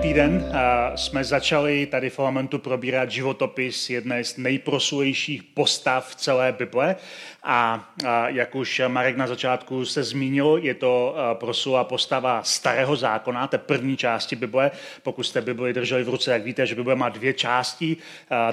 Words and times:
Týden 0.00 0.52
jsme 0.94 1.24
začali 1.24 1.86
tady 1.86 2.10
v 2.10 2.18
Elementu 2.18 2.58
probírat 2.58 3.10
životopis 3.10 3.90
jedné 3.90 4.24
z 4.24 4.36
nejprosulejších 4.36 5.42
postav 5.42 6.14
celé 6.14 6.52
Bible 6.52 6.96
a, 7.42 7.90
jak 8.26 8.54
už 8.54 8.82
Marek 8.88 9.16
na 9.16 9.26
začátku 9.26 9.84
se 9.84 10.02
zmínil, 10.02 10.58
je 10.62 10.74
to 10.74 11.16
proslula 11.32 11.84
postava 11.84 12.42
starého 12.42 12.96
zákona, 12.96 13.46
té 13.46 13.58
první 13.58 13.96
části 13.96 14.36
Bible. 14.36 14.70
Pokud 15.02 15.22
jste 15.22 15.40
Bibli 15.40 15.72
drželi 15.72 16.04
v 16.04 16.08
ruce, 16.08 16.32
jak 16.32 16.42
víte, 16.42 16.66
že 16.66 16.74
Bible 16.74 16.94
má 16.94 17.08
dvě 17.08 17.32
části. 17.32 17.96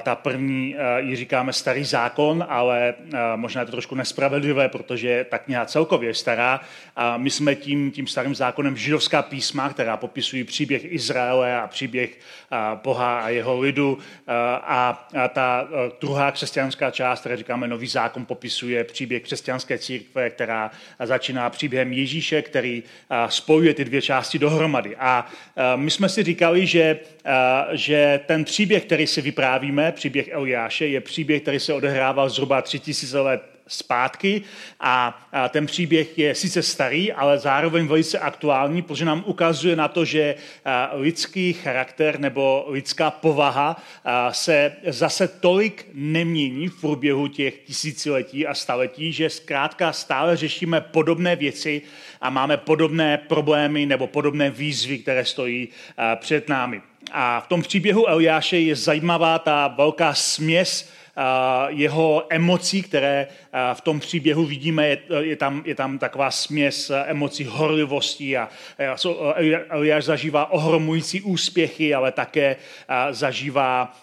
Ta 0.02 0.14
první 0.14 0.76
ji 0.98 1.16
říkáme 1.16 1.52
starý 1.52 1.84
zákon, 1.84 2.46
ale 2.48 2.94
možná 3.36 3.60
je 3.60 3.66
to 3.66 3.72
trošku 3.72 3.94
nespravedlivé, 3.94 4.68
protože 4.68 5.26
ta 5.30 5.38
kniha 5.38 5.66
celkově 5.66 6.14
stará. 6.14 6.60
A 6.96 7.16
my 7.16 7.30
jsme 7.30 7.54
tím, 7.54 7.90
tím 7.90 8.06
starým 8.06 8.34
zákonem 8.34 8.76
židovská 8.76 9.22
písma, 9.22 9.68
která 9.68 9.96
popisují 9.96 10.44
příběh 10.44 10.92
Izraele 10.92 11.60
a 11.60 11.66
příběh 11.66 12.18
Boha 12.82 13.20
a 13.20 13.28
jeho 13.28 13.60
lidu. 13.60 13.98
A 14.62 15.08
ta 15.32 15.68
druhá 16.00 16.32
křesťanská 16.32 16.90
část, 16.90 17.20
která 17.20 17.36
říkáme 17.36 17.68
nový 17.68 17.86
zákon, 17.86 18.26
popisuje 18.26 18.77
je 18.78 18.84
příběh 18.84 19.22
křesťanské 19.22 19.78
církve, 19.78 20.30
která 20.30 20.70
začíná 21.04 21.50
příběhem 21.50 21.92
Ježíše, 21.92 22.42
který 22.42 22.82
spojuje 23.28 23.74
ty 23.74 23.84
dvě 23.84 24.02
části 24.02 24.38
dohromady. 24.38 24.96
A 24.96 25.26
my 25.76 25.90
jsme 25.90 26.08
si 26.08 26.22
říkali, 26.22 26.66
že, 26.66 26.98
že 27.72 28.20
ten 28.26 28.44
příběh, 28.44 28.84
který 28.84 29.06
si 29.06 29.20
vyprávíme, 29.20 29.92
příběh 29.92 30.28
Eliáše, 30.32 30.86
je 30.86 31.00
příběh, 31.00 31.42
který 31.42 31.60
se 31.60 31.72
odehrával 31.72 32.28
zhruba 32.28 32.62
3000 32.62 33.20
let 33.20 33.57
zpátky 33.68 34.42
a, 34.80 35.28
ten 35.48 35.66
příběh 35.66 36.18
je 36.18 36.34
sice 36.34 36.62
starý, 36.62 37.12
ale 37.12 37.38
zároveň 37.38 37.86
velice 37.86 38.18
aktuální, 38.18 38.82
protože 38.82 39.04
nám 39.04 39.22
ukazuje 39.26 39.76
na 39.76 39.88
to, 39.88 40.04
že 40.04 40.34
lidský 40.92 41.52
charakter 41.52 42.20
nebo 42.20 42.64
lidská 42.68 43.10
povaha 43.10 43.82
se 44.30 44.72
zase 44.86 45.28
tolik 45.28 45.86
nemění 45.94 46.68
v 46.68 46.80
průběhu 46.80 47.28
těch 47.28 47.58
tisíciletí 47.58 48.46
a 48.46 48.54
staletí, 48.54 49.12
že 49.12 49.30
zkrátka 49.30 49.92
stále 49.92 50.36
řešíme 50.36 50.80
podobné 50.80 51.36
věci 51.36 51.82
a 52.20 52.30
máme 52.30 52.56
podobné 52.56 53.18
problémy 53.18 53.86
nebo 53.86 54.06
podobné 54.06 54.50
výzvy, 54.50 54.98
které 54.98 55.24
stojí 55.24 55.68
před 56.16 56.48
námi. 56.48 56.82
A 57.12 57.40
v 57.40 57.46
tom 57.46 57.62
příběhu 57.62 58.08
Eliáše 58.08 58.58
je 58.58 58.76
zajímavá 58.76 59.38
ta 59.38 59.68
velká 59.68 60.14
směs 60.14 60.90
jeho 61.68 62.26
emocí, 62.28 62.82
které 62.82 63.26
v 63.74 63.80
tom 63.80 64.00
příběhu 64.00 64.44
vidíme, 64.44 64.88
je, 64.88 64.98
je, 65.20 65.36
tam, 65.36 65.62
je 65.66 65.74
tam 65.74 65.98
taková 65.98 66.30
směs 66.30 66.92
emocí 67.06 67.44
horlivosti 67.44 68.36
a 68.36 68.48
Eliáš 69.68 70.04
zažívá 70.04 70.50
ohromující 70.50 71.22
úspěchy, 71.22 71.94
ale 71.94 72.12
také 72.12 72.56
zažívá, 73.10 73.96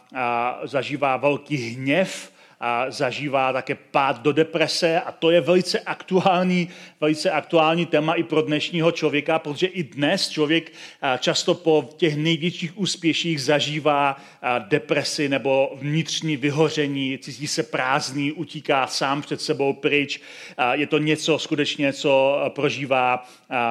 zažívá 0.64 1.18
velký 1.18 1.58
hněv, 1.58 2.35
a 2.60 2.92
zažívá 2.92 3.54
také 3.54 3.76
pád 3.76 4.22
do 4.22 4.32
deprese 4.32 5.02
a 5.02 5.12
to 5.12 5.32
je 5.32 5.42
velice 5.42 5.80
aktuální, 5.80 6.70
velice 7.02 7.32
aktuální 7.32 7.86
téma 7.86 8.14
i 8.14 8.24
pro 8.24 8.42
dnešního 8.42 8.92
člověka, 8.92 9.40
protože 9.40 9.68
i 9.68 9.84
dnes 9.84 10.30
člověk 10.30 10.72
často 11.20 11.54
po 11.54 11.90
těch 11.98 12.16
největších 12.16 12.78
úspěších 12.78 13.42
zažívá 13.42 14.18
depresi 14.68 15.30
nebo 15.30 15.72
vnitřní 15.76 16.38
vyhoření, 16.38 17.18
cítí 17.18 17.48
se 17.48 17.64
prázdný, 17.64 18.32
utíká 18.32 18.88
sám 18.88 19.22
před 19.22 19.42
sebou 19.42 19.74
pryč. 19.74 20.22
Je 20.72 20.88
to 20.88 20.98
něco 20.98 21.40
skutečně, 21.40 21.94
co 21.94 22.42
prožívá 22.50 23.26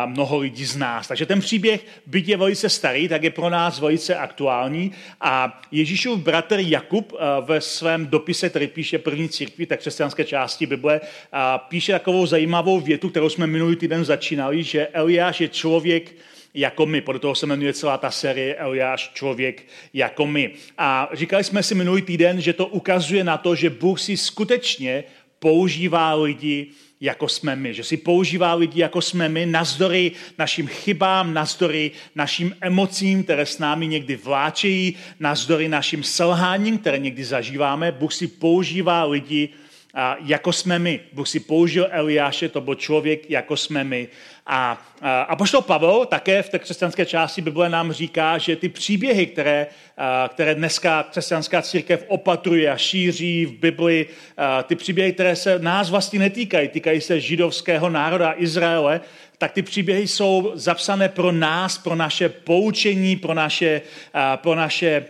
mnoho 0.07 0.39
lidí 0.39 0.65
z 0.65 0.77
nás. 0.77 1.09
Takže 1.09 1.27
ten 1.27 1.41
příběh, 1.41 1.87
byť 2.07 2.29
je 2.29 2.37
velice 2.37 2.69
starý, 2.69 3.09
tak 3.09 3.23
je 3.23 3.31
pro 3.31 3.51
nás 3.51 3.81
velice 3.81 4.17
aktuální 4.17 4.93
a 5.21 5.63
Ježíšův 5.71 6.19
bratr 6.21 6.57
Jakub 6.59 7.13
ve 7.41 7.61
svém 7.61 8.07
dopise, 8.07 8.51
který 8.51 8.67
píše 8.75 8.99
první 8.99 9.29
církvi, 9.29 9.67
tak 9.67 9.81
křesťanské 9.81 10.25
části 10.25 10.67
Bible, 10.67 11.01
a 11.33 11.59
píše 11.59 11.93
takovou 11.93 12.27
zajímavou 12.27 12.81
větu, 12.81 13.11
kterou 13.11 13.29
jsme 13.29 13.47
minulý 13.47 13.77
týden 13.77 14.05
začínali, 14.05 14.63
že 14.63 14.87
Eliáš 14.87 15.41
je 15.41 15.49
člověk 15.49 16.15
jako 16.55 16.87
my. 16.87 17.01
Podle 17.01 17.21
toho 17.21 17.35
se 17.35 17.47
jmenuje 17.47 17.73
celá 17.73 17.99
ta 17.99 18.11
série 18.11 18.55
Eliáš, 18.55 19.11
člověk 19.15 19.67
jako 19.93 20.27
my. 20.27 20.51
A 20.79 21.11
říkali 21.13 21.45
jsme 21.45 21.63
si 21.63 21.75
minulý 21.75 22.03
týden, 22.03 22.41
že 22.41 22.53
to 22.53 22.67
ukazuje 22.67 23.25
na 23.25 23.37
to, 23.37 23.55
že 23.55 23.71
Bůh 23.71 24.01
si 24.01 24.17
skutečně 24.17 25.05
používá 25.39 26.15
lidi 26.15 26.67
jako 27.05 27.29
jsme 27.29 27.57
my. 27.57 27.75
Že 27.75 27.85
si 27.85 27.97
používá 27.97 28.55
lidi, 28.55 28.81
jako 28.81 29.01
jsme 29.01 29.29
my, 29.29 29.47
nazdory 29.47 30.13
našim 30.39 30.67
chybám, 30.67 31.35
nazdory 31.35 31.91
našim 32.15 32.57
emocím, 32.61 33.25
které 33.25 33.47
s 33.47 33.59
námi 33.59 33.87
někdy 33.87 34.17
vláčejí, 34.17 34.97
nazdory 35.21 35.69
našim 35.69 36.03
selháním, 36.03 36.79
které 36.79 36.99
někdy 36.99 37.25
zažíváme. 37.25 37.93
Bůh 37.93 38.15
si 38.15 38.27
používá 38.27 39.05
lidi, 39.05 39.49
jako 40.25 40.53
jsme 40.53 40.79
my. 40.79 41.01
Bůh 41.13 41.29
si 41.29 41.41
použil 41.41 41.89
Eliáše, 41.91 42.49
to 42.49 42.61
byl 42.61 42.75
člověk, 42.75 43.31
jako 43.31 43.57
jsme 43.57 43.85
my. 43.85 44.09
A, 44.47 44.83
a, 45.01 45.23
a 45.23 45.37
poštol 45.37 45.63
Pavel 45.63 46.07
také 46.07 46.43
v 46.43 46.49
té 46.49 46.59
křesťanské 46.59 47.07
části 47.07 47.43
Bible 47.43 47.69
nám 47.69 47.93
říká, 47.93 48.39
že 48.39 48.57
ty 48.57 48.69
příběhy, 48.69 49.27
které, 49.27 49.67
a, 49.97 50.29
které 50.29 50.55
dneska 50.55 51.03
křesťanská 51.03 51.63
církev 51.63 52.05
opatruje 52.09 52.71
a 52.71 52.77
šíří 52.77 53.47
v 53.47 53.53
Bibli, 53.53 54.07
a, 54.37 54.63
ty 54.63 54.77
příběhy, 54.77 55.13
které 55.13 55.37
se 55.37 55.59
nás 55.59 55.91
vlastně 55.91 56.19
netýkají, 56.19 56.69
týkají 56.69 57.01
se 57.01 57.21
židovského 57.21 57.91
národa 57.91 58.35
Izraele, 58.37 59.01
tak 59.39 59.53
ty 59.53 59.63
příběhy 59.63 60.09
jsou 60.09 60.53
zapsané 60.55 61.09
pro 61.09 61.33
nás, 61.33 61.79
pro 61.79 61.95
naše 61.95 62.29
poučení, 62.29 63.17
pro 63.17 63.35
naše, 63.35 63.83
pro 64.37 64.55
naše 64.55 65.05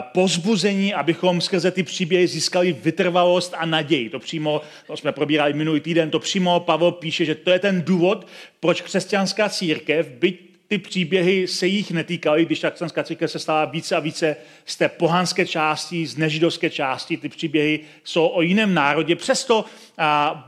pozbuzení, 0.00 0.94
abychom 0.94 1.40
skrze 1.40 1.70
ty 1.70 1.82
příběhy 1.82 2.26
získali 2.26 2.72
vytrvalost 2.72 3.54
a 3.58 3.66
naději. 3.66 4.10
To 4.10 4.18
přímo, 4.18 4.60
to 4.86 4.96
jsme 4.96 5.12
probírali 5.12 5.52
minulý 5.52 5.80
týden, 5.80 6.10
to 6.10 6.18
přímo 6.18 6.60
Pavel 6.60 6.92
píše, 6.92 7.24
že 7.24 7.34
to 7.34 7.50
je 7.50 7.58
ten 7.58 7.82
důvod, 7.82 8.26
proč 8.60 8.80
křesťanská 8.80 9.48
církev, 9.48 10.08
byť 10.08 10.49
ty 10.70 10.78
příběhy 10.78 11.46
se 11.48 11.66
jich 11.66 11.90
netýkaly, 11.90 12.44
když 12.44 12.60
ta 12.60 12.70
křesťanská 12.70 13.02
církev 13.02 13.30
se 13.30 13.38
stala 13.38 13.64
více 13.64 13.96
a 13.96 14.00
více 14.00 14.36
z 14.64 14.76
té 14.76 14.88
pohanské 14.88 15.46
části, 15.46 16.06
z 16.06 16.16
nežidovské 16.16 16.70
části, 16.70 17.16
ty 17.16 17.28
příběhy 17.28 17.80
jsou 18.04 18.26
o 18.26 18.42
jiném 18.42 18.74
národě. 18.74 19.16
Přesto 19.16 19.64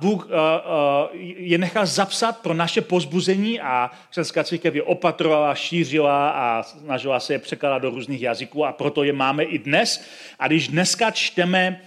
Bůh 0.00 0.28
je 1.36 1.58
nechal 1.58 1.86
zapsat 1.86 2.38
pro 2.38 2.54
naše 2.54 2.80
pozbuzení 2.80 3.60
a 3.60 3.90
křesťanská 4.10 4.44
církev 4.44 4.74
je 4.74 4.82
opatrovala, 4.82 5.54
šířila 5.54 6.30
a 6.30 6.62
snažila 6.62 7.20
se 7.20 7.32
je 7.32 7.38
překládat 7.38 7.82
do 7.82 7.90
různých 7.90 8.22
jazyků 8.22 8.66
a 8.66 8.72
proto 8.72 9.04
je 9.04 9.12
máme 9.12 9.44
i 9.44 9.58
dnes. 9.58 10.04
A 10.38 10.46
když 10.46 10.68
dneska 10.68 11.10
čteme 11.10 11.80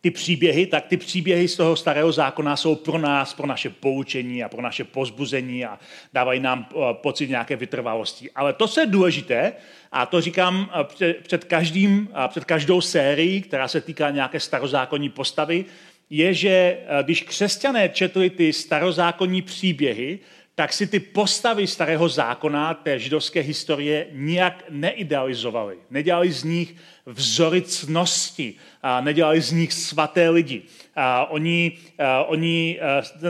ty 0.00 0.10
příběhy, 0.10 0.66
tak 0.66 0.86
ty 0.86 0.96
příběhy 0.96 1.48
z 1.48 1.56
toho 1.56 1.76
starého 1.76 2.12
zákona 2.12 2.56
jsou 2.56 2.74
pro 2.74 2.98
nás, 2.98 3.34
pro 3.34 3.46
naše 3.46 3.70
poučení 3.70 4.44
a 4.44 4.48
pro 4.48 4.62
naše 4.62 4.84
pozbuzení 4.84 5.64
a 5.64 5.78
dávají 6.12 6.40
nám 6.40 6.68
eh, 6.70 6.78
pocit 6.92 7.30
nějaké 7.30 7.56
vytrvalosti. 7.56 8.30
Ale 8.30 8.52
to, 8.52 8.68
co 8.68 8.80
je 8.80 8.86
důležité, 8.86 9.52
a 9.92 10.06
to 10.06 10.20
říkám 10.20 10.70
eh, 11.00 11.14
před, 11.22 11.44
každým, 11.44 12.08
před 12.28 12.44
každou 12.44 12.80
sérií, 12.80 13.42
která 13.42 13.68
se 13.68 13.80
týká 13.80 14.10
nějaké 14.10 14.40
starozákonní 14.40 15.08
postavy, 15.08 15.64
je, 16.10 16.34
že 16.34 16.48
eh, 16.48 17.02
když 17.02 17.22
křesťané 17.22 17.88
četli 17.88 18.30
ty 18.30 18.52
starozákonní 18.52 19.42
příběhy, 19.42 20.18
tak 20.56 20.72
si 20.72 20.86
ty 20.86 21.00
postavy 21.00 21.66
starého 21.66 22.08
zákona, 22.08 22.74
té 22.74 22.98
židovské 22.98 23.40
historie, 23.40 24.06
nijak 24.12 24.64
neidealizovali. 24.70 25.76
Nedělali 25.90 26.32
z 26.32 26.44
nich 26.44 26.74
vzory 27.06 27.62
cnosti, 27.62 28.54
a 28.82 29.00
nedělali 29.00 29.40
z 29.40 29.52
nich 29.52 29.72
svaté 29.72 30.28
lidi. 30.28 30.62
A 30.96 31.30
oni, 31.30 31.72
a 31.98 32.24
oni 32.24 32.78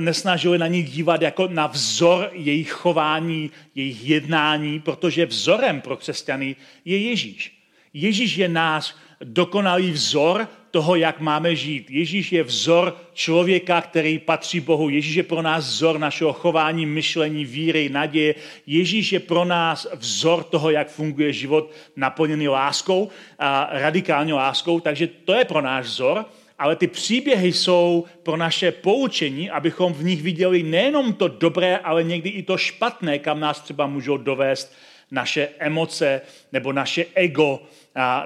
nesnažili 0.00 0.58
na 0.58 0.66
nich 0.66 0.90
dívat 0.90 1.22
jako 1.22 1.48
na 1.48 1.66
vzor 1.66 2.30
jejich 2.32 2.70
chování, 2.70 3.50
jejich 3.74 4.08
jednání, 4.08 4.80
protože 4.80 5.26
vzorem 5.26 5.80
pro 5.80 5.96
křesťany 5.96 6.56
je 6.84 6.98
Ježíš. 6.98 7.52
Ježíš 7.94 8.36
je 8.36 8.48
náš 8.48 8.94
dokonalý 9.24 9.90
vzor 9.90 10.48
toho, 10.70 10.96
jak 10.96 11.20
máme 11.20 11.56
žít. 11.56 11.90
Ježíš 11.90 12.32
je 12.32 12.42
vzor 12.42 12.96
člověka, 13.12 13.80
který 13.80 14.18
patří 14.18 14.60
Bohu. 14.60 14.88
Ježíš 14.88 15.14
je 15.14 15.22
pro 15.22 15.42
nás 15.42 15.64
vzor 15.64 15.98
našeho 15.98 16.32
chování, 16.32 16.86
myšlení, 16.86 17.44
víry, 17.44 17.88
naděje. 17.88 18.34
Ježíš 18.66 19.12
je 19.12 19.20
pro 19.20 19.44
nás 19.44 19.86
vzor 19.94 20.44
toho, 20.44 20.70
jak 20.70 20.88
funguje 20.88 21.32
život 21.32 21.70
naplněný 21.96 22.48
láskou, 22.48 23.08
a 23.38 23.68
radikální 23.72 24.32
láskou. 24.32 24.80
Takže 24.80 25.06
to 25.06 25.32
je 25.32 25.44
pro 25.44 25.60
náš 25.60 25.86
vzor. 25.86 26.24
ale 26.58 26.76
ty 26.76 26.86
příběhy 26.86 27.52
jsou 27.52 28.04
pro 28.22 28.36
naše 28.36 28.72
poučení, 28.72 29.50
abychom 29.50 29.92
v 29.92 30.04
nich 30.04 30.22
viděli 30.22 30.62
nejenom 30.62 31.12
to 31.12 31.28
dobré, 31.28 31.76
ale 31.76 32.04
někdy 32.04 32.28
i 32.28 32.42
to 32.42 32.56
špatné, 32.56 33.18
kam 33.18 33.40
nás 33.40 33.60
třeba 33.60 33.86
můžou 33.86 34.16
dovést 34.16 34.72
naše 35.10 35.48
emoce 35.58 36.20
nebo 36.52 36.72
naše 36.72 37.04
ego 37.14 37.60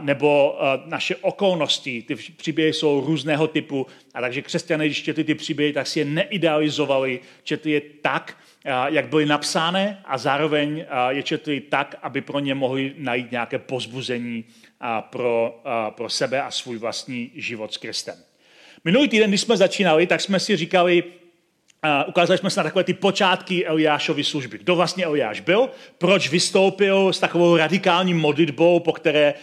nebo 0.00 0.58
naše 0.84 1.16
okolnosti. 1.16 2.02
Ty 2.02 2.14
příběhy 2.14 2.72
jsou 2.72 3.00
různého 3.06 3.46
typu 3.46 3.86
a 4.14 4.20
takže 4.20 4.42
křesťané, 4.42 4.86
když 4.86 5.02
četli 5.02 5.24
ty 5.24 5.34
příběhy, 5.34 5.72
tak 5.72 5.86
si 5.86 5.98
je 5.98 6.04
neidealizovali, 6.04 7.20
četli 7.42 7.70
je 7.70 7.80
tak, 7.80 8.36
jak 8.86 9.08
byly 9.08 9.26
napsány 9.26 9.96
a 10.04 10.18
zároveň 10.18 10.84
je 11.08 11.22
četli 11.22 11.60
tak, 11.60 11.94
aby 12.02 12.20
pro 12.20 12.38
ně 12.38 12.54
mohli 12.54 12.94
najít 12.98 13.30
nějaké 13.30 13.58
pozbuzení 13.58 14.44
pro, 15.00 15.62
pro 15.90 16.08
sebe 16.08 16.42
a 16.42 16.50
svůj 16.50 16.78
vlastní 16.78 17.30
život 17.34 17.74
s 17.74 17.76
Kristem. 17.76 18.14
Minulý 18.84 19.08
týden, 19.08 19.30
když 19.30 19.40
jsme 19.40 19.56
začínali, 19.56 20.06
tak 20.06 20.20
jsme 20.20 20.40
si 20.40 20.56
říkali, 20.56 21.04
Uh, 21.84 22.08
ukázali 22.08 22.38
jsme 22.38 22.50
se 22.50 22.60
na 22.60 22.64
takové 22.64 22.84
ty 22.84 22.94
počátky 22.94 23.66
Eliášovy 23.66 24.24
služby. 24.24 24.58
Kdo 24.58 24.76
vlastně 24.76 25.04
Eliáš 25.04 25.40
byl, 25.40 25.68
proč 25.98 26.28
vystoupil 26.28 27.12
s 27.12 27.18
takovou 27.18 27.56
radikální 27.56 28.14
modlitbou, 28.14 28.80
po 28.80 28.92
které, 28.92 29.34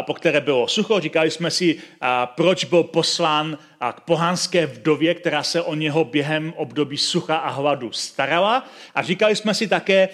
po 0.00 0.14
které 0.14 0.40
bylo 0.40 0.68
sucho. 0.68 1.00
Říkali 1.00 1.30
jsme 1.30 1.50
si, 1.50 1.76
proč 2.24 2.64
byl 2.64 2.82
poslán 2.82 3.58
k 3.92 4.00
pohanské 4.00 4.66
vdově, 4.66 5.14
která 5.14 5.42
se 5.42 5.62
o 5.62 5.74
něho 5.74 6.04
během 6.04 6.52
období 6.56 6.98
sucha 6.98 7.36
a 7.36 7.50
hladu 7.50 7.92
starala. 7.92 8.66
A 8.94 9.02
říkali 9.02 9.36
jsme 9.36 9.54
si 9.54 9.68
také, 9.68 10.08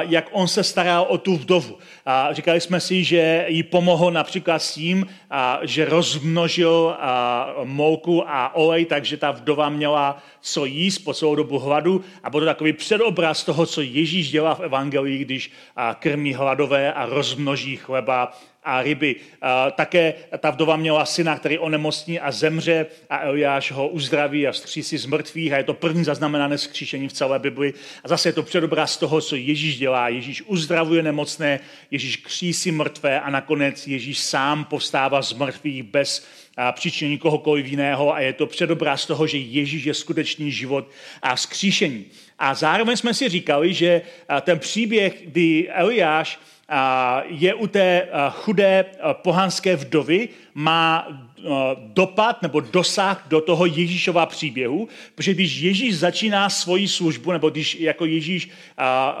jak 0.00 0.28
on 0.32 0.48
se 0.48 0.64
staral 0.64 1.06
o 1.08 1.18
tu 1.18 1.36
vdovu. 1.36 1.78
A 2.06 2.32
říkali 2.32 2.60
jsme 2.60 2.80
si, 2.80 3.04
že 3.04 3.44
jí 3.48 3.62
pomohl 3.62 4.10
například 4.10 4.58
s 4.58 4.74
tím, 4.74 5.06
že 5.62 5.84
rozmnožil 5.84 6.96
mouku 7.64 8.28
a 8.28 8.54
olej, 8.54 8.84
takže 8.84 9.16
ta 9.16 9.30
vdova 9.30 9.68
měla 9.68 10.22
co 10.40 10.64
jíst 10.64 10.98
po 10.98 11.14
celou 11.14 11.34
dobu 11.34 11.58
hladu. 11.58 12.04
A 12.22 12.30
byl 12.30 12.40
to 12.40 12.46
takový 12.46 12.72
předobraz 12.72 13.44
toho, 13.44 13.66
co 13.66 13.80
Ježíš 13.80 14.30
dělá 14.30 14.54
v 14.54 14.60
Evangelii, 14.60 15.18
když 15.18 15.52
krmí 15.98 16.34
hladové 16.34 16.92
a 16.92 17.06
rozmnoží 17.06 17.76
chleba 17.76 18.32
a 18.64 18.82
ryby. 18.82 19.16
Také 19.74 20.14
ta 20.38 20.50
vdova 20.50 20.76
měla 20.76 21.04
syna, 21.04 21.38
který 21.38 21.58
onemocní 21.58 22.20
a 22.20 22.32
zemře 22.32 22.86
a 23.10 23.18
Eliáš 23.18 23.72
ho 23.72 23.88
uzdraví 23.88 24.48
a 24.48 24.52
vzkřísí 24.52 24.98
z 24.98 25.06
mrtvých 25.06 25.52
a 25.52 25.56
je 25.56 25.64
to 25.64 25.74
první 25.74 26.04
zaznamenané 26.04 26.58
skříšení 26.58 27.08
v 27.08 27.12
celé 27.12 27.38
Bibli. 27.38 27.74
A 28.04 28.08
zase 28.08 28.28
je 28.28 28.32
to 28.32 28.42
předobraz 28.42 28.96
toho, 28.96 29.20
co 29.20 29.36
Ježíš 29.36 29.78
dělá. 29.78 30.08
Ježíš 30.08 30.42
uzdravuje 30.42 31.02
nemocné, 31.02 31.60
Ježíš 31.90 32.16
křísí 32.16 32.72
mrtvé 32.72 33.20
a 33.20 33.30
nakonec 33.30 33.86
Ježíš 33.86 34.18
sám 34.18 34.64
postává 34.64 35.22
z 35.22 35.32
mrtvých 35.32 35.82
bez 35.82 36.26
příčiny 36.72 37.18
kohokoliv 37.18 37.66
jiného 37.66 38.14
a 38.14 38.20
je 38.20 38.32
to 38.32 38.46
předobraz 38.46 39.06
toho, 39.06 39.26
že 39.26 39.38
Ježíš 39.38 39.84
je 39.84 39.94
skutečný 39.94 40.52
život 40.52 40.90
a 41.22 41.36
skříšení. 41.36 42.04
A 42.38 42.54
zároveň 42.54 42.96
jsme 42.96 43.14
si 43.14 43.28
říkali, 43.28 43.74
že 43.74 44.02
ten 44.40 44.58
příběh, 44.58 45.22
kdy 45.24 45.68
Eliáš 45.70 46.38
je 47.24 47.54
u 47.54 47.66
té 47.66 48.08
chudé 48.30 48.84
pohanské 49.12 49.76
vdovy, 49.76 50.28
má 50.54 51.08
dopad 51.76 52.42
nebo 52.42 52.60
dosah 52.60 53.24
do 53.28 53.40
toho 53.40 53.66
Ježíšova 53.66 54.26
příběhu, 54.26 54.88
protože 55.14 55.34
když 55.34 55.60
Ježíš 55.60 55.98
začíná 55.98 56.50
svoji 56.50 56.88
službu, 56.88 57.32
nebo 57.32 57.50
když 57.50 57.74
jako 57.80 58.04
Ježíš 58.04 58.50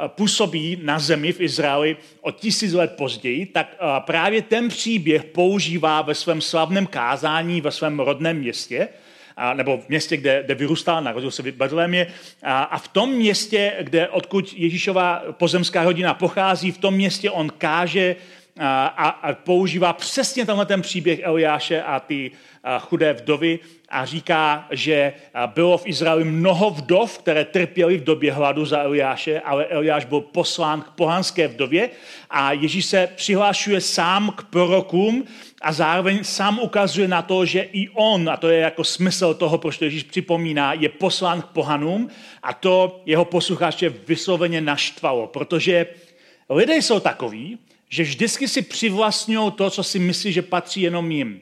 působí 0.06 0.78
na 0.82 0.98
zemi 0.98 1.32
v 1.32 1.40
Izraeli 1.40 1.96
o 2.20 2.30
tisíc 2.30 2.72
let 2.72 2.94
později, 2.96 3.46
tak 3.46 3.76
právě 3.98 4.42
ten 4.42 4.68
příběh 4.68 5.24
používá 5.24 6.02
ve 6.02 6.14
svém 6.14 6.40
slavném 6.40 6.86
kázání 6.86 7.60
ve 7.60 7.70
svém 7.70 8.00
rodném 8.00 8.36
městě, 8.36 8.88
a, 9.36 9.54
nebo 9.54 9.78
v 9.78 9.88
městě, 9.88 10.16
kde, 10.16 10.42
kde 10.44 10.54
vyrůstal, 10.54 11.02
narodil 11.02 11.30
se 11.30 11.42
v 11.42 11.52
Betlémě. 11.52 12.06
A, 12.42 12.62
a 12.62 12.78
v 12.78 12.88
tom 12.88 13.12
městě, 13.12 13.72
kde 13.80 14.08
odkud 14.08 14.52
Ježíšova 14.56 15.22
pozemská 15.32 15.84
rodina 15.84 16.14
pochází, 16.14 16.72
v 16.72 16.78
tom 16.78 16.94
městě 16.94 17.30
on 17.30 17.50
káže 17.58 18.16
a, 18.60 18.86
a 18.86 19.34
používá 19.34 19.92
přesně 19.92 20.46
tenhle 20.46 20.66
ten 20.66 20.82
příběh 20.82 21.20
Eliáše 21.22 21.82
a 21.82 22.00
ty 22.00 22.30
a 22.64 22.78
chudé 22.78 23.12
vdovy 23.12 23.58
a 23.88 24.04
říká, 24.04 24.66
že 24.70 25.12
bylo 25.46 25.78
v 25.78 25.86
Izraeli 25.86 26.24
mnoho 26.24 26.70
vdov, 26.70 27.18
které 27.18 27.44
trpěly 27.44 27.98
v 27.98 28.04
době 28.04 28.32
hladu 28.32 28.64
za 28.64 28.82
Eliáše, 28.82 29.40
ale 29.40 29.64
Eliáš 29.64 30.04
byl 30.04 30.20
poslán 30.20 30.82
k 30.82 30.90
pohanské 30.90 31.48
vdově 31.48 31.90
a 32.30 32.52
Ježíš 32.52 32.86
se 32.86 33.08
přihlášuje 33.16 33.80
sám 33.80 34.30
k 34.36 34.42
prorokům 34.42 35.24
a 35.62 35.72
zároveň 35.72 36.24
sám 36.24 36.58
ukazuje 36.58 37.08
na 37.08 37.22
to, 37.22 37.46
že 37.46 37.60
i 37.60 37.88
on, 37.88 38.30
a 38.30 38.36
to 38.36 38.48
je 38.48 38.58
jako 38.58 38.84
smysl 38.84 39.34
toho, 39.34 39.58
proč 39.58 39.78
to 39.78 39.84
Ježíš 39.84 40.02
připomíná, 40.02 40.72
je 40.72 40.88
poslán 40.88 41.42
k 41.42 41.46
pohanům 41.46 42.08
a 42.42 42.52
to 42.52 43.02
jeho 43.06 43.24
posluchače 43.24 43.88
vysloveně 43.88 44.60
naštvalo, 44.60 45.26
protože 45.26 45.86
lidé 46.50 46.76
jsou 46.76 47.00
takoví, 47.00 47.58
že 47.88 48.02
vždycky 48.02 48.48
si 48.48 48.62
přivlastňují 48.62 49.52
to, 49.52 49.70
co 49.70 49.82
si 49.82 49.98
myslí, 49.98 50.32
že 50.32 50.42
patří 50.42 50.80
jenom 50.80 51.10
jim. 51.10 51.40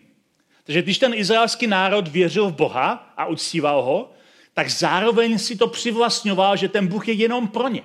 Takže 0.64 0.82
když 0.82 0.98
ten 0.98 1.14
izraelský 1.14 1.66
národ 1.66 2.08
věřil 2.08 2.48
v 2.48 2.54
Boha 2.54 3.12
a 3.16 3.26
uctíval 3.26 3.82
ho, 3.82 4.10
tak 4.54 4.70
zároveň 4.70 5.38
si 5.38 5.56
to 5.56 5.66
přivlastňoval, 5.66 6.56
že 6.56 6.68
ten 6.68 6.86
Bůh 6.86 7.08
je 7.08 7.14
jenom 7.14 7.48
pro 7.48 7.68
ně. 7.68 7.82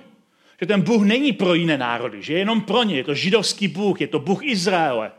Že 0.60 0.66
ten 0.66 0.82
Bůh 0.82 1.02
není 1.02 1.32
pro 1.32 1.54
jiné 1.54 1.78
národy, 1.78 2.22
že 2.22 2.32
je 2.32 2.38
jenom 2.38 2.60
pro 2.60 2.82
ně. 2.82 2.96
Je 2.96 3.04
to 3.04 3.14
židovský 3.14 3.68
Bůh, 3.68 4.00
je 4.00 4.06
to 4.06 4.18
Bůh 4.18 4.44
Izraele. 4.44 5.12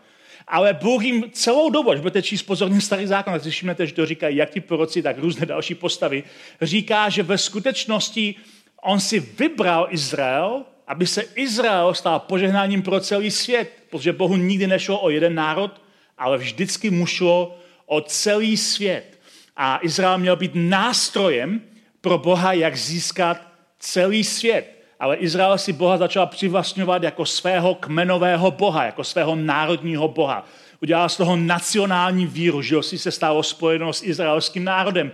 Ale 0.48 0.74
Bůh 0.74 1.04
jim 1.04 1.24
celou 1.32 1.70
dobu, 1.70 1.92
až 1.92 2.00
budete 2.00 2.22
číst 2.22 2.44
pozorně 2.44 2.82
starý 2.82 3.08
zákon, 3.08 3.34
tak 3.34 3.44
všimnete, 3.44 3.88
že 3.88 3.94
to 3.94 4.06
říkají 4.06 4.38
jak 4.38 4.50
ty 4.50 4.60
proroci, 4.60 5.02
tak 5.02 5.18
různé 5.18 5.46
další 5.46 5.76
postavy, 5.76 6.24
říká, 6.62 7.10
že 7.10 7.24
ve 7.24 7.38
skutečnosti 7.38 8.36
on 8.84 9.00
si 9.00 9.20
vybral 9.20 9.88
Izrael, 9.90 10.66
aby 10.88 11.08
se 11.08 11.22
Izrael 11.36 11.94
stal 11.94 12.20
požehnáním 12.20 12.82
pro 12.82 13.00
celý 13.00 13.32
svět, 13.32 13.72
protože 13.90 14.14
Bohu 14.14 14.36
nikdy 14.38 14.68
nešlo 14.68 15.00
o 15.00 15.10
jeden 15.10 15.36
národ, 15.36 15.82
ale 16.18 16.38
vždycky 16.38 16.90
mu 16.90 17.06
šlo 17.06 17.58
o 17.86 18.02
celý 18.02 18.58
svět. 18.58 19.20
A 19.58 19.80
Izrael 19.82 20.18
měl 20.18 20.36
být 20.36 20.52
nástrojem 20.56 21.62
pro 22.02 22.18
Boha, 22.18 22.54
jak 22.54 22.78
získat 22.78 23.48
celý 23.80 24.24
svět 24.24 24.77
ale 25.00 25.16
Izrael 25.16 25.58
si 25.58 25.74
Boha 25.74 25.98
začal 25.98 26.28
přivlastňovat 26.28 27.04
jako 27.04 27.26
svého 27.26 27.76
kmenového 27.76 28.52
Boha, 28.52 28.86
jako 28.86 29.04
svého 29.04 29.36
národního 29.36 30.08
Boha. 30.08 30.46
Udělal 30.82 31.10
z 31.10 31.18
toho 31.18 31.36
nacionální 31.36 32.26
víru, 32.26 32.62
že 32.62 32.84
si 32.84 32.98
se 32.98 33.12
stalo 33.12 33.44
spojeno 33.44 33.94
s 33.94 34.04
izraelským 34.04 34.64
národem. 34.64 35.12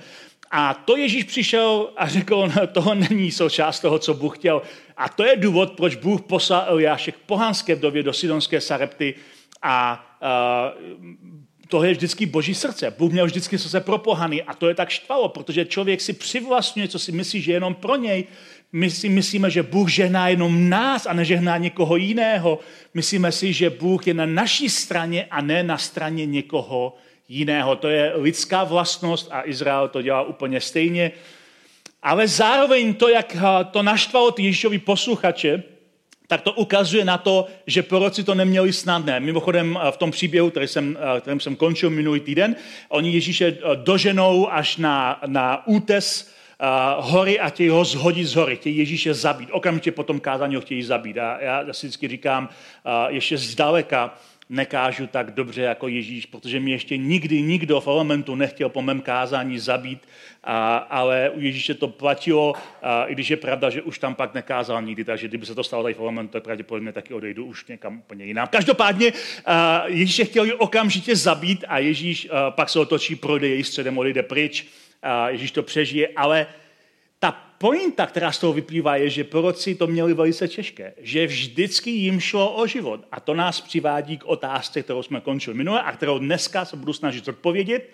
A 0.51 0.73
to 0.73 0.97
Ježíš 0.97 1.23
přišel 1.23 1.89
a 1.97 2.07
řekl, 2.07 2.51
no, 2.55 2.67
toho 2.67 2.95
není 2.95 3.31
součást 3.31 3.79
toho, 3.79 3.99
co 3.99 4.13
Bůh 4.13 4.37
chtěl. 4.37 4.61
A 4.97 5.09
to 5.09 5.23
je 5.23 5.37
důvod, 5.37 5.71
proč 5.71 5.95
Bůh 5.95 6.21
poslal 6.21 6.65
Eliáše 6.67 7.11
k 7.11 7.17
pohanské 7.17 7.75
vdově 7.75 8.03
do 8.03 8.13
Sidonské 8.13 8.61
Sarepty 8.61 9.15
a 9.61 10.05
uh, 10.21 10.93
to 11.67 11.83
je 11.83 11.91
vždycky 11.91 12.25
boží 12.25 12.55
srdce. 12.55 12.93
Bůh 12.97 13.11
měl 13.11 13.25
vždycky 13.25 13.57
srdce 13.57 13.81
pro 13.81 13.97
pohany 13.97 14.43
a 14.43 14.53
to 14.53 14.67
je 14.67 14.75
tak 14.75 14.89
štvalo, 14.89 15.29
protože 15.29 15.65
člověk 15.65 16.01
si 16.01 16.13
přivlastňuje, 16.13 16.87
co 16.87 16.99
si 16.99 17.11
myslí, 17.11 17.41
že 17.41 17.51
je 17.51 17.55
jenom 17.55 17.75
pro 17.75 17.95
něj. 17.95 18.27
My 18.75 18.89
si 18.89 19.09
myslíme, 19.09 19.49
že 19.49 19.63
Bůh 19.63 19.89
žehná 19.89 20.29
jenom 20.29 20.69
nás 20.69 21.05
a 21.05 21.13
nežehná 21.13 21.57
někoho 21.57 21.95
jiného. 21.95 22.59
Myslíme 22.93 23.31
si, 23.31 23.53
že 23.53 23.69
Bůh 23.69 24.07
je 24.07 24.13
na 24.13 24.25
naší 24.25 24.69
straně 24.69 25.25
a 25.31 25.41
ne 25.41 25.63
na 25.63 25.77
straně 25.77 26.25
někoho 26.25 26.95
jiného. 27.29 27.75
To 27.75 27.87
je 27.87 28.11
lidská 28.15 28.63
vlastnost 28.63 29.27
a 29.31 29.41
Izrael 29.45 29.87
to 29.87 30.01
dělá 30.01 30.21
úplně 30.21 30.61
stejně. 30.61 31.11
Ale 32.03 32.27
zároveň 32.27 32.93
to, 32.93 33.09
jak 33.09 33.37
to 33.71 33.83
naštvalo 33.83 34.31
ty 34.31 34.43
Ježíšovi 34.43 34.79
posluchače, 34.79 35.63
tak 36.27 36.41
to 36.41 36.53
ukazuje 36.53 37.05
na 37.05 37.17
to, 37.17 37.47
že 37.67 37.83
proroci 37.83 38.23
to 38.23 38.35
neměli 38.35 38.73
snadné. 38.73 39.19
Mimochodem 39.19 39.79
v 39.91 39.97
tom 39.97 40.11
příběhu, 40.11 40.49
který 40.49 40.67
jsem, 40.67 40.97
kterým 41.19 41.39
jsem 41.39 41.55
končil 41.55 41.89
minulý 41.89 42.19
týden, 42.19 42.55
oni 42.89 43.13
Ježíše 43.13 43.57
doženou 43.75 44.51
až 44.51 44.77
na, 44.77 45.21
na 45.25 45.67
útes 45.67 46.33
hory 46.97 47.39
a 47.39 47.49
chtějí 47.49 47.69
ho 47.69 47.85
zhodit 47.85 48.27
z 48.27 48.35
hory, 48.35 48.55
chtějí 48.55 48.77
Ježíše 48.77 49.13
zabít. 49.13 49.49
Okamžitě 49.51 49.91
potom 49.91 50.19
kázání 50.19 50.55
ho 50.55 50.61
chtějí 50.61 50.83
zabít. 50.83 51.17
A 51.17 51.37
já 51.41 51.73
si 51.73 51.87
vždycky 51.87 52.07
říkám, 52.07 52.49
ještě 53.09 53.37
zdaleka 53.37 54.17
nekážu 54.49 55.07
tak 55.07 55.31
dobře 55.31 55.61
jako 55.61 55.87
Ježíš, 55.87 56.25
protože 56.25 56.59
mě 56.59 56.73
ještě 56.73 56.97
nikdy 56.97 57.41
nikdo 57.41 57.81
v 57.81 57.87
elementu 57.87 58.35
nechtěl 58.35 58.69
po 58.69 58.81
mém 58.81 59.01
kázání 59.01 59.59
zabít, 59.59 59.99
a, 60.43 60.77
ale 60.77 61.29
u 61.29 61.41
Ježíše 61.41 61.73
to 61.73 61.87
platilo, 61.87 62.53
a, 62.81 63.05
i 63.05 63.13
když 63.13 63.29
je 63.29 63.37
pravda, 63.37 63.69
že 63.69 63.81
už 63.81 63.99
tam 63.99 64.15
pak 64.15 64.33
nekázal 64.33 64.81
nikdy, 64.81 65.03
takže 65.03 65.27
kdyby 65.27 65.45
se 65.45 65.55
to 65.55 65.63
stalo 65.63 65.83
tady 65.83 65.95
v 65.95 65.99
elementu, 65.99 66.31
tak 66.31 66.43
pravděpodobně 66.43 66.91
taky 66.91 67.13
odejdu 67.13 67.45
už 67.45 67.65
někam 67.65 67.97
úplně 67.97 68.25
jinam. 68.25 68.47
Každopádně 68.47 69.13
a, 69.45 69.83
Ježíše 69.87 70.25
chtěl 70.25 70.45
ji 70.45 70.53
okamžitě 70.53 71.15
zabít 71.15 71.65
a 71.67 71.79
Ježíš 71.79 72.27
a, 72.31 72.51
pak 72.51 72.69
se 72.69 72.79
otočí, 72.79 73.15
projde 73.15 73.47
její 73.47 73.63
středem, 73.63 73.97
odejde 73.97 74.23
pryč, 74.23 74.67
Ježíš 75.27 75.51
to 75.51 75.63
přežije, 75.63 76.07
ale 76.15 76.47
ta 77.19 77.31
pointa, 77.57 78.05
která 78.05 78.31
z 78.31 78.39
toho 78.39 78.53
vyplývá, 78.53 78.95
je, 78.95 79.09
že 79.09 79.23
proroci 79.23 79.75
to 79.75 79.87
měli 79.87 80.13
velice 80.13 80.47
těžké, 80.47 80.93
že 80.97 81.27
vždycky 81.27 81.89
jim 81.89 82.19
šlo 82.19 82.55
o 82.55 82.67
život. 82.67 83.01
A 83.11 83.19
to 83.19 83.33
nás 83.33 83.61
přivádí 83.61 84.17
k 84.17 84.25
otázce, 84.25 84.83
kterou 84.83 85.03
jsme 85.03 85.21
končili 85.21 85.57
minule 85.57 85.81
a 85.81 85.91
kterou 85.91 86.19
dneska 86.19 86.65
se 86.65 86.75
budu 86.75 86.93
snažit 86.93 87.27
odpovědět, 87.27 87.89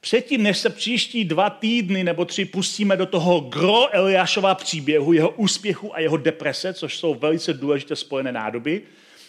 předtím, 0.00 0.42
než 0.42 0.58
se 0.58 0.70
příští 0.70 1.24
dva 1.24 1.50
týdny 1.50 2.04
nebo 2.04 2.24
tři 2.24 2.44
pustíme 2.44 2.96
do 2.96 3.06
toho 3.06 3.40
gro 3.40 3.94
Eliášova 3.94 4.54
příběhu, 4.54 5.12
jeho 5.12 5.30
úspěchu 5.30 5.94
a 5.94 6.00
jeho 6.00 6.16
deprese, 6.16 6.74
což 6.74 6.96
jsou 6.98 7.14
velice 7.14 7.52
důležité 7.52 7.96
spojené 7.96 8.32
nádoby, 8.32 8.82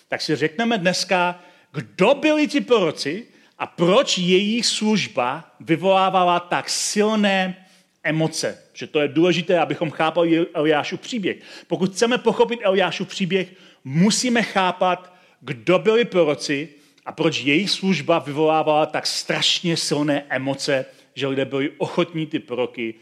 tak 0.07 0.21
si 0.21 0.35
řekneme 0.35 0.77
dneska, 0.77 1.39
kdo 1.71 2.13
byli 2.13 2.47
ti 2.47 2.61
proroci 2.61 3.25
a 3.57 3.67
proč 3.67 4.17
jejich 4.17 4.65
služba 4.65 5.55
vyvolávala 5.59 6.39
tak 6.39 6.69
silné 6.69 7.65
emoce. 8.03 8.61
Že 8.73 8.87
to 8.87 9.01
je 9.01 9.07
důležité, 9.07 9.59
abychom 9.59 9.91
chápali 9.91 10.45
Eliášův 10.53 10.99
příběh. 10.99 11.37
Pokud 11.67 11.91
chceme 11.91 12.17
pochopit 12.17 12.59
Eliášův 12.63 13.07
příběh, 13.07 13.53
musíme 13.83 14.43
chápat, 14.43 15.13
kdo 15.41 15.79
byli 15.79 16.05
proroci 16.05 16.69
a 17.05 17.11
proč 17.11 17.39
jejich 17.39 17.69
služba 17.69 18.19
vyvolávala 18.19 18.85
tak 18.85 19.07
strašně 19.07 19.77
silné 19.77 20.25
emoce, 20.29 20.85
že 21.13 21.27
lidé 21.27 21.45
byli 21.45 21.69
ochotní 21.77 22.27
ty 22.27 22.39
proroky 22.39 22.93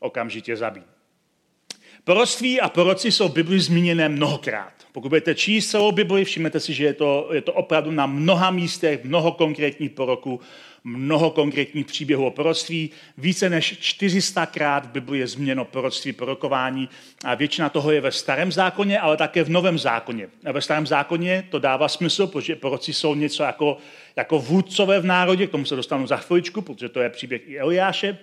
okamžitě 0.00 0.56
zabít. 0.56 0.95
Proroctví 2.06 2.60
a 2.60 2.68
proroci 2.68 3.12
jsou 3.12 3.28
v 3.28 3.32
Bibli 3.32 3.60
zmíněné 3.60 4.08
mnohokrát. 4.08 4.72
Pokud 4.92 5.08
budete 5.08 5.34
číst 5.34 5.70
celou 5.70 5.92
Bibli, 5.92 6.24
všimnete 6.24 6.60
si, 6.60 6.74
že 6.74 6.84
je 6.84 6.94
to, 6.94 7.28
je 7.32 7.40
to 7.40 7.52
opravdu 7.52 7.90
na 7.90 8.06
mnoha 8.06 8.50
místech, 8.50 9.04
mnoho 9.04 9.32
konkrétních 9.32 9.90
proroků, 9.90 10.40
mnoho 10.84 11.30
konkrétních 11.30 11.86
příběhů 11.86 12.26
o 12.26 12.30
proroctví. 12.30 12.90
Více 13.18 13.50
než 13.50 13.78
400 13.78 14.46
krát 14.46 14.86
v 14.86 14.88
Bibli 14.88 15.18
je 15.18 15.26
změno 15.26 15.64
proroctví, 15.64 16.12
prorokování 16.12 16.88
a 17.24 17.34
většina 17.34 17.68
toho 17.68 17.92
je 17.92 18.00
ve 18.00 18.12
starém 18.12 18.52
zákoně, 18.52 19.00
ale 19.00 19.16
také 19.16 19.42
v 19.44 19.48
novém 19.48 19.78
zákoně. 19.78 20.28
A 20.44 20.52
ve 20.52 20.60
starém 20.60 20.86
zákoně 20.86 21.46
to 21.50 21.58
dává 21.58 21.88
smysl, 21.88 22.26
protože 22.26 22.56
proroci 22.56 22.92
jsou 22.92 23.14
něco 23.14 23.42
jako, 23.42 23.78
jako 24.16 24.38
vůdcové 24.38 25.00
v 25.00 25.06
národě, 25.06 25.46
k 25.46 25.50
tomu 25.50 25.64
se 25.64 25.76
dostanu 25.76 26.06
za 26.06 26.16
chviličku, 26.16 26.62
protože 26.62 26.88
to 26.88 27.00
je 27.00 27.10
příběh 27.10 27.48
i 27.48 27.58
Eliáše, 27.58 28.18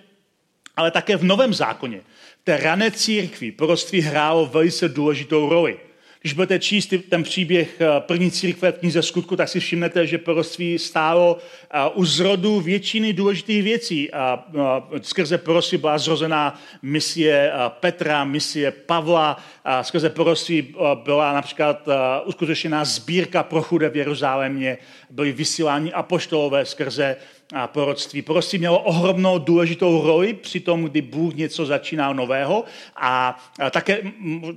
ale 0.76 0.90
také 0.90 1.16
v 1.16 1.24
novém 1.24 1.54
zákoně. 1.54 2.00
Té 2.44 2.56
rané 2.56 2.90
církvi 2.90 3.52
proroctví 3.52 4.00
hrálo 4.00 4.46
velice 4.46 4.88
důležitou 4.88 5.48
roli. 5.48 5.76
Když 6.20 6.32
budete 6.32 6.58
číst 6.58 6.94
ten 7.08 7.22
příběh 7.22 7.80
eh, 7.80 7.86
první 8.00 8.30
církve 8.30 8.72
v 8.72 8.78
knize 8.78 9.02
skutku, 9.02 9.36
tak 9.36 9.48
si 9.48 9.60
všimnete, 9.60 10.06
že 10.06 10.18
proroctví 10.18 10.78
stálo 10.78 11.38
eh, 11.38 11.90
u 11.94 12.04
zrodu 12.04 12.60
většiny 12.60 13.12
důležitých 13.12 13.62
věcí. 13.62 14.12
A 14.12 14.44
skrze 15.02 15.38
proroctví 15.38 15.78
byla 15.78 15.98
zrozená 15.98 16.60
misie 16.82 17.52
eh, 17.52 17.58
Petra, 17.68 18.24
misie 18.24 18.70
Pavla, 18.70 19.36
a 19.64 19.82
skrze 19.84 20.10
proroctví 20.10 20.74
byla 21.04 21.32
například 21.32 21.88
uskutečněná 22.24 22.84
sbírka 22.84 23.42
pro 23.42 23.62
chudé 23.62 23.88
v 23.88 23.96
Jeruzalémě, 23.96 24.78
byly 25.10 25.32
vysílání 25.32 25.92
apoštolové 25.92 26.64
skrze 26.64 27.16
a 27.52 27.66
proroctví. 27.66 28.22
Proroctví 28.22 28.58
mělo 28.58 28.78
ohromnou 28.78 29.38
důležitou 29.38 30.06
roli 30.06 30.34
při 30.34 30.60
tom, 30.60 30.84
kdy 30.84 31.02
Bůh 31.02 31.34
něco 31.34 31.66
začínal 31.66 32.14
nového 32.14 32.64
a, 32.96 33.38
také 33.70 34.02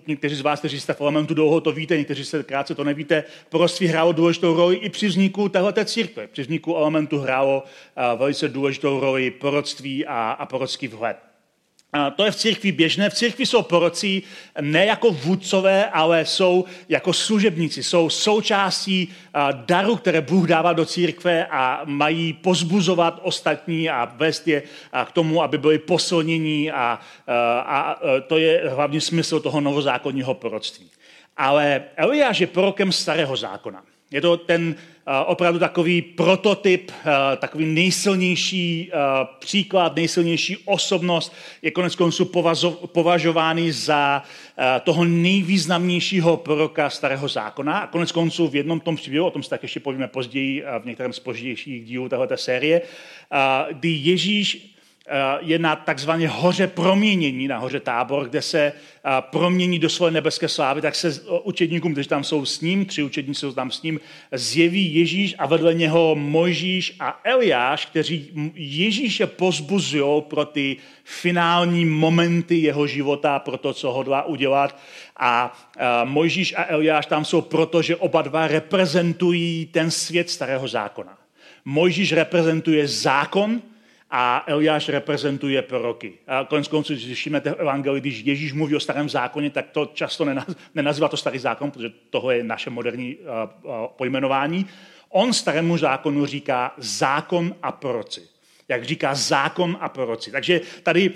někteří 0.08 0.36
z 0.36 0.42
vás, 0.42 0.60
kteří 0.60 0.80
jste 0.80 0.94
v 0.94 1.02
elementu 1.02 1.34
dlouho 1.34 1.62
to 1.62 1.72
víte, 1.72 1.98
někteří 1.98 2.26
se 2.26 2.44
krátce 2.44 2.76
to 2.76 2.84
nevíte, 2.84 3.24
proroctví 3.50 3.88
hrálo 3.88 4.12
důležitou 4.12 4.56
roli 4.56 4.76
i 4.76 4.90
při 4.90 5.08
vzniku 5.08 5.50
téhleté 5.50 5.86
církve. 5.86 6.28
Při 6.28 6.42
vzniku 6.42 6.76
elementu 6.76 7.20
hrálo 7.20 7.64
velice 8.18 8.50
důležitou 8.50 9.00
roli 9.00 9.32
proroctví 9.32 10.06
a, 10.06 10.32
a 10.32 10.46
prorocký 10.46 10.88
vhled. 10.88 11.27
To 12.16 12.26
je 12.26 12.32
v 12.32 12.36
církvi 12.36 12.72
běžné. 12.72 13.10
V 13.10 13.14
církvi 13.14 13.46
jsou 13.46 13.62
proroci 13.62 14.22
ne 14.62 14.86
jako 14.86 15.12
vůdcové, 15.12 15.86
ale 15.86 16.26
jsou 16.26 16.66
jako 16.90 17.14
služebníci. 17.14 17.84
Jsou 17.84 18.10
součástí 18.10 19.14
daru, 19.66 19.96
které 19.96 20.22
Bůh 20.22 20.48
dává 20.48 20.74
do 20.74 20.86
církve 20.86 21.46
a 21.46 21.82
mají 21.86 22.34
pozbuzovat 22.34 23.20
ostatní 23.24 23.90
a 23.90 24.06
vést 24.16 24.48
je 24.48 24.64
k 25.06 25.12
tomu, 25.12 25.44
aby 25.44 25.58
byli 25.58 25.78
posilnění 25.78 26.72
a, 26.72 27.00
a 27.66 28.00
to 28.28 28.38
je 28.38 28.70
hlavní 28.70 29.02
smysl 29.02 29.40
toho 29.40 29.62
novozákonního 29.62 30.34
proroctví. 30.34 30.90
Ale 31.38 31.84
Eliáš 31.96 32.40
je 32.40 32.48
prorokem 32.48 32.92
starého 32.92 33.36
zákona. 33.36 33.84
Je 34.12 34.22
to 34.22 34.38
ten 34.38 34.76
opravdu 35.26 35.60
takový 35.60 36.02
prototyp, 36.02 36.92
takový 37.38 37.66
nejsilnější 37.66 38.92
příklad, 39.40 39.96
nejsilnější 39.96 40.58
osobnost, 40.66 41.34
je 41.62 41.72
konec 41.72 41.96
konců 41.96 42.32
považovaný 42.88 43.72
za 43.72 44.24
toho 44.84 45.06
nejvýznamnějšího 45.06 46.38
proroka 46.38 46.90
starého 46.90 47.28
zákona. 47.28 47.80
A 47.80 47.88
konec 47.88 48.12
konců 48.12 48.48
v 48.48 48.56
jednom 48.56 48.80
tom 48.80 48.96
příběhu, 48.96 49.26
o 49.28 49.32
tom 49.32 49.44
se 49.44 49.50
tak 49.50 49.64
ještě 49.64 49.80
povíme 49.80 50.08
později 50.08 50.64
v 50.80 50.86
některém 50.86 51.14
z 51.14 51.20
pozdějších 51.20 51.86
dílů 51.86 52.10
této 52.10 52.38
série, 52.38 52.82
kdy 53.72 53.90
Ježíš 53.90 54.77
je 55.40 55.60
na 55.60 55.76
takzvané 55.76 56.28
hoře 56.28 56.68
proměnění, 56.68 57.48
na 57.48 57.58
hoře 57.58 57.80
tábor, 57.80 58.30
kde 58.30 58.42
se 58.42 58.60
eh, 58.60 59.10
promění 59.20 59.80
do 59.80 59.90
své 59.90 60.12
nebeské 60.12 60.48
slávy, 60.48 60.82
tak 60.82 60.96
se 60.96 61.22
učedníkům, 61.44 61.92
kteří 61.92 62.10
tam 62.10 62.24
jsou 62.24 62.46
s 62.46 62.62
ním, 62.62 62.86
tři 62.86 63.04
učedníci 63.04 63.40
jsou 63.40 63.52
tam 63.52 63.72
s 63.72 63.82
ním, 63.82 64.00
zjeví 64.32 64.96
Ježíš 64.96 65.36
a 65.38 65.46
vedle 65.46 65.74
něho 65.74 66.16
Mojžíš 66.16 66.96
a 67.00 67.22
Eliáš, 67.24 67.86
kteří 67.86 68.30
Ježíše 68.56 69.28
pozbuzují 69.28 70.22
pro 70.22 70.46
ty 70.46 70.78
finální 71.04 71.86
momenty 71.86 72.56
jeho 72.56 72.88
života, 72.88 73.40
pro 73.40 73.58
to, 73.58 73.74
co 73.74 73.92
hodlá 73.92 74.24
udělat. 74.24 74.80
A 75.18 75.60
eh, 75.78 75.86
Mojžíš 76.04 76.54
a 76.58 76.66
Eliáš 76.68 77.06
tam 77.06 77.26
jsou 77.26 77.42
proto, 77.42 77.82
že 77.82 77.96
oba 77.96 78.22
dva 78.22 78.48
reprezentují 78.48 79.66
ten 79.72 79.92
svět 79.92 80.30
starého 80.30 80.68
zákona. 80.68 81.18
Mojžíš 81.66 82.14
reprezentuje 82.14 82.88
zákon, 82.88 83.62
a 84.12 84.44
Eliáš 84.48 84.90
reprezentuje 84.90 85.62
proroky. 85.62 86.14
A 86.28 86.44
konec 86.44 86.68
konců, 86.68 86.94
když 86.94 87.18
všimnete 87.18 87.50
evangelii, 87.50 88.02
když 88.02 88.20
Ježíš 88.26 88.54
mluví 88.54 88.76
o 88.76 88.80
starém 88.80 89.10
zákoně, 89.10 89.50
tak 89.50 89.70
to 89.70 89.86
často 89.94 90.26
nenazývá 90.76 91.08
to 91.08 91.18
starý 91.18 91.40
zákon, 91.40 91.72
protože 91.72 91.90
toho 92.10 92.32
je 92.32 92.44
naše 92.44 92.70
moderní 92.70 93.18
pojmenování. 93.96 94.66
On 95.10 95.34
starému 95.34 95.78
zákonu 95.78 96.26
říká 96.26 96.74
zákon 96.78 97.56
a 97.64 97.72
proroci. 97.72 98.22
Jak 98.70 98.84
říká 98.84 99.16
zákon 99.16 99.78
a 99.80 99.90
proroci. 99.90 100.32
Takže 100.32 100.62
tady 100.84 101.12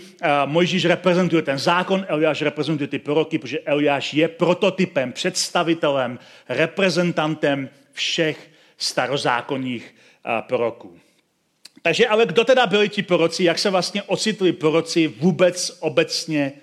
Mojžíš 0.46 0.86
reprezentuje 0.86 1.42
ten 1.42 1.58
zákon, 1.58 2.06
Eliáš 2.08 2.42
reprezentuje 2.42 2.88
ty 2.88 3.00
proroky, 3.00 3.38
protože 3.38 3.60
Eliáš 3.60 4.14
je 4.14 4.28
prototypem, 4.28 5.12
představitelem, 5.12 6.20
reprezentantem 6.50 7.70
všech 7.92 8.50
starozákonních 8.78 9.96
proroků. 10.48 11.00
Takže 11.82 12.08
ale 12.08 12.26
kdo 12.26 12.44
teda 12.44 12.68
byli 12.68 12.90
ti 12.90 13.04
proroci, 13.04 13.44
jak 13.44 13.60
se 13.60 13.70
vlastně 13.70 14.04
ocitli 14.04 14.54
proroci 14.54 15.08
vůbec 15.08 15.78
obecně 15.80 16.54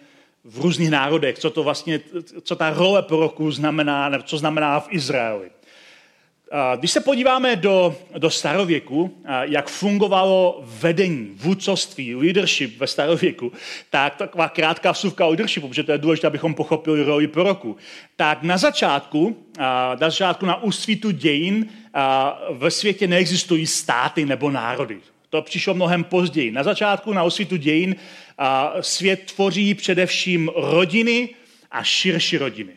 v 0.44 0.60
různých 0.60 0.90
národech, 0.90 1.38
co 1.38 1.50
to 1.50 1.62
vlastně, 1.62 2.00
co 2.42 2.56
ta 2.56 2.70
role 2.70 3.02
proroků 3.02 3.50
znamená, 3.50 4.08
nebo 4.08 4.24
co 4.24 4.38
znamená 4.38 4.80
v 4.80 4.88
Izraeli. 4.90 5.50
Když 6.76 6.90
se 6.90 7.00
podíváme 7.00 7.56
do, 7.56 7.96
do 8.18 8.30
starověku, 8.30 9.22
jak 9.42 9.68
fungovalo 9.68 10.62
vedení, 10.64 11.30
vůdcovství, 11.34 12.14
leadership 12.14 12.78
ve 12.78 12.86
starověku, 12.86 13.52
tak 13.90 14.16
taková 14.16 14.48
krátká 14.48 14.92
vsuvka 14.92 15.26
o 15.26 15.28
leadershipu, 15.28 15.68
protože 15.68 15.82
to 15.82 15.92
je 15.92 15.98
důležité, 15.98 16.26
abychom 16.26 16.54
pochopili 16.54 17.02
roli 17.02 17.26
proroku. 17.26 17.76
Tak 18.16 18.42
na 18.42 18.56
začátku, 18.56 19.46
na 20.00 20.10
začátku 20.10 20.46
na 20.46 20.62
úsvitu 20.62 21.10
dějin 21.10 21.66
ve 22.50 22.70
světě 22.70 23.06
neexistují 23.06 23.66
státy 23.66 24.26
nebo 24.26 24.50
národy. 24.50 24.98
To 25.30 25.42
přišlo 25.42 25.74
mnohem 25.74 26.04
později. 26.04 26.50
Na 26.50 26.62
začátku, 26.62 27.12
na 27.12 27.22
osvitu 27.22 27.56
dějin, 27.56 27.96
svět 28.80 29.32
tvoří 29.34 29.74
především 29.74 30.50
rodiny 30.56 31.28
a 31.70 31.82
širší 31.82 32.38
rodiny. 32.38 32.72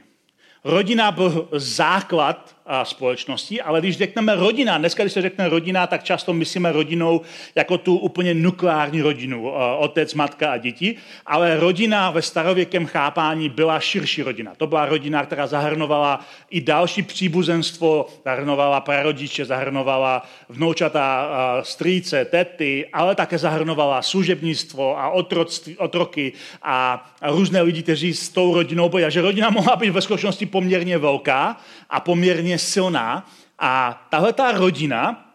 Rodina 0.64 1.12
byl 1.12 1.50
základ 1.52 2.56
společnosti, 2.84 3.62
ale 3.62 3.80
když 3.80 3.98
řekneme 3.98 4.36
rodina, 4.36 4.78
dneska, 4.78 5.04
když 5.04 5.14
se 5.14 5.22
řekne 5.22 5.50
rodina, 5.50 5.88
tak 5.88 6.04
často 6.04 6.34
myslíme 6.34 6.72
rodinou 6.72 7.22
jako 7.56 7.78
tu 7.78 7.98
úplně 7.98 8.34
nukleární 8.34 9.02
rodinu, 9.02 9.52
otec, 9.78 10.14
matka 10.14 10.52
a 10.52 10.58
děti, 10.58 10.96
ale 11.26 11.60
rodina 11.60 12.12
ve 12.12 12.22
starověkém 12.22 12.86
chápání 12.86 13.50
byla 13.50 13.80
širší 13.80 14.22
rodina. 14.22 14.54
To 14.58 14.68
byla 14.68 14.86
rodina, 14.86 15.26
která 15.26 15.48
zahrnovala 15.48 16.26
i 16.50 16.62
další 16.62 17.02
příbuzenstvo, 17.02 18.06
zahrnovala 18.26 18.82
prarodiče, 18.82 19.46
zahrnovala 19.46 20.26
vnoučata, 20.50 21.30
strýce, 21.62 22.26
tety, 22.26 22.86
ale 22.94 23.16
také 23.16 23.38
zahrnovala 23.38 24.02
služebnictvo 24.02 25.00
a 25.00 25.10
otroctví, 25.10 25.78
otroky 25.78 26.34
a 26.64 27.10
různé 27.22 27.62
lidi, 27.62 27.84
kteří 27.84 28.14
s 28.14 28.30
tou 28.30 28.56
rodinou 28.56 28.90
byli. 28.90 29.06
A 29.06 29.10
že 29.10 29.22
rodina 29.22 29.50
mohla 29.50 29.76
být 29.76 29.90
ve 29.90 30.02
skutečnosti 30.02 30.46
poměrně 30.46 30.98
velká 30.98 31.58
a 31.90 32.00
poměrně 32.00 32.58
silná. 32.62 33.30
A 33.60 34.06
tahle 34.10 34.34
ta 34.34 34.52
rodina, 34.52 35.34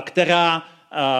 která, 0.00 0.62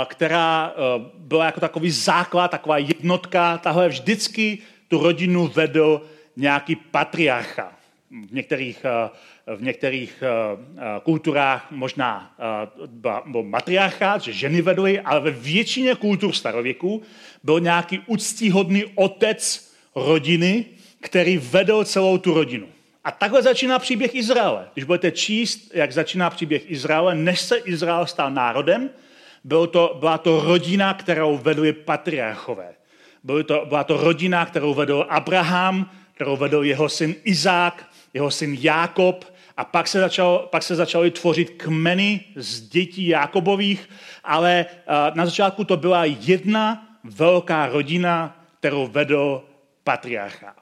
která 0.04 0.72
byla 1.18 1.44
jako 1.44 1.60
takový 1.60 1.90
základ, 1.90 2.50
taková 2.50 2.78
jednotka, 2.78 3.58
tahle 3.58 3.88
vždycky 3.88 4.58
tu 4.88 5.02
rodinu 5.02 5.48
vedl 5.48 6.02
nějaký 6.36 6.76
patriarcha. 6.76 7.72
v 8.12 8.32
některých, 8.32 8.84
v 9.56 9.62
některých 9.62 10.22
kulturách 11.02 11.70
možná 11.70 12.36
byl 13.26 13.42
matriarchát, 13.42 14.22
že 14.22 14.32
ženy 14.32 14.62
vedly, 14.62 15.00
ale 15.00 15.20
ve 15.20 15.30
většině 15.30 15.94
kultur 15.94 16.32
starověku 16.32 17.02
byl 17.42 17.60
nějaký 17.60 17.98
úctíhodný 18.06 18.84
otec 18.94 19.72
rodiny, 19.94 20.64
který 21.00 21.38
vedl 21.38 21.84
celou 21.84 22.18
tu 22.18 22.34
rodinu. 22.34 22.66
A 23.04 23.10
takhle 23.10 23.42
začíná 23.42 23.78
příběh 23.78 24.14
Izraele. 24.14 24.68
Když 24.72 24.84
budete 24.84 25.10
číst, 25.10 25.70
jak 25.74 25.92
začíná 25.92 26.30
příběh 26.30 26.70
Izraele, 26.70 27.14
než 27.14 27.40
se 27.40 27.56
Izrael 27.56 28.06
stal 28.06 28.30
národem, 28.30 28.90
bylo 29.44 29.66
to, 29.66 29.96
byla 29.98 30.18
to 30.18 30.40
rodina, 30.40 30.94
kterou 30.94 31.38
vedli 31.38 31.72
patriarchové. 31.72 32.74
Bylo 33.24 33.42
to, 33.42 33.64
byla 33.68 33.84
to 33.84 33.96
rodina, 33.96 34.46
kterou 34.46 34.74
vedl 34.74 35.06
Abraham, 35.08 35.90
kterou 36.14 36.36
vedl 36.36 36.64
jeho 36.64 36.88
syn 36.88 37.14
Izák, 37.24 37.88
jeho 38.14 38.30
syn 38.30 38.56
Jákob, 38.60 39.32
a 39.56 39.64
pak 39.64 39.88
se, 39.88 40.00
začal, 40.00 40.48
pak 40.50 40.62
se 40.62 40.74
začaly 40.74 41.10
tvořit 41.10 41.50
kmeny 41.50 42.24
z 42.36 42.60
dětí 42.60 43.06
Jákobových, 43.08 43.88
ale 44.24 44.66
na 45.14 45.26
začátku 45.26 45.64
to 45.64 45.76
byla 45.76 46.04
jedna 46.04 46.88
velká 47.04 47.66
rodina, 47.66 48.44
kterou 48.58 48.86
vedl 48.86 49.42
patriarcha. 49.84 50.61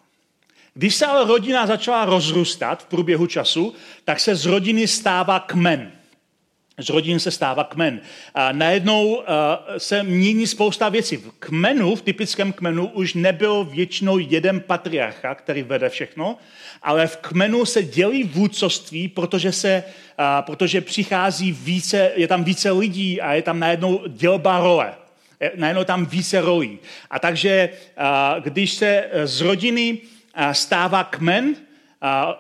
Když 0.75 0.95
se 0.95 1.07
ale 1.07 1.29
rodina 1.29 1.67
začala 1.67 2.05
rozrůstat 2.05 2.83
v 2.83 2.87
průběhu 2.87 3.27
času, 3.27 3.75
tak 4.05 4.21
se 4.21 4.35
z 4.35 4.47
rodiny 4.47 4.89
stává 4.89 5.41
kmen. 5.41 5.93
Z 6.79 6.89
rodin 6.89 7.21
se 7.21 7.31
stává 7.31 7.65
kmen. 7.65 8.01
A 8.35 8.53
najednou 8.53 9.15
uh, 9.15 9.23
se 9.79 10.03
mění 10.03 10.47
spousta 10.47 10.89
věcí. 10.89 11.17
V 11.17 11.31
kmenu, 11.39 11.95
v 11.95 12.03
typickém 12.03 12.53
kmenu, 12.53 12.87
už 12.87 13.15
nebyl 13.15 13.65
většinou 13.65 14.19
jeden 14.19 14.61
patriarcha, 14.61 15.35
který 15.35 15.63
vede 15.63 15.89
všechno, 15.89 16.39
ale 16.83 17.07
v 17.07 17.17
kmenu 17.17 17.65
se 17.65 17.83
dělí 17.83 18.25
vůdcovství, 18.25 19.09
protože, 19.09 19.53
se, 19.53 19.85
uh, 20.19 20.25
protože 20.47 20.81
přichází 20.81 21.53
více, 21.53 22.11
je 22.17 22.29
tam 22.29 22.45
více 22.45 22.71
lidí 22.71 23.21
a 23.21 23.33
je 23.33 23.43
tam 23.43 23.61
najednou 23.61 24.03
dělba 24.09 24.59
role. 24.59 24.95
Najednou 25.55 25.85
tam 25.85 26.07
více 26.07 26.41
rolí. 26.41 26.79
A 27.11 27.19
takže, 27.19 27.71
uh, 27.99 28.45
když 28.45 28.73
se 28.73 29.09
z 29.25 29.41
rodiny 29.41 29.99
stává 30.53 31.05
kmen, 31.05 31.57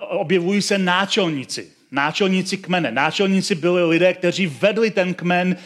objevují 0.09 0.62
se 0.62 0.78
náčelníci. 0.78 1.70
Náčelníci 1.92 2.56
kmene. 2.56 2.90
Náčelníci 2.90 3.54
byli 3.54 3.85
lidé, 3.85 4.14
kteří 4.14 4.47
vedli 4.47 4.90
ten 4.90 5.14
kmen 5.14 5.56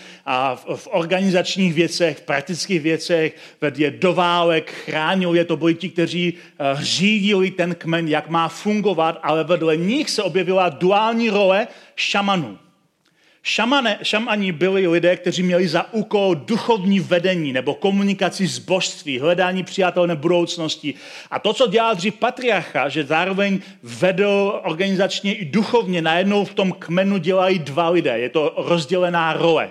v 0.75 0.89
organizačních 0.91 1.75
věcech, 1.75 2.19
v 2.19 2.23
praktických 2.23 2.81
věcech, 2.81 3.37
vedli 3.61 3.83
je 3.85 3.91
do 3.91 4.13
válek, 4.13 4.71
chránili 4.71 5.39
je. 5.39 5.45
To 5.45 5.57
byli 5.57 5.75
ti, 5.75 5.89
kteří 5.89 6.35
řídili 6.75 7.51
ten 7.51 7.75
kmen, 7.75 8.09
jak 8.09 8.29
má 8.29 8.49
fungovat, 8.49 9.21
ale 9.23 9.45
vedle 9.45 9.77
nich 9.77 10.11
se 10.11 10.23
objevila 10.23 10.69
duální 10.69 11.31
role 11.31 11.69
šamanů. 11.97 12.59
Šamane, 13.47 13.99
šamani 14.03 14.53
byli 14.53 14.87
lidé, 14.87 15.17
kteří 15.17 15.43
měli 15.43 15.69
za 15.69 15.93
úkol 15.93 16.35
duchovní 16.35 17.01
vedení 17.01 17.53
nebo 17.53 17.75
komunikaci 17.75 18.47
s 18.47 18.59
božství, 18.59 19.19
hledání 19.19 19.65
přijatelné 19.65 20.17
budoucnosti. 20.17 20.95
A 21.31 21.39
to, 21.39 21.53
co 21.53 21.67
dělal 21.67 21.95
dřív 21.95 22.15
patriarcha, 22.15 22.89
že 22.89 23.05
zároveň 23.05 23.61
vedl 23.83 24.61
organizačně 24.65 25.35
i 25.35 25.45
duchovně, 25.45 26.03
najednou 26.03 26.45
v 26.45 26.55
tom 26.55 26.73
kmenu 26.73 27.19
dělají 27.19 27.59
dva 27.59 27.89
lidé. 27.89 28.19
Je 28.19 28.29
to 28.29 28.55
rozdělená 28.57 29.33
role. 29.33 29.71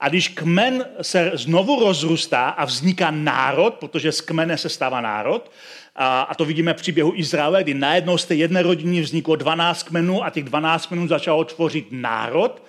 A 0.00 0.08
když 0.08 0.28
kmen 0.28 0.84
se 1.02 1.30
znovu 1.34 1.80
rozrůstá 1.80 2.48
a 2.48 2.64
vzniká 2.64 3.10
národ, 3.10 3.74
protože 3.74 4.12
z 4.12 4.20
kmene 4.20 4.58
se 4.58 4.68
stává 4.68 5.00
národ, 5.00 5.50
a, 5.96 6.34
to 6.34 6.44
vidíme 6.44 6.74
v 6.74 6.76
příběhu 6.76 7.12
Izraele, 7.16 7.62
kdy 7.62 7.74
najednou 7.74 8.18
z 8.18 8.24
té 8.24 8.34
jedné 8.34 8.62
rodiny 8.62 9.00
vzniklo 9.00 9.36
12 9.36 9.82
kmenů 9.82 10.24
a 10.24 10.30
těch 10.30 10.44
12 10.44 10.86
kmenů 10.86 11.08
začalo 11.08 11.44
tvořit 11.44 11.86
národ, 11.90 12.62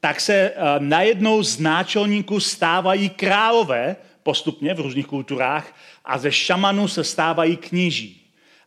tak 0.00 0.20
se 0.20 0.34
eh, 0.34 0.54
najednou 0.78 1.42
z 1.42 1.58
náčelníků 1.58 2.40
stávají 2.40 3.08
králové 3.08 3.96
postupně 4.22 4.74
v 4.74 4.80
různých 4.80 5.06
kulturách 5.06 5.74
a 6.04 6.18
ze 6.18 6.32
šamanů 6.32 6.88
se 6.88 7.04
stávají 7.04 7.56
kněží. 7.56 8.14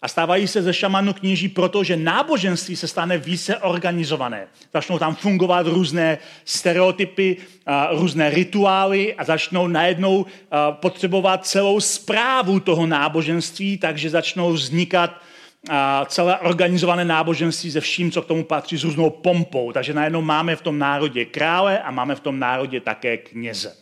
A 0.02 0.08
stávají 0.08 0.48
se 0.48 0.62
ze 0.62 0.74
šamanu 0.74 1.14
kněží, 1.14 1.48
protože 1.50 1.98
náboženství 1.98 2.76
se 2.76 2.88
stane 2.88 3.18
více 3.18 3.58
organizované. 3.58 4.48
Začnou 4.74 5.00
tam 5.00 5.16
fungovat 5.16 5.68
různé 5.68 6.18
stereotypy, 6.46 7.38
eh, 7.38 7.72
různé 7.92 8.30
rituály 8.30 9.14
a 9.16 9.24
začnou 9.24 9.68
najednou 9.68 10.26
eh, 10.26 10.58
potřebovat 10.72 11.46
celou 11.46 11.80
zprávu 11.80 12.60
toho 12.60 12.88
náboženství, 12.88 13.78
takže 13.78 14.10
začnou 14.10 14.54
vznikat 14.54 15.22
a 15.70 16.06
celé 16.06 16.40
organizované 16.40 17.06
náboženství 17.06 17.72
se 17.72 17.82
vším, 17.82 18.12
co 18.12 18.22
k 18.22 18.26
tomu 18.26 18.44
patří, 18.44 18.78
s 18.78 18.84
různou 18.84 19.10
pompou. 19.10 19.72
Takže 19.72 19.94
najednou 19.94 20.22
máme 20.22 20.56
v 20.56 20.62
tom 20.62 20.80
národě 20.80 21.26
krále 21.26 21.80
a 21.80 21.92
máme 21.92 22.16
v 22.16 22.20
tom 22.20 22.40
národě 22.40 22.82
také 22.82 23.18
kněze. 23.18 23.76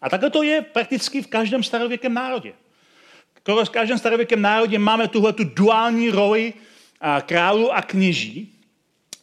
A 0.00 0.08
takhle 0.08 0.30
to 0.30 0.42
je 0.42 0.62
prakticky 0.62 1.22
v 1.22 1.26
každém 1.26 1.62
starověkém 1.62 2.14
národě. 2.14 2.52
V 3.64 3.70
každém 3.70 3.98
starověkém 3.98 4.42
národě 4.42 4.78
máme 4.78 5.08
tuhle 5.08 5.32
tu 5.32 5.44
duální 5.44 6.10
roli 6.10 6.52
králu 7.26 7.72
a 7.72 7.82
kněží, 7.82 8.52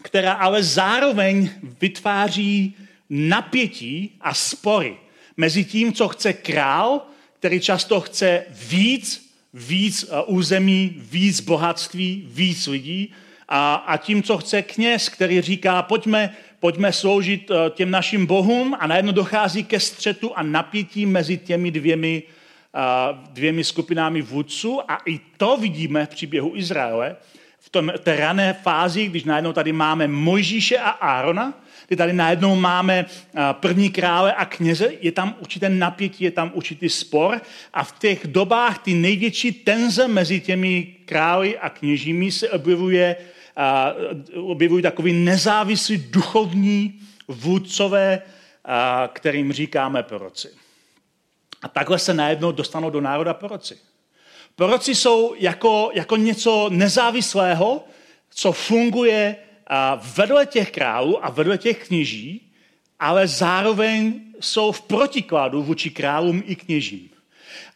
která 0.01 0.33
ale 0.33 0.63
zároveň 0.63 1.49
vytváří 1.81 2.75
napětí 3.09 4.17
a 4.21 4.33
spory 4.33 4.97
mezi 5.37 5.65
tím, 5.65 5.93
co 5.93 6.07
chce 6.07 6.33
král, 6.33 7.01
který 7.39 7.59
často 7.59 8.01
chce 8.01 8.45
víc 8.51 9.30
víc 9.53 10.05
eh, 10.09 10.21
území, 10.25 10.95
víc 10.97 11.41
bohatství, 11.41 12.27
víc 12.29 12.67
lidí. 12.67 13.13
A, 13.47 13.73
a 13.73 13.97
tím, 13.97 14.23
co 14.23 14.37
chce 14.37 14.61
kněz, 14.61 15.09
který 15.09 15.41
říká, 15.41 15.81
pojďme, 15.81 16.35
pojďme 16.59 16.93
sloužit 16.93 17.51
eh, 17.51 17.69
těm 17.69 17.91
našim 17.91 18.25
bohům 18.25 18.77
a 18.79 18.87
najednou 18.87 19.11
dochází 19.11 19.63
ke 19.63 19.79
střetu 19.79 20.37
a 20.37 20.43
napětí 20.43 21.05
mezi 21.05 21.37
těmi 21.37 21.71
dvěmi, 21.71 22.23
eh, 22.75 22.79
dvěmi 23.31 23.63
skupinami 23.63 24.21
vůdců. 24.21 24.91
A 24.91 24.97
i 25.05 25.19
to 25.37 25.57
vidíme 25.57 26.05
v 26.05 26.09
příběhu 26.09 26.51
Izraele, 26.55 27.15
v 27.59 27.69
tom, 27.69 27.93
té 27.99 28.15
rané 28.15 28.53
fázi, 28.53 29.07
když 29.07 29.23
najednou 29.23 29.53
tady 29.53 29.71
máme 29.71 30.07
Mojžíše 30.07 30.77
a 30.77 30.89
Árona, 30.89 31.53
kdy 31.91 31.97
tady 31.97 32.13
najednou 32.13 32.55
máme 32.55 33.05
první 33.51 33.89
krále 33.89 34.33
a 34.33 34.45
kněze, 34.45 34.91
je 35.01 35.11
tam 35.11 35.35
určité 35.39 35.69
napětí, 35.69 36.23
je 36.23 36.31
tam 36.31 36.51
určitý 36.53 36.89
spor 36.89 37.41
a 37.73 37.83
v 37.83 37.99
těch 37.99 38.27
dobách 38.27 38.77
ty 38.77 38.93
největší 38.93 39.51
tenze 39.51 40.07
mezi 40.07 40.39
těmi 40.39 40.95
králi 41.05 41.59
a 41.59 41.69
kněžími 41.69 42.31
se 42.31 42.49
objevuje, 42.49 43.15
objevují 44.35 44.83
takový 44.83 45.13
nezávislý 45.13 45.97
duchovní 45.97 46.99
vůdcové, 47.27 48.21
kterým 49.13 49.53
říkáme 49.53 50.03
proroci. 50.03 50.49
A 51.61 51.67
takhle 51.67 51.99
se 51.99 52.13
najednou 52.13 52.51
dostanou 52.51 52.89
do 52.89 53.01
národa 53.01 53.33
proroci. 53.33 53.77
Proroci 54.55 54.95
jsou 54.95 55.35
jako, 55.39 55.91
jako 55.93 56.15
něco 56.15 56.69
nezávislého, 56.71 57.83
co 58.29 58.51
funguje 58.51 59.35
vedle 60.15 60.45
těch 60.45 60.71
králů 60.71 61.25
a 61.25 61.29
vedle 61.29 61.57
těch 61.57 61.87
kněží, 61.87 62.41
ale 62.99 63.27
zároveň 63.27 64.21
jsou 64.39 64.71
v 64.71 64.81
protikladu 64.81 65.63
vůči 65.63 65.89
králům 65.89 66.43
i 66.45 66.55
kněžím. 66.55 67.09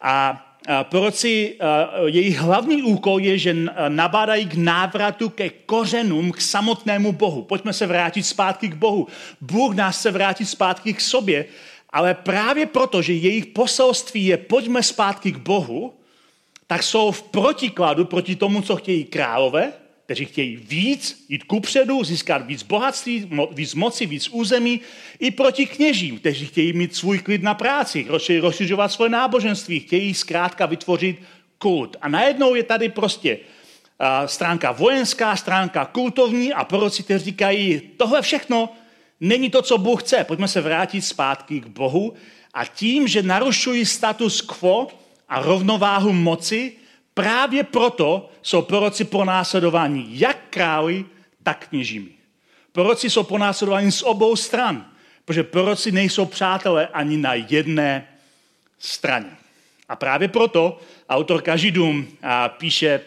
A 0.02 0.42
proroci, 0.84 1.58
jejich 2.06 2.38
hlavní 2.38 2.84
úkol 2.84 3.20
je, 3.20 3.38
že 3.38 3.56
nabádají 3.88 4.46
k 4.46 4.54
návratu 4.54 5.30
ke 5.30 5.50
kořenům, 5.50 6.32
k 6.32 6.42
samotnému 6.42 7.12
Bohu. 7.12 7.42
Pojďme 7.42 7.74
se 7.74 7.88
vrátit 7.88 8.24
zpátky 8.24 8.68
k 8.68 8.76
Bohu. 8.76 9.08
Bůh 9.42 9.76
nás 9.76 10.02
se 10.02 10.12
vrátit 10.12 10.46
zpátky 10.46 10.94
k 10.94 11.02
sobě, 11.02 11.46
ale 11.90 12.14
právě 12.14 12.66
proto, 12.66 13.02
že 13.02 13.14
jejich 13.14 13.46
poselství 13.46 14.26
je 14.26 14.38
pojďme 14.38 14.84
zpátky 14.84 15.32
k 15.32 15.38
Bohu, 15.38 15.94
tak 16.68 16.84
jsou 16.84 17.12
v 17.12 17.22
protikladu 17.24 18.06
proti 18.06 18.36
tomu, 18.36 18.62
co 18.62 18.76
chtějí 18.76 19.04
králové, 19.04 19.74
kteří 20.06 20.26
chtějí 20.26 20.56
víc, 20.56 21.26
jít 21.30 21.44
kupředu, 21.44 22.04
získat 22.04 22.48
víc 22.48 22.64
bohatství, 22.64 23.30
víc 23.52 23.76
moci, 23.76 24.06
víc 24.06 24.30
území, 24.30 24.82
i 25.20 25.32
proti 25.32 25.66
kněžím, 25.66 26.20
kteří 26.20 26.46
chtějí 26.46 26.74
mít 26.74 26.96
svůj 26.96 27.20
klid 27.20 27.44
na 27.44 27.54
práci, 27.54 28.06
rozšiřovat 28.40 28.92
svoje 28.92 29.10
náboženství, 29.10 29.80
chtějí 29.80 30.14
zkrátka 30.14 30.66
vytvořit 30.66 31.22
kult. 31.58 31.98
A 32.02 32.10
najednou 32.10 32.56
je 32.56 32.64
tady 32.64 32.90
prostě 32.90 33.38
stránka 34.26 34.72
vojenská, 34.72 35.36
stránka 35.36 35.86
kultovní 35.86 36.54
a 36.54 36.64
proroci, 36.64 37.04
kteří 37.04 37.26
říkají, 37.26 37.82
tohle 37.98 38.22
všechno 38.22 38.70
není 39.20 39.50
to, 39.50 39.62
co 39.62 39.78
Bůh 39.78 40.04
chce, 40.04 40.24
pojďme 40.24 40.48
se 40.48 40.62
vrátit 40.62 41.02
zpátky 41.02 41.60
k 41.60 41.68
Bohu 41.68 42.14
a 42.54 42.66
tím, 42.66 43.08
že 43.08 43.24
narušují 43.24 43.86
status 43.86 44.42
quo 44.42 44.88
a 45.30 45.42
rovnováhu 45.42 46.14
moci, 46.14 46.74
Právě 47.16 47.64
proto 47.64 48.30
jsou 48.42 48.62
proroci 48.62 49.04
pronásledováni 49.04 50.06
jak 50.10 50.38
králi, 50.50 51.06
tak 51.44 51.68
kněžími. 51.70 52.10
Proroci 52.72 53.10
jsou 53.10 53.24
pronásledováni 53.24 53.92
z 53.92 54.04
obou 54.04 54.36
stran, 54.36 54.86
protože 55.26 55.44
proroci 55.44 55.92
nejsou 55.92 56.26
přátelé 56.26 56.88
ani 56.88 57.18
na 57.18 57.34
jedné 57.34 58.08
straně. 58.80 59.38
A 59.90 59.96
právě 59.96 60.28
proto 60.28 60.80
autorka 61.10 61.56
Židům 61.56 62.08
píše 62.58 63.02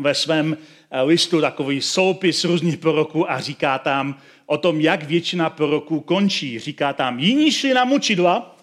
ve 0.00 0.14
svém 0.14 0.56
listu 1.04 1.40
takový 1.40 1.82
soupis 1.82 2.44
různých 2.44 2.76
proroků 2.76 3.30
a 3.30 3.40
říká 3.40 3.78
tam 3.78 4.18
o 4.46 4.58
tom, 4.58 4.80
jak 4.80 5.02
většina 5.02 5.50
proroků 5.50 6.00
končí. 6.00 6.58
Říká 6.58 6.92
tam, 6.92 7.18
jiní 7.18 7.52
šli 7.52 7.74
na 7.74 7.84
mučidla, 7.84 8.56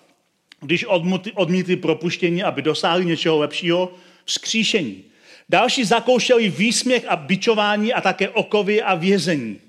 když 0.60 0.86
odmítli 1.36 1.76
propuštění, 1.76 2.44
aby 2.44 2.62
dosáhli 2.62 3.06
něčeho 3.06 3.38
lepšího, 3.38 3.92
vzkříšení. 4.28 5.04
Další 5.50 5.84
zakoušeli 5.84 6.50
výsměch 6.50 7.06
a 7.08 7.16
bičování 7.16 7.94
a 7.94 8.02
také 8.02 8.30
okovy 8.30 8.82
a 8.82 8.96
vězení. 8.96 9.60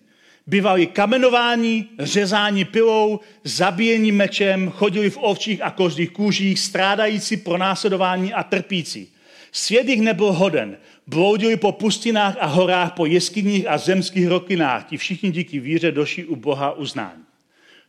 Bývali 0.46 0.86
kamenování, 0.86 1.88
řezání 1.98 2.64
pilou, 2.64 3.20
zabíjení 3.44 4.12
mečem, 4.12 4.70
chodili 4.70 5.10
v 5.10 5.18
ovčích 5.20 5.62
a 5.62 5.70
kožích 5.70 6.10
kůžích, 6.10 6.58
strádající 6.58 7.36
pro 7.36 7.58
následování 7.58 8.32
a 8.32 8.42
trpící. 8.42 9.08
Svět 9.52 9.88
jich 9.88 10.00
nebyl 10.00 10.32
hoden. 10.32 10.76
Bloudili 11.06 11.56
po 11.56 11.72
pustinách 11.72 12.36
a 12.40 12.46
horách, 12.46 12.92
po 12.92 13.06
jeskyních 13.06 13.66
a 13.66 13.78
zemských 13.78 14.28
rokinách. 14.28 14.88
Ti 14.88 14.96
všichni 14.96 15.30
díky 15.30 15.60
víře 15.60 15.92
došli 15.92 16.24
u 16.24 16.36
Boha 16.36 16.72
uznání. 16.72 17.22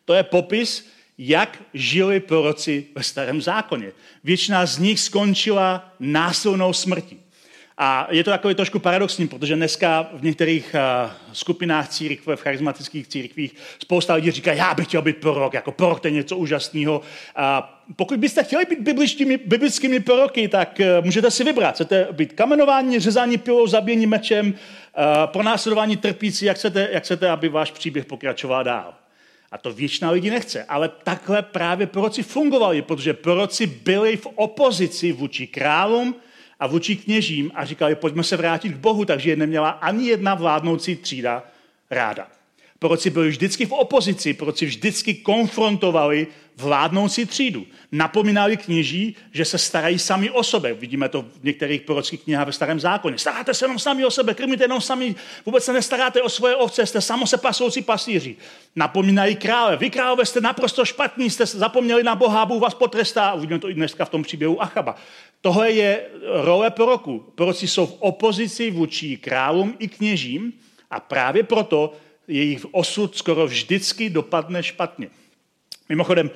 To 0.05 0.13
je 0.13 0.23
popis, 0.23 0.89
jak 1.21 1.57
žili 1.73 2.19
proroci 2.19 2.85
ve 2.95 3.03
starém 3.03 3.41
zákoně. 3.41 3.91
Většina 4.23 4.65
z 4.65 4.77
nich 4.77 4.99
skončila 4.99 5.93
násilnou 5.99 6.73
smrtí. 6.73 7.19
A 7.81 8.07
je 8.11 8.23
to 8.23 8.31
takový 8.31 8.55
trošku 8.55 8.79
paradoxní, 8.79 9.27
protože 9.27 9.55
dneska 9.55 10.09
v 10.13 10.23
některých 10.23 10.75
uh, 10.75 11.11
skupinách 11.33 11.89
církve, 11.89 12.35
v 12.35 12.41
charismatických 12.41 13.07
církvích, 13.07 13.55
spousta 13.79 14.13
lidí 14.13 14.31
říká, 14.31 14.53
já 14.53 14.73
bych 14.73 14.87
chtěl 14.87 15.01
být 15.01 15.17
prorok, 15.17 15.53
jako 15.53 15.71
prorok 15.71 15.99
to 15.99 16.07
je 16.07 16.11
něco 16.11 16.37
úžasného. 16.37 17.01
A 17.35 17.79
pokud 17.95 18.19
byste 18.19 18.43
chtěli 18.43 18.65
být 18.65 18.79
biblickými, 18.79 19.37
biblickými 19.37 19.99
proroky, 19.99 20.47
tak 20.47 20.79
uh, 20.79 21.05
můžete 21.05 21.31
si 21.31 21.43
vybrat. 21.43 21.75
Chcete 21.75 22.07
být 22.11 22.33
kamenování, 22.33 22.99
řezání 22.99 23.37
pilou, 23.37 23.67
zabíjení 23.67 24.07
mečem, 24.07 24.47
uh, 24.47 24.53
pronásledování 25.25 25.97
trpící, 25.97 26.45
jak 26.45 26.57
chcete, 26.57 26.89
jak 26.91 27.03
chcete, 27.03 27.29
aby 27.29 27.49
váš 27.49 27.71
příběh 27.71 28.05
pokračoval 28.05 28.63
dál. 28.63 28.98
A 29.51 29.57
to 29.57 29.73
většina 29.73 30.11
lidí 30.11 30.29
nechce. 30.29 30.63
Ale 30.63 30.89
takhle 31.03 31.41
právě 31.41 31.87
proroci 31.87 32.23
fungovali, 32.23 32.81
protože 32.81 33.13
proroci 33.13 33.67
byli 33.67 34.17
v 34.17 34.25
opozici 34.25 35.11
vůči 35.11 35.47
králům, 35.47 36.15
a 36.59 36.67
vůči 36.67 36.95
kněžím 36.95 37.51
a 37.55 37.65
říkali, 37.65 37.95
pojďme 37.95 38.23
se 38.23 38.37
vrátit 38.37 38.69
k 38.69 38.77
Bohu, 38.77 39.05
takže 39.05 39.29
je 39.29 39.35
neměla 39.35 39.69
ani 39.69 40.07
jedna 40.07 40.35
vládnoucí 40.35 40.95
třída 40.95 41.43
ráda. 41.89 42.27
Proci 42.79 43.09
byli 43.09 43.29
vždycky 43.29 43.65
v 43.65 43.71
opozici, 43.71 44.33
proci 44.33 44.65
vždycky 44.65 45.13
konfrontovali 45.13 46.27
vládnoucí 46.59 47.25
třídu. 47.25 47.65
Napomínali 47.91 48.57
kněží, 48.57 49.15
že 49.31 49.45
se 49.45 49.57
starají 49.57 49.99
sami 49.99 50.29
o 50.29 50.43
sebe. 50.43 50.73
Vidíme 50.73 51.09
to 51.09 51.21
v 51.21 51.43
některých 51.43 51.81
prorockých 51.81 52.23
knihách 52.23 52.45
ve 52.45 52.51
starém 52.51 52.79
zákoně. 52.79 53.17
Staráte 53.17 53.53
se 53.53 53.65
jenom 53.65 53.79
sami 53.79 54.05
o 54.05 54.11
sebe, 54.11 54.33
krmíte 54.33 54.63
jenom 54.63 54.81
sami, 54.81 55.15
vůbec 55.45 55.63
se 55.63 55.73
nestaráte 55.73 56.21
o 56.21 56.29
svoje 56.29 56.55
ovce, 56.55 56.85
jste 56.85 57.01
samo 57.01 57.27
se 57.27 57.37
pasoucí 57.37 57.81
pasíři. 57.81 58.35
Napomínají 58.75 59.35
krále. 59.35 59.77
Vy 59.77 59.89
králové 59.89 60.25
jste 60.25 60.41
naprosto 60.41 60.85
špatní, 60.85 61.29
jste 61.29 61.45
zapomněli 61.45 62.03
na 62.03 62.15
Boha, 62.15 62.45
Bůh 62.45 62.61
vás 62.61 62.73
potrestá. 62.73 63.33
Uvidíme 63.33 63.59
to 63.59 63.69
i 63.69 63.73
dneska 63.73 64.05
v 64.05 64.09
tom 64.09 64.23
příběhu 64.23 64.61
Achaba. 64.61 64.95
Tohle 65.41 65.71
je 65.71 66.05
role 66.23 66.69
proroku. 66.69 67.31
Proroci 67.35 67.67
jsou 67.67 67.85
v 67.85 67.97
opozici 67.99 68.71
vůči 68.71 69.17
králům 69.17 69.75
i 69.79 69.87
kněžím 69.87 70.53
a 70.91 70.99
právě 70.99 71.43
proto 71.43 71.93
jejich 72.27 72.65
osud 72.71 73.17
skoro 73.17 73.47
vždycky 73.47 74.09
dopadne 74.09 74.63
špatně. 74.63 75.09
Mimochodem, 75.89 76.31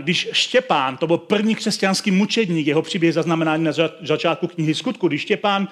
když 0.00 0.28
Štěpán, 0.32 0.96
to 0.96 1.06
byl 1.06 1.18
první 1.18 1.54
křesťanský 1.54 2.10
mučedník, 2.10 2.66
jeho 2.66 2.82
příběh 2.82 3.14
zaznamenání 3.14 3.64
na 3.64 3.72
začátku 4.00 4.46
knihy 4.46 4.74
skutku, 4.74 5.08
když 5.08 5.22
Štěpán 5.22 5.68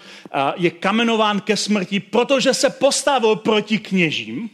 je 0.57 0.71
kamenován 0.71 1.41
ke 1.41 1.57
smrti, 1.57 2.01
protože 2.01 2.55
se 2.55 2.71
postavil 2.71 3.37
proti 3.37 3.79
kněžím, 3.79 4.51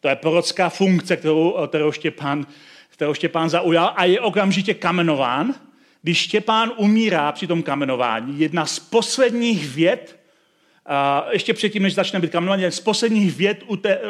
to 0.00 0.08
je 0.08 0.16
prorocká 0.16 0.68
funkce, 0.68 1.16
kterou, 1.16 1.56
kterou, 1.66 1.92
Štěpán, 1.92 2.46
kterou 2.88 3.14
Štěpán 3.14 3.50
zaujal 3.50 3.92
a 3.96 4.04
je 4.04 4.20
okamžitě 4.20 4.74
kamenován, 4.74 5.54
když 6.02 6.18
Štěpán 6.18 6.72
umírá 6.76 7.32
při 7.32 7.46
tom 7.46 7.62
kamenování, 7.62 8.40
jedna 8.40 8.66
z 8.66 8.78
posledních 8.78 9.74
věd, 9.74 10.21
a 10.86 11.26
ještě 11.30 11.54
předtím, 11.54 11.82
než 11.82 11.94
začne 11.94 12.20
být 12.20 12.32
kamenování, 12.32 12.72
z 12.72 12.80
posledních 12.80 13.36
věd 13.36 13.64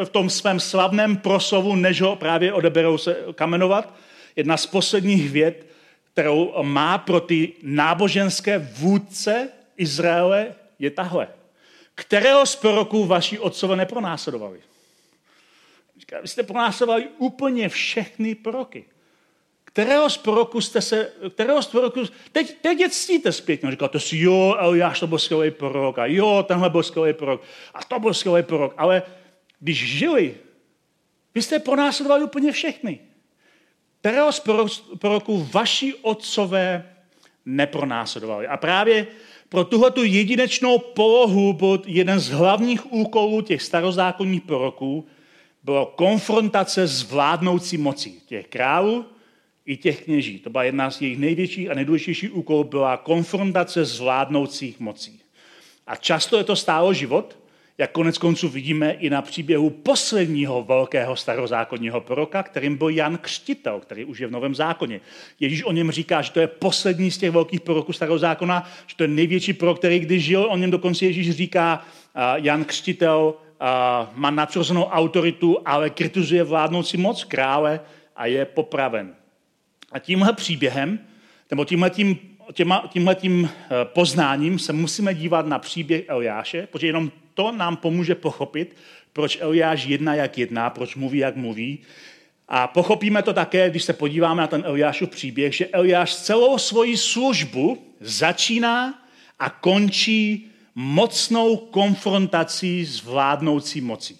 v 0.04 0.08
tom 0.08 0.30
svém 0.30 0.60
slavném 0.60 1.16
proslovu, 1.16 1.76
než 1.76 2.00
ho 2.00 2.16
právě 2.16 2.52
odeberou 2.52 2.98
se 2.98 3.16
kamenovat, 3.34 3.94
jedna 4.36 4.56
z 4.56 4.66
posledních 4.66 5.30
věd, 5.30 5.66
kterou 6.12 6.62
má 6.62 6.98
pro 6.98 7.20
ty 7.20 7.52
náboženské 7.62 8.58
vůdce 8.58 9.48
Izraele, 9.76 10.54
je 10.78 10.90
tahle. 10.90 11.28
Kterého 11.94 12.46
z 12.46 12.56
proroků 12.56 13.04
vaši 13.04 13.38
otcové 13.38 13.76
nepronásledovali? 13.76 14.60
Vy 16.22 16.28
jste 16.28 16.42
pronásledovali 16.42 17.08
úplně 17.18 17.68
všechny 17.68 18.34
proroky. 18.34 18.84
Kterého 19.72 20.10
z 20.10 20.16
proroků 20.16 20.60
jste 20.60 20.80
se, 20.80 21.12
kterého 21.30 21.62
z 21.62 21.66
proroků, 21.66 22.00
teď, 22.32 22.56
teď 22.60 22.80
je 22.80 22.90
ctíte 22.90 23.32
zpětně. 23.32 23.70
Říkáte 23.70 24.00
si, 24.00 24.18
jo, 24.18 24.56
Eliáš 24.58 25.00
to 25.00 25.06
byl 25.06 25.18
skvělý 25.18 25.50
prorok 25.50 25.98
a 25.98 26.06
jo, 26.06 26.44
tenhle 26.48 26.70
byl 26.70 26.82
skvělý 26.82 27.12
prorok 27.12 27.42
a 27.74 27.84
to 27.84 28.00
byl 28.00 28.14
skvělý 28.14 28.42
prorok. 28.42 28.74
Ale 28.76 29.02
když 29.60 29.86
žili, 29.98 30.34
vy 31.34 31.42
jste 31.42 31.58
pronásledovali 31.58 32.24
úplně 32.24 32.52
všechny. 32.52 32.98
Kterého 34.00 34.32
z 34.32 34.42
proroků 34.98 35.48
vaši 35.52 35.94
otcové 36.02 36.94
nepronásledovali. 37.46 38.46
A 38.46 38.56
právě 38.56 39.06
pro 39.48 39.64
tuhle 39.64 39.92
jedinečnou 40.02 40.78
polohu 40.78 41.52
byl 41.52 41.82
jeden 41.86 42.20
z 42.20 42.28
hlavních 42.30 42.92
úkolů 42.92 43.40
těch 43.40 43.62
starozákonních 43.62 44.42
proroků, 44.42 45.06
bylo 45.62 45.86
konfrontace 45.86 46.86
s 46.86 47.02
vládnoucí 47.02 47.78
mocí 47.78 48.20
těch 48.26 48.46
králů 48.46 49.06
i 49.66 49.76
těch 49.76 50.04
kněží. 50.04 50.38
To 50.38 50.50
byla 50.50 50.64
jedna 50.64 50.90
z 50.90 51.00
jejich 51.00 51.18
největších 51.18 51.70
a 51.70 51.74
nejdůležitějších 51.74 52.36
úkolů, 52.36 52.64
byla 52.64 52.96
konfrontace 52.96 53.84
s 53.84 54.00
vládnoucích 54.00 54.80
mocí. 54.80 55.20
A 55.86 55.96
často 55.96 56.38
je 56.38 56.44
to 56.44 56.56
stálo 56.56 56.92
život, 56.92 57.38
jak 57.78 57.92
konec 57.92 58.18
konců 58.18 58.48
vidíme 58.48 58.92
i 58.92 59.10
na 59.10 59.22
příběhu 59.22 59.70
posledního 59.70 60.62
velkého 60.62 61.16
starozákonního 61.16 62.00
proroka, 62.00 62.42
kterým 62.42 62.76
byl 62.76 62.88
Jan 62.88 63.18
Křtitel, 63.18 63.80
který 63.80 64.04
už 64.04 64.18
je 64.18 64.26
v 64.26 64.30
Novém 64.30 64.54
zákoně. 64.54 65.00
Ježíš 65.40 65.64
o 65.64 65.72
něm 65.72 65.90
říká, 65.90 66.22
že 66.22 66.32
to 66.32 66.40
je 66.40 66.46
poslední 66.46 67.10
z 67.10 67.18
těch 67.18 67.30
velkých 67.30 67.60
proroků 67.60 67.92
starozákona, 67.92 68.70
že 68.86 68.96
to 68.96 69.04
je 69.04 69.08
největší 69.08 69.52
prorok, 69.52 69.78
který 69.78 69.98
když 69.98 70.24
žil, 70.24 70.48
o 70.50 70.56
něm 70.56 70.70
dokonce 70.70 71.04
Ježíš 71.04 71.30
říká, 71.30 71.86
Jan 72.34 72.64
Křtitel 72.64 73.34
má 74.14 74.30
nadřazenou 74.30 74.84
autoritu, 74.84 75.58
ale 75.64 75.90
kritizuje 75.90 76.42
vládnoucí 76.44 76.96
moc 76.96 77.24
krále 77.24 77.80
a 78.16 78.26
je 78.26 78.44
popraven. 78.44 79.14
A 79.92 79.98
tímhle 79.98 80.32
příběhem, 80.32 80.98
nebo 81.50 81.64
tímhle 81.64 81.90
tím, 81.90 82.18
těma, 82.52 82.88
tímhle 82.92 83.14
tím 83.14 83.50
eh, 83.50 83.68
poznáním 83.84 84.58
se 84.58 84.72
musíme 84.72 85.14
dívat 85.14 85.46
na 85.46 85.58
příběh 85.58 86.04
Eliáše, 86.08 86.66
protože 86.66 86.86
jenom 86.86 87.10
to 87.34 87.52
nám 87.52 87.76
pomůže 87.76 88.14
pochopit, 88.14 88.76
proč 89.12 89.38
Eliáš 89.40 89.84
jedná, 89.84 90.14
jak 90.14 90.38
jedná, 90.38 90.70
proč 90.70 90.96
mluví, 90.96 91.18
jak 91.18 91.36
mluví. 91.36 91.78
A 92.48 92.66
pochopíme 92.66 93.22
to 93.22 93.32
také, 93.32 93.70
když 93.70 93.84
se 93.84 93.92
podíváme 93.92 94.40
na 94.42 94.46
ten 94.46 94.62
Eliášův 94.66 95.10
příběh, 95.10 95.54
že 95.54 95.66
Eliáš 95.66 96.16
celou 96.16 96.58
svoji 96.58 96.96
službu 96.96 97.86
začíná 98.00 99.02
a 99.38 99.50
končí 99.50 100.46
mocnou 100.74 101.56
konfrontací 101.56 102.84
s 102.84 103.04
vládnoucí 103.04 103.80
mocí. 103.80 104.18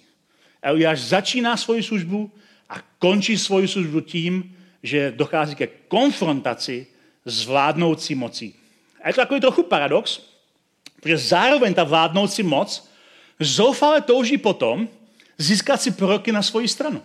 Eliáš 0.63 1.01
začíná 1.01 1.57
svoji 1.57 1.83
službu 1.83 2.31
a 2.69 2.75
končí 2.99 3.39
svoji 3.39 3.69
službu 3.69 4.01
tím, 4.01 4.57
že 4.83 5.13
dochází 5.17 5.55
ke 5.55 5.67
konfrontaci 5.67 6.87
s 7.25 7.45
vládnoucí 7.45 8.15
mocí. 8.15 8.55
A 9.03 9.09
je 9.09 9.15
to 9.15 9.21
takový 9.21 9.41
trochu 9.41 9.63
paradox, 9.63 10.21
protože 11.01 11.19
zároveň 11.19 11.75
ta 11.75 11.85
vládnoucí 11.85 12.43
moc 12.43 12.89
zoufale 13.41 14.01
touží 14.01 14.39
potom 14.39 14.89
získat 15.39 15.83
si 15.83 15.91
proroky 15.91 16.33
na 16.33 16.43
svoji 16.43 16.69
stranu. 16.69 17.03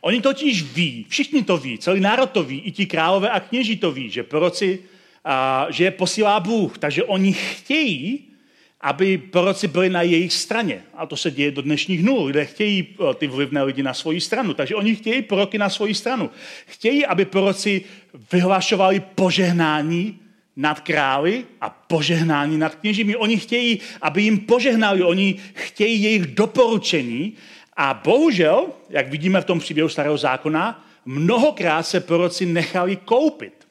Oni 0.00 0.20
totiž 0.20 0.62
ví, 0.62 1.06
všichni 1.08 1.42
to 1.42 1.56
ví, 1.56 1.78
celý 1.78 2.00
národ 2.00 2.30
to 2.30 2.42
ví, 2.42 2.60
i 2.60 2.72
ti 2.72 2.86
králové 2.86 3.30
a 3.30 3.40
kněží 3.40 3.76
to 3.76 3.92
ví, 3.92 4.10
že 4.10 4.22
proroci, 4.22 4.82
a, 5.24 5.66
že 5.70 5.84
je 5.84 5.90
posílá 5.90 6.40
Bůh. 6.40 6.78
Takže 6.78 7.04
oni 7.04 7.32
chtějí, 7.32 8.24
aby 8.86 9.18
proroci 9.18 9.68
byli 9.68 9.90
na 9.90 10.02
jejich 10.02 10.32
straně. 10.32 10.82
A 10.94 11.06
to 11.06 11.16
se 11.16 11.30
děje 11.30 11.50
do 11.50 11.62
dnešních 11.62 12.02
dnů. 12.02 12.24
Lidé 12.24 12.44
chtějí 12.44 12.86
eh, 12.86 13.14
ty 13.14 13.26
vlivné 13.26 13.62
lidi 13.62 13.82
na 13.82 13.94
svoji 13.94 14.20
stranu. 14.20 14.54
Takže 14.54 14.74
oni 14.74 14.94
chtějí 14.94 15.22
proroky 15.22 15.58
na 15.58 15.68
svoji 15.68 15.94
stranu. 15.94 16.30
Chtějí, 16.66 17.06
aby 17.06 17.24
proroci 17.24 17.84
vyhlašovali 18.32 19.00
požehnání 19.00 20.18
nad 20.56 20.80
králi 20.80 21.44
a 21.60 21.70
požehnání 21.70 22.58
nad 22.58 22.74
kněžími. 22.74 23.16
Oni 23.16 23.36
chtějí, 23.36 23.80
aby 24.02 24.22
jim 24.22 24.38
požehnali. 24.38 25.02
Oni 25.02 25.36
chtějí 25.54 26.02
jejich 26.02 26.26
doporučení. 26.26 27.32
A 27.76 28.00
bohužel, 28.04 28.66
jak 28.90 29.10
vidíme 29.10 29.40
v 29.40 29.44
tom 29.44 29.58
příběhu 29.58 29.88
starého 29.88 30.18
zákona, 30.18 30.86
mnohokrát 31.04 31.82
se 31.82 32.00
proroci 32.00 32.46
nechali 32.46 32.96
koupit. 32.96 33.65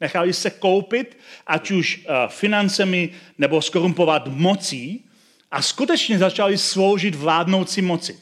Nechali 0.00 0.32
se 0.32 0.50
koupit, 0.50 1.18
ať 1.46 1.70
už 1.70 2.00
eh, 2.00 2.12
financemi 2.28 3.10
nebo 3.38 3.62
skorumpovat 3.62 4.28
mocí 4.28 5.04
a 5.50 5.62
skutečně 5.62 6.18
začali 6.18 6.58
sloužit 6.58 7.14
vládnoucí 7.14 7.82
moci. 7.82 8.18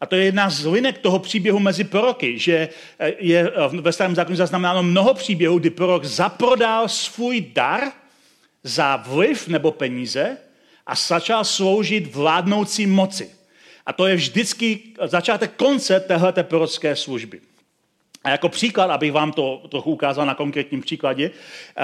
A 0.00 0.06
to 0.06 0.16
je 0.16 0.24
jedna 0.24 0.50
z 0.50 0.66
linek 0.66 0.98
toho 0.98 1.18
příběhu 1.18 1.58
mezi 1.58 1.84
proroky, 1.84 2.38
že 2.38 2.68
eh, 2.98 3.12
je 3.18 3.52
eh, 3.54 3.80
ve 3.80 3.92
starém 3.92 4.14
zákoně 4.14 4.36
zaznamenáno 4.36 4.82
mnoho 4.82 5.14
příběhů, 5.14 5.58
kdy 5.58 5.70
prorok 5.70 6.04
zaprodal 6.04 6.88
svůj 6.88 7.40
dar 7.40 7.82
za 8.62 8.96
vliv 8.96 9.48
nebo 9.48 9.70
peníze 9.70 10.36
a 10.86 10.94
začal 10.94 11.44
sloužit 11.44 12.14
vládnoucí 12.14 12.86
moci. 12.86 13.30
A 13.86 13.92
to 13.92 14.06
je 14.06 14.16
vždycky 14.16 14.80
začátek 15.04 15.52
konce 15.56 16.00
téhleté 16.00 16.42
prorocké 16.42 16.96
služby. 16.96 17.40
A 18.24 18.30
jako 18.30 18.48
příklad, 18.48 18.90
abych 18.90 19.12
vám 19.12 19.32
to 19.32 19.62
trochu 19.68 19.90
ukázal 19.92 20.26
na 20.26 20.34
konkrétním 20.34 20.80
příkladě, 20.80 21.30
eh, 21.30 21.82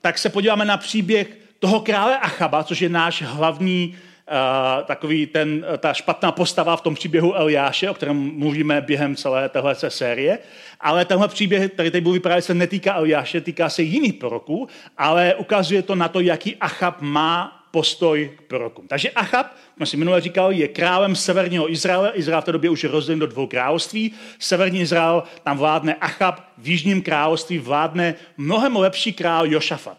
tak 0.00 0.18
se 0.18 0.28
podíváme 0.28 0.64
na 0.64 0.76
příběh 0.76 1.38
toho 1.58 1.80
krále 1.80 2.18
Achaba, 2.18 2.64
což 2.64 2.80
je 2.80 2.88
náš 2.88 3.22
hlavní 3.22 3.96
Uh, 4.22 4.84
takový 4.84 5.26
ten, 5.26 5.66
ta 5.78 5.92
špatná 5.92 6.32
postava 6.32 6.76
v 6.76 6.80
tom 6.80 6.94
příběhu 6.94 7.34
Eliáše, 7.34 7.90
o 7.90 7.94
kterém 7.94 8.38
mluvíme 8.38 8.80
během 8.80 9.16
celé 9.16 9.48
téhle 9.48 9.74
série. 9.74 10.38
Ale 10.80 11.04
tenhle 11.04 11.28
příběh, 11.28 11.72
který 11.72 11.90
teď 11.90 12.02
budu 12.02 12.12
vyprávět, 12.12 12.44
se 12.44 12.54
netýká 12.54 12.94
Eliáše, 12.94 13.40
týká 13.40 13.68
se 13.68 13.82
jiných 13.82 14.14
proroků, 14.14 14.68
ale 14.98 15.34
ukazuje 15.34 15.82
to 15.82 15.94
na 15.94 16.08
to, 16.08 16.20
jaký 16.20 16.56
Achab 16.56 17.00
má 17.00 17.61
postoj 17.72 18.30
k 18.38 18.42
prorokům. 18.42 18.88
Takže 18.88 19.10
Achab, 19.10 19.46
jak 19.80 19.88
si 19.88 19.96
minule 19.96 20.20
říkal, 20.20 20.52
je 20.52 20.68
králem 20.68 21.16
severního 21.16 21.72
Izraele. 21.72 22.12
Izrael 22.14 22.42
v 22.42 22.44
té 22.44 22.52
době 22.52 22.70
už 22.70 22.82
je 22.82 22.90
rozdělen 22.90 23.18
do 23.18 23.26
dvou 23.26 23.46
království. 23.46 24.12
Severní 24.38 24.80
Izrael, 24.80 25.22
tam 25.42 25.58
vládne 25.58 25.94
Achab, 25.94 26.40
v 26.58 26.68
jižním 26.68 27.02
království 27.02 27.58
vládne 27.58 28.14
mnohem 28.36 28.76
lepší 28.76 29.12
král 29.12 29.46
Jošafat. 29.46 29.98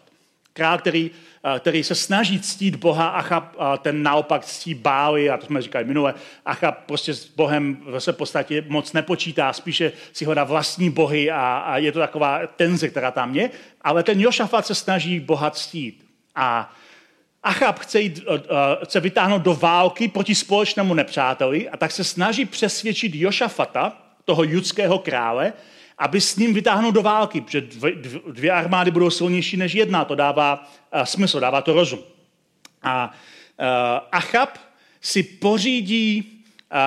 Král, 0.52 0.78
který 0.78 1.10
který 1.58 1.84
se 1.84 1.94
snaží 1.94 2.40
ctít 2.40 2.76
Boha, 2.76 3.08
Achab 3.08 3.56
ten 3.78 4.02
naopak 4.02 4.44
ctí 4.44 4.74
Bály, 4.74 5.30
a 5.30 5.36
to 5.36 5.46
jsme 5.46 5.62
říkali 5.62 5.84
minule, 5.84 6.14
Achab 6.46 6.78
prostě 6.86 7.14
s 7.14 7.26
Bohem 7.26 7.78
se 7.98 8.12
v 8.12 8.16
podstatě 8.16 8.64
moc 8.68 8.92
nepočítá, 8.92 9.52
spíše 9.52 9.92
si 10.12 10.24
hledá 10.24 10.44
vlastní 10.44 10.90
bohy 10.90 11.30
a, 11.30 11.58
a 11.58 11.78
je 11.78 11.92
to 11.92 11.98
taková 11.98 12.40
tenze, 12.56 12.88
která 12.88 13.10
tam 13.10 13.34
je, 13.34 13.50
ale 13.82 14.02
ten 14.02 14.20
Jošafat 14.20 14.66
se 14.66 14.74
snaží 14.74 15.20
Boha 15.20 15.50
ctít. 15.50 16.04
A 16.34 16.74
Achab 17.44 17.78
chce, 17.78 18.00
jít, 18.00 18.24
chce 18.84 19.00
vytáhnout 19.00 19.42
do 19.42 19.54
války 19.54 20.08
proti 20.08 20.34
společnému 20.34 20.94
nepřáteli 20.94 21.68
a 21.68 21.76
tak 21.76 21.92
se 21.92 22.04
snaží 22.04 22.44
přesvědčit 22.44 23.14
Jošafata, 23.14 23.98
toho 24.24 24.42
judského 24.44 24.98
krále, 24.98 25.52
aby 25.98 26.20
s 26.20 26.36
ním 26.36 26.54
vytáhnul 26.54 26.92
do 26.92 27.02
války, 27.02 27.40
protože 27.40 27.60
dvě 28.32 28.52
armády 28.52 28.90
budou 28.90 29.10
silnější 29.10 29.56
než 29.56 29.74
jedna. 29.74 30.04
To 30.04 30.14
dává 30.14 30.70
uh, 30.94 31.02
smysl, 31.02 31.40
dává 31.40 31.60
to 31.60 31.72
rozum. 31.72 32.00
A 32.82 33.12
Achab 34.12 34.58
si 35.00 35.22
pořídí, 35.22 36.30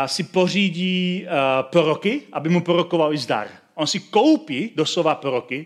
si 0.05 0.23
pořídí 0.23 1.25
proroky, 1.61 2.21
aby 2.33 2.49
mu 2.49 2.61
prorokovali 2.61 3.17
zdar. 3.17 3.47
On 3.75 3.87
si 3.87 3.99
koupí 3.99 4.71
doslova 4.75 5.15
proroky, 5.15 5.65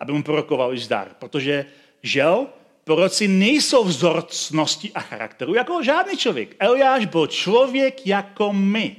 aby 0.00 0.12
mu 0.12 0.22
prorokovali 0.22 0.78
zdar, 0.78 1.08
protože 1.18 1.64
žel, 2.02 2.46
proroci 2.86 3.28
nejsou 3.28 3.84
vzorcnosti 3.84 4.92
a 4.94 5.00
charakteru 5.00 5.54
jako 5.54 5.82
žádný 5.82 6.16
člověk. 6.16 6.56
Eliáš 6.58 7.06
byl 7.06 7.26
člověk 7.26 8.06
jako 8.06 8.52
my. 8.52 8.96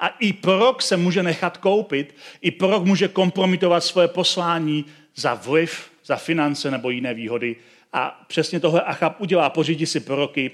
A 0.00 0.08
i 0.08 0.32
prorok 0.32 0.82
se 0.82 0.96
může 0.96 1.22
nechat 1.22 1.56
koupit, 1.56 2.16
i 2.40 2.50
prorok 2.50 2.84
může 2.84 3.08
kompromitovat 3.08 3.84
svoje 3.84 4.08
poslání 4.08 4.84
za 5.14 5.34
vliv, 5.34 5.90
za 6.04 6.16
finance 6.16 6.70
nebo 6.70 6.90
jiné 6.90 7.14
výhody. 7.14 7.56
A 7.92 8.24
přesně 8.26 8.60
tohle 8.60 8.80
Achab 8.80 9.20
udělá, 9.20 9.50
pořídí 9.50 9.86
si 9.86 10.00
proroky, 10.00 10.50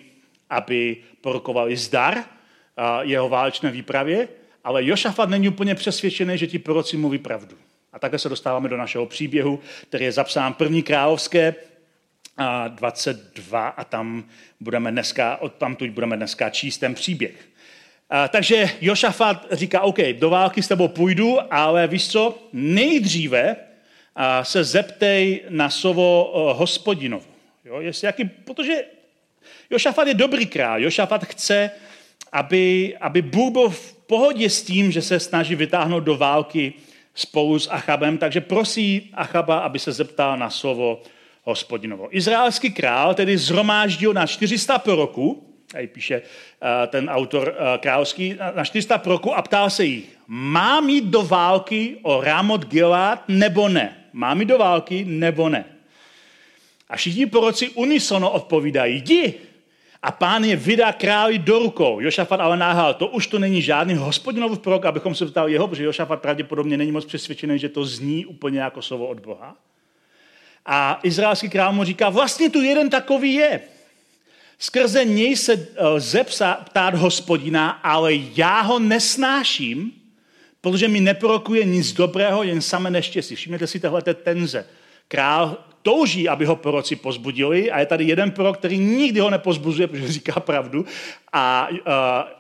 aby 0.51 0.97
prorokovali 1.21 1.77
zdar 1.77 2.25
jeho 3.01 3.29
válečné 3.29 3.71
výpravě, 3.71 4.29
ale 4.65 4.85
Jošafat 4.87 5.29
není 5.29 5.49
úplně 5.49 5.75
přesvědčený, 5.75 6.39
že 6.39 6.47
ti 6.47 6.59
proroci 6.59 6.97
mluví 6.97 7.19
pravdu. 7.19 7.57
A 7.93 7.99
takhle 7.99 8.19
se 8.19 8.29
dostáváme 8.29 8.69
do 8.69 8.77
našeho 8.77 9.07
příběhu, 9.07 9.61
který 9.89 10.05
je 10.05 10.13
zapsán 10.13 10.55
první 10.55 10.83
královské 10.83 11.55
22 12.69 13.69
a 13.69 13.85
tam 13.85 14.25
budeme 14.61 14.91
dneska, 14.91 15.37
od 15.37 15.55
tamtud 15.55 15.91
budeme 15.91 16.17
dneska 16.17 16.51
číst 16.51 16.79
ten 16.79 16.95
příběh. 16.95 17.49
A, 18.11 18.29
takže 18.29 18.71
Jošafat 18.81 19.47
říká, 19.51 19.81
OK, 19.81 19.99
do 20.13 20.31
války 20.31 20.63
s 20.63 20.69
tebou 20.69 20.89
půjdu, 20.89 21.39
ale 21.51 21.87
víš 21.87 22.09
co, 22.09 22.49
nejdříve 22.53 23.57
a, 24.17 24.45
se 24.45 24.65
zeptej 24.65 25.41
na 25.49 25.71
slovo 25.71 26.33
hospodinovo. 26.57 27.25
Jo, 27.65 27.81
jestli 27.81 28.07
jaký, 28.07 28.25
protože 28.25 28.85
Jošafat 29.71 30.09
je 30.09 30.15
dobrý 30.15 30.47
král. 30.47 30.81
Jošafat 30.81 31.25
chce, 31.25 31.71
aby, 32.33 32.97
aby 33.01 33.23
Bůh 33.23 33.53
byl 33.53 33.71
v 33.71 33.93
pohodě 34.07 34.51
s 34.51 34.63
tím, 34.63 34.93
že 34.93 35.03
se 35.03 35.21
snaží 35.21 35.55
vytáhnout 35.55 36.05
do 36.05 36.17
války 36.17 36.73
spolu 37.15 37.59
s 37.59 37.71
Achabem, 37.71 38.19
takže 38.19 38.41
prosí 38.41 39.11
Achaba, 39.15 39.59
aby 39.59 39.79
se 39.79 39.93
zeptal 39.93 40.37
na 40.37 40.51
slovo 40.51 41.03
hospodinovo. 41.43 42.17
Izraelský 42.17 42.71
král 42.71 43.15
tedy 43.15 43.39
zhromáždil 43.39 44.13
na 44.13 44.27
400 44.27 44.79
proroků, 44.79 45.49
tady 45.73 45.87
píše 45.87 46.21
uh, 46.21 46.69
ten 46.87 47.09
autor 47.11 47.49
uh, 47.49 47.81
královský, 47.81 48.37
na 48.55 48.65
400 48.65 48.99
proroků 48.99 49.35
a 49.35 49.43
ptal 49.43 49.71
se 49.71 49.85
jich, 49.85 50.19
mám 50.27 50.89
jít 50.89 51.05
do 51.05 51.23
války 51.23 51.97
o 52.03 52.21
Ramot 52.21 52.67
Gilad 52.67 53.25
nebo 53.29 53.69
ne? 53.69 53.97
Mám 54.13 54.41
jít 54.41 54.47
do 54.47 54.59
války 54.59 55.05
nebo 55.05 55.49
ne? 55.49 55.65
A 56.89 56.97
všichni 56.97 57.27
proroci 57.27 57.69
unisono 57.69 58.31
odpovídají, 58.31 58.97
jdi. 58.97 59.35
A 60.03 60.13
pán 60.13 60.45
je 60.45 60.57
vydá 60.57 60.93
králi 60.93 61.39
do 61.39 61.59
rukou. 61.59 62.01
Jošafat 62.01 62.41
ale 62.41 62.57
náhal, 62.57 62.95
to 62.95 63.07
už 63.07 63.27
to 63.27 63.39
není 63.39 63.63
žádný 63.63 63.95
hospodinov 63.95 64.59
prorok, 64.59 64.85
abychom 64.85 65.15
se 65.15 65.27
ptali 65.27 65.53
jeho, 65.53 65.69
protože 65.69 65.85
Jošafat 65.85 66.23
pravděpodobně 66.23 66.77
není 66.77 66.93
moc 66.93 67.05
přesvědčený, 67.05 67.59
že 67.59 67.69
to 67.69 67.85
zní 67.85 68.27
úplně 68.27 68.61
jako 68.61 68.83
slovo 68.83 69.07
od 69.07 69.21
Boha. 69.21 69.57
A 70.67 71.01
izraelský 71.03 71.49
král 71.49 71.73
mu 71.73 71.85
říká, 71.85 72.09
vlastně 72.09 72.51
tu 72.51 72.63
jeden 72.63 72.91
takový 72.91 73.35
je. 73.35 73.61
Skrze 74.59 75.05
něj 75.05 75.37
se 75.37 75.69
lze 75.79 76.21
eh, 76.21 76.55
ptát 76.65 76.95
hospodina, 76.95 77.71
ale 77.71 78.15
já 78.15 78.61
ho 78.61 78.79
nesnáším, 78.79 79.93
protože 80.61 80.89
mi 80.89 81.01
neprorokuje 81.01 81.65
nic 81.65 81.93
dobrého, 81.93 82.43
jen 82.43 82.61
samé 82.61 82.91
neštěstí. 82.91 83.35
Všimněte 83.35 83.67
si 83.67 83.81
tohle 83.81 84.03
tenze. 84.03 84.67
Král 85.09 85.59
touží, 85.83 86.29
aby 86.29 86.45
ho 86.45 86.57
proroci 86.57 86.97
pozbudili 86.97 87.71
a 87.71 87.81
je 87.81 87.87
tady 87.87 88.05
jeden 88.05 88.31
prorok, 88.31 88.59
který 88.59 88.79
nikdy 88.79 89.21
ho 89.21 89.31
nepozbuzuje, 89.31 89.89
protože 89.89 90.09
říká 90.13 90.41
pravdu 90.41 90.87
a 91.33 91.69
uh, 91.71 91.77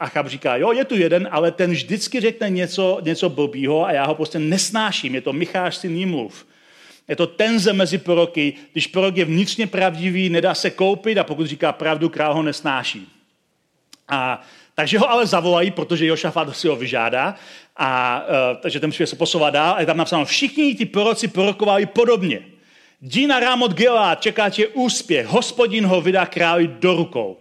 Achab 0.01 0.27
říká, 0.27 0.57
jo, 0.57 0.73
je 0.73 0.85
tu 0.85 0.97
jeden, 0.97 1.29
ale 1.31 1.51
ten 1.51 1.71
vždycky 1.71 2.21
řekne 2.21 2.51
něco, 2.51 2.99
něco 3.03 3.29
blbýho 3.29 3.87
a 3.87 3.93
já 3.93 4.07
ho 4.07 4.15
prostě 4.15 4.39
nesnáším. 4.39 5.15
Je 5.15 5.21
to 5.21 5.33
Micháš 5.33 5.77
syn 5.77 5.95
Nimluv. 5.95 6.47
Je 7.09 7.17
to 7.17 7.27
tenze 7.27 7.73
mezi 7.73 7.99
proroky. 7.99 8.55
Když 8.73 8.87
prorok 8.87 9.17
je 9.17 9.25
vnitřně 9.25 9.67
pravdivý, 9.67 10.29
nedá 10.29 10.55
se 10.55 10.71
koupit 10.71 11.19
a 11.19 11.25
pokud 11.25 11.47
říká 11.47 11.73
pravdu, 11.73 12.09
král 12.09 12.35
ho 12.35 12.43
nesnáší. 12.43 13.09
A, 14.09 14.43
takže 14.75 14.99
ho 14.99 15.11
ale 15.11 15.27
zavolají, 15.27 15.71
protože 15.71 16.07
Jošafat 16.07 16.57
si 16.57 16.69
ho 16.69 16.77
vyžádá. 16.77 17.35
A, 17.77 18.23
uh, 18.23 18.61
takže 18.61 18.81
ten 18.81 18.91
příběh 18.91 19.09
se 19.09 19.17
posouvá 19.17 19.51
dál 19.51 19.75
a 19.75 19.81
je 19.81 19.87
tam 19.87 19.97
napsáno, 19.97 20.25
všichni 20.25 20.75
ti 20.75 20.87
proroci 20.87 21.29
prorokovali 21.29 21.87
podobně. 21.87 22.43
Dina 23.01 23.41
Ramot 23.41 23.73
Gilad, 23.73 24.23
čeká 24.23 24.51
tě 24.51 24.69
úspěch, 24.69 25.27
hospodin 25.27 25.87
ho 25.87 26.01
vydá 26.01 26.27
králi 26.27 26.67
do 26.67 26.95
rukou. 26.95 27.37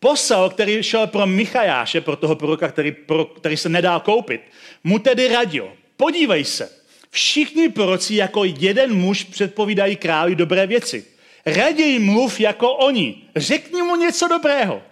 Posel, 0.00 0.50
který 0.50 0.82
šel 0.82 1.06
pro 1.06 1.26
Michajáše, 1.26 2.00
pro 2.00 2.16
toho 2.16 2.36
proroka, 2.36 2.68
který, 2.68 2.92
pro, 2.92 3.24
který 3.24 3.56
se 3.56 3.68
nedá 3.68 3.98
koupit, 3.98 4.40
mu 4.84 4.98
tedy 4.98 5.28
radil, 5.28 5.68
podívej 5.96 6.44
se, 6.44 6.83
všichni 7.14 7.68
proroci 7.68 8.14
jako 8.14 8.44
jeden 8.44 8.94
muž 8.94 9.24
předpovídají 9.24 9.96
králi 9.96 10.34
dobré 10.34 10.66
věci. 10.66 11.04
Raději 11.46 11.98
mluv 11.98 12.40
jako 12.40 12.72
oni. 12.72 13.16
Řekni 13.36 13.82
mu 13.82 13.96
něco 13.96 14.28
dobrého. 14.28 14.82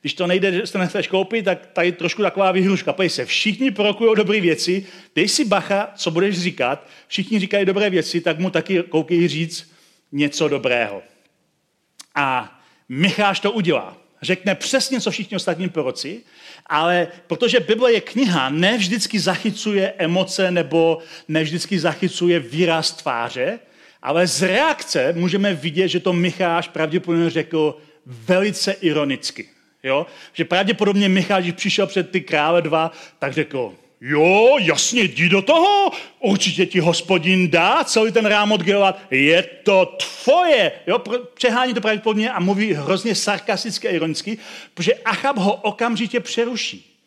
Když 0.00 0.14
to 0.14 0.26
nejde, 0.26 0.52
že 0.52 0.72
to 0.72 0.78
nechceš 0.78 1.06
koupit, 1.06 1.44
tak 1.44 1.66
tady 1.66 1.92
trošku 1.92 2.22
taková 2.22 2.52
vyhruška. 2.52 2.92
Pojď 2.92 3.12
se, 3.12 3.24
všichni 3.24 3.70
prorokují 3.70 4.16
dobré 4.16 4.40
věci, 4.40 4.86
dej 5.14 5.28
si 5.28 5.44
bacha, 5.44 5.92
co 5.96 6.10
budeš 6.10 6.40
říkat, 6.40 6.88
všichni 7.06 7.38
říkají 7.38 7.64
dobré 7.64 7.90
věci, 7.90 8.20
tak 8.20 8.38
mu 8.38 8.50
taky 8.50 8.82
koukej 8.82 9.28
říct 9.28 9.72
něco 10.12 10.48
dobrého. 10.48 11.02
A 12.14 12.58
Micháš 12.88 13.40
to 13.40 13.52
udělá. 13.52 14.01
Řekne 14.22 14.54
přesně, 14.54 15.00
co 15.00 15.10
všichni 15.10 15.36
ostatní 15.36 15.68
proroci, 15.68 16.20
ale 16.66 17.08
protože 17.26 17.60
Bible 17.60 17.92
je 17.92 18.00
kniha, 18.00 18.48
ne 18.48 18.78
vždycky 18.78 19.20
zachycuje 19.20 19.94
emoce 19.98 20.50
nebo 20.50 20.98
ne 21.28 21.42
vždycky 21.42 21.78
zachycuje 21.78 22.40
výraz 22.40 22.92
tváře, 22.92 23.58
ale 24.02 24.26
z 24.26 24.42
reakce 24.42 25.12
můžeme 25.12 25.54
vidět, 25.54 25.88
že 25.88 26.00
to 26.00 26.12
Micháš 26.12 26.68
pravděpodobně 26.68 27.30
řekl 27.30 27.76
velice 28.06 28.72
ironicky. 28.72 29.48
Jo? 29.82 30.06
Že 30.32 30.44
pravděpodobně 30.44 31.08
Michal, 31.08 31.40
když 31.40 31.54
přišel 31.54 31.86
před 31.86 32.10
ty 32.10 32.20
krále 32.20 32.62
dva, 32.62 32.90
tak 33.18 33.32
řekl, 33.32 33.74
Jo, 34.04 34.56
jasně, 34.60 35.02
jdi 35.02 35.28
do 35.28 35.42
toho, 35.42 35.90
určitě 36.20 36.66
ti 36.66 36.80
hospodin 36.80 37.50
dá 37.50 37.84
celý 37.84 38.12
ten 38.12 38.26
rám 38.26 38.52
oddělat, 38.52 39.00
je 39.10 39.42
to 39.42 39.86
tvoje. 39.86 40.72
Jo, 40.86 41.02
přehání 41.34 41.74
to 41.74 41.80
pravděpodobně 41.80 42.30
a 42.30 42.40
mluví 42.40 42.72
hrozně 42.72 43.14
sarkasticky 43.14 43.88
a 43.88 43.90
ironicky, 43.90 44.38
protože 44.74 44.94
Achab 44.94 45.36
ho 45.36 45.54
okamžitě 45.54 46.20
přeruší. 46.20 46.98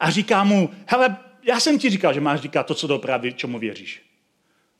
A 0.00 0.10
říká 0.10 0.44
mu, 0.44 0.70
hele, 0.86 1.16
já 1.42 1.60
jsem 1.60 1.78
ti 1.78 1.90
říkal, 1.90 2.14
že 2.14 2.20
máš 2.20 2.40
říkat 2.40 2.66
to, 2.66 2.74
co 2.74 2.86
doopravdy, 2.86 3.32
čemu 3.32 3.58
věříš. 3.58 4.02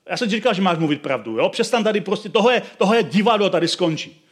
Já 0.09 0.17
jsem 0.17 0.29
ti 0.29 0.35
říkal, 0.35 0.55
že 0.55 0.63
máš 0.63 0.79
mluvit 0.79 1.03
pravdu. 1.03 1.39
Jo? 1.39 1.49
Přestan 1.49 1.85
tady 1.85 2.01
prostě, 2.01 2.29
tohle, 2.29 2.63
tohle 2.79 2.97
je 2.97 3.03
divadlo, 3.03 3.51
tady 3.51 3.69
skončí. 3.69 4.23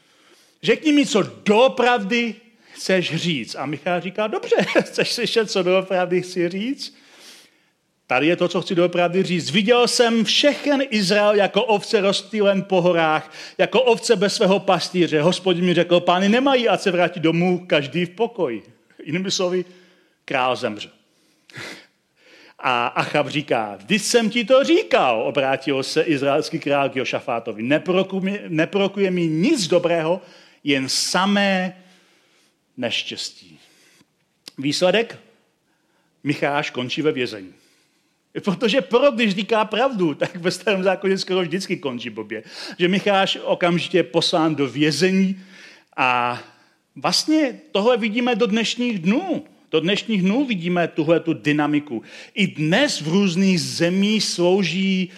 Řekni 0.62 0.92
mi, 0.92 1.06
co 1.06 1.22
doopravdy 1.22 2.34
chceš 2.72 3.16
říct. 3.16 3.54
A 3.54 3.66
Michal 3.66 4.00
říká, 4.00 4.26
dobře, 4.26 4.56
chceš 4.80 5.12
slyšet, 5.12 5.50
co 5.50 5.62
doopravdy 5.62 6.22
chci 6.22 6.48
říct? 6.48 6.96
Tady 8.11 8.27
je 8.27 8.37
to, 8.37 8.49
co 8.49 8.62
chci 8.62 8.75
doopravdy 8.75 9.23
říct. 9.23 9.51
Viděl 9.51 9.88
jsem 9.88 10.25
všechen 10.25 10.83
Izrael 10.90 11.35
jako 11.35 11.64
ovce 11.64 12.01
rozstýlen 12.01 12.62
po 12.62 12.81
horách, 12.81 13.33
jako 13.59 13.83
ovce 13.83 14.16
bez 14.16 14.35
svého 14.35 14.61
pastýře. 14.61 15.23
Hospodin 15.23 15.64
mi 15.64 15.75
řekl, 15.75 16.01
pány 16.01 16.29
nemají, 16.29 16.68
a 16.68 16.77
se 16.77 16.90
vrátí 16.90 17.20
domů, 17.20 17.66
každý 17.66 18.05
v 18.05 18.11
pokoji. 18.11 18.62
Jinými 19.05 19.31
slovy, 19.31 19.64
král 20.25 20.57
zemře. 20.57 20.90
A 22.59 22.87
Achab 22.87 23.29
říká, 23.29 23.77
vždyť 23.77 24.03
jsem 24.03 24.31
ti 24.31 24.44
to 24.44 24.64
říkal, 24.64 25.23
obrátil 25.23 25.83
se 25.83 26.03
izraelský 26.03 26.59
král 26.59 26.88
k 26.88 26.96
Jošafátovi. 26.96 27.62
Neprokuje 28.49 29.11
mi 29.11 29.27
nic 29.27 29.66
dobrého, 29.66 30.20
jen 30.64 30.88
samé 30.88 31.83
neštěstí. 32.77 33.59
Výsledek? 34.59 35.18
Micháš 36.25 36.70
končí 36.70 37.03
ve 37.03 37.12
vězení. 37.12 37.60
Protože 38.44 38.80
pro, 38.80 39.10
když 39.10 39.34
říká 39.34 39.64
pravdu, 39.64 40.14
tak 40.14 40.36
ve 40.36 40.50
starém 40.50 40.82
zákoně 40.82 41.18
skoro 41.18 41.42
vždycky 41.42 41.76
končí 41.76 42.10
blbě. 42.10 42.42
Že 42.78 42.88
Micháš 42.88 43.38
okamžitě 43.44 44.02
poslán 44.02 44.54
do 44.54 44.68
vězení 44.68 45.40
a 45.96 46.40
vlastně 46.96 47.60
tohle 47.72 47.96
vidíme 47.96 48.34
do 48.34 48.46
dnešních 48.46 48.98
dnů. 48.98 49.44
Do 49.70 49.80
dnešních 49.80 50.22
dnů 50.22 50.44
vidíme 50.44 50.88
tuhle 50.88 51.20
tu 51.20 51.32
dynamiku. 51.32 52.02
I 52.34 52.46
dnes 52.46 53.00
v 53.00 53.08
různých 53.08 53.60
zemích 53.60 54.24
slouží 54.24 55.10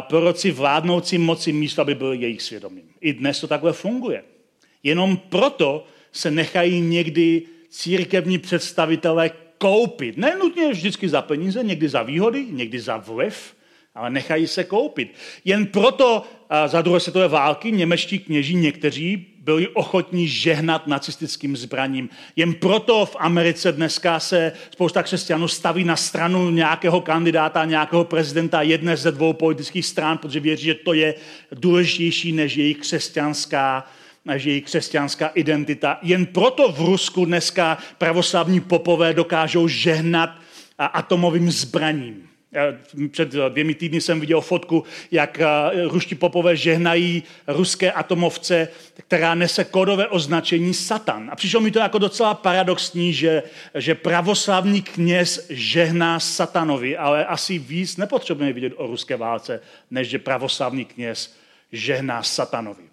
proroci 0.00 0.50
vládnoucí 0.50 1.18
moci 1.18 1.52
místo, 1.52 1.82
aby 1.82 1.94
byl 1.94 2.12
jejich 2.12 2.42
svědomím. 2.42 2.84
I 3.00 3.12
dnes 3.12 3.40
to 3.40 3.46
takhle 3.46 3.72
funguje. 3.72 4.24
Jenom 4.82 5.16
proto 5.16 5.86
se 6.12 6.30
nechají 6.30 6.80
někdy 6.80 7.42
církevní 7.68 8.38
představitelé 8.38 9.30
koupit. 9.60 10.16
Ne 10.16 10.36
nutně 10.36 10.72
vždycky 10.72 11.08
za 11.08 11.22
peníze, 11.22 11.64
někdy 11.64 11.88
za 11.88 12.02
výhody, 12.02 12.46
někdy 12.50 12.80
za 12.80 12.96
vliv, 12.96 13.54
ale 13.94 14.10
nechají 14.10 14.46
se 14.46 14.64
koupit. 14.64 15.14
Jen 15.44 15.66
proto 15.66 16.22
za 16.66 16.82
druhé 16.82 17.00
světové 17.00 17.28
války 17.28 17.72
němečtí 17.72 18.18
kněží 18.18 18.56
někteří 18.56 19.26
byli 19.38 19.68
ochotní 19.68 20.28
žehnat 20.28 20.86
nacistickým 20.86 21.56
zbraním. 21.56 22.08
Jen 22.36 22.54
proto 22.54 23.06
v 23.06 23.16
Americe 23.18 23.72
dneska 23.72 24.20
se 24.20 24.52
spousta 24.70 25.02
křesťanů 25.02 25.48
staví 25.48 25.84
na 25.84 25.96
stranu 25.96 26.50
nějakého 26.50 27.00
kandidáta, 27.00 27.64
nějakého 27.64 28.04
prezidenta 28.04 28.62
jedné 28.62 28.96
ze 28.96 29.12
dvou 29.12 29.32
politických 29.32 29.86
stran, 29.86 30.18
protože 30.18 30.40
věří, 30.40 30.64
že 30.64 30.74
to 30.74 30.92
je 30.92 31.14
důležitější 31.52 32.32
než 32.32 32.56
jejich 32.56 32.78
křesťanská 32.78 33.86
než 34.24 34.44
jejich 34.44 34.64
křesťanská 34.64 35.26
identita. 35.34 35.98
Jen 36.02 36.26
proto 36.26 36.72
v 36.72 36.80
Rusku 36.80 37.24
dneska 37.24 37.78
pravoslavní 37.98 38.60
popové 38.60 39.14
dokážou 39.14 39.68
žehnat 39.68 40.30
atomovým 40.78 41.50
zbraním. 41.50 42.26
Před 43.10 43.28
dvěmi 43.28 43.74
týdny 43.74 44.00
jsem 44.00 44.20
viděl 44.20 44.40
fotku, 44.40 44.84
jak 45.10 45.38
ruští 45.88 46.14
popové 46.14 46.56
žehnají 46.56 47.22
ruské 47.46 47.92
atomovce, 47.92 48.68
která 49.06 49.34
nese 49.34 49.64
kodové 49.64 50.06
označení 50.06 50.74
Satan. 50.74 51.28
A 51.32 51.36
přišlo 51.36 51.60
mi 51.60 51.70
to 51.70 51.78
jako 51.78 51.98
docela 51.98 52.34
paradoxní, 52.34 53.12
že, 53.12 53.42
že 53.74 53.94
pravoslavný 53.94 54.82
kněz 54.82 55.46
žehná 55.50 56.20
satanovi, 56.20 56.96
ale 56.96 57.24
asi 57.24 57.58
víc 57.58 57.96
nepotřebujeme 57.96 58.52
vidět 58.52 58.72
o 58.76 58.86
ruské 58.86 59.16
válce, 59.16 59.60
než 59.90 60.08
že 60.08 60.18
pravoslavný 60.18 60.84
kněz 60.84 61.36
žehná 61.72 62.22
satanovi. 62.22 62.89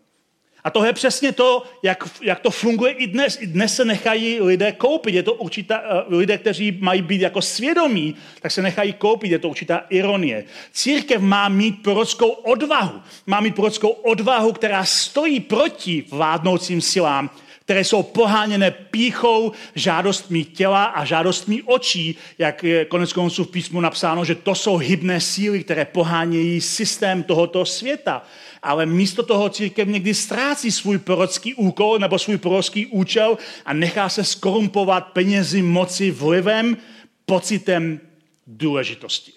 A 0.67 0.69
to 0.69 0.85
je 0.85 0.93
přesně 0.93 1.31
to, 1.31 1.63
jak, 1.83 2.03
jak 2.21 2.39
to 2.39 2.51
funguje 2.51 2.91
i 2.91 3.07
dnes. 3.07 3.37
I 3.41 3.47
dnes 3.47 3.75
se 3.75 3.85
nechají 3.85 4.41
lidé 4.41 4.71
koupit. 4.71 5.15
Je 5.15 5.23
to 5.23 5.33
určitá, 5.33 5.81
uh, 6.07 6.17
lidé, 6.17 6.37
kteří 6.37 6.77
mají 6.79 7.01
být 7.01 7.21
jako 7.21 7.41
svědomí, 7.41 8.15
tak 8.41 8.51
se 8.51 8.61
nechají 8.61 8.93
koupit. 8.93 9.31
Je 9.31 9.39
to 9.39 9.49
určitá 9.49 9.85
ironie. 9.89 10.43
Církev 10.71 11.21
má 11.21 11.49
mít 11.49 11.83
prorockou 11.83 12.29
odvahu. 12.29 13.01
Má 13.25 13.39
mít 13.39 13.55
prorockou 13.55 13.89
odvahu, 13.89 14.53
která 14.53 14.85
stojí 14.85 15.39
proti 15.39 16.03
vládnoucím 16.11 16.81
silám, 16.81 17.29
které 17.61 17.83
jsou 17.83 18.03
poháněné 18.03 18.71
píchou, 18.71 19.51
žádostmi 19.75 20.43
těla 20.43 20.85
a 20.85 21.05
žádostmi 21.05 21.61
očí, 21.63 22.15
jak 22.37 22.63
je 22.63 22.85
konec 22.85 23.13
konců 23.13 23.43
v 23.43 23.51
písmu 23.51 23.81
napsáno, 23.81 24.25
že 24.25 24.35
to 24.35 24.55
jsou 24.55 24.77
hybné 24.77 25.21
síly, 25.21 25.63
které 25.63 25.85
pohánějí 25.85 26.61
systém 26.61 27.23
tohoto 27.23 27.65
světa 27.65 28.23
ale 28.67 28.85
místo 28.85 29.23
toho 29.23 29.49
církev 29.49 29.87
někdy 29.87 30.13
ztrácí 30.13 30.71
svůj 30.71 30.97
prorocký 30.97 31.53
úkol 31.53 31.99
nebo 31.99 32.19
svůj 32.19 32.37
prorocký 32.37 32.85
účel 32.85 33.37
a 33.65 33.73
nechá 33.73 34.09
se 34.09 34.23
skorumpovat 34.23 35.07
penězi, 35.07 35.61
moci, 35.61 36.11
vlivem, 36.11 36.77
pocitem 37.25 37.99
důležitosti. 38.47 39.31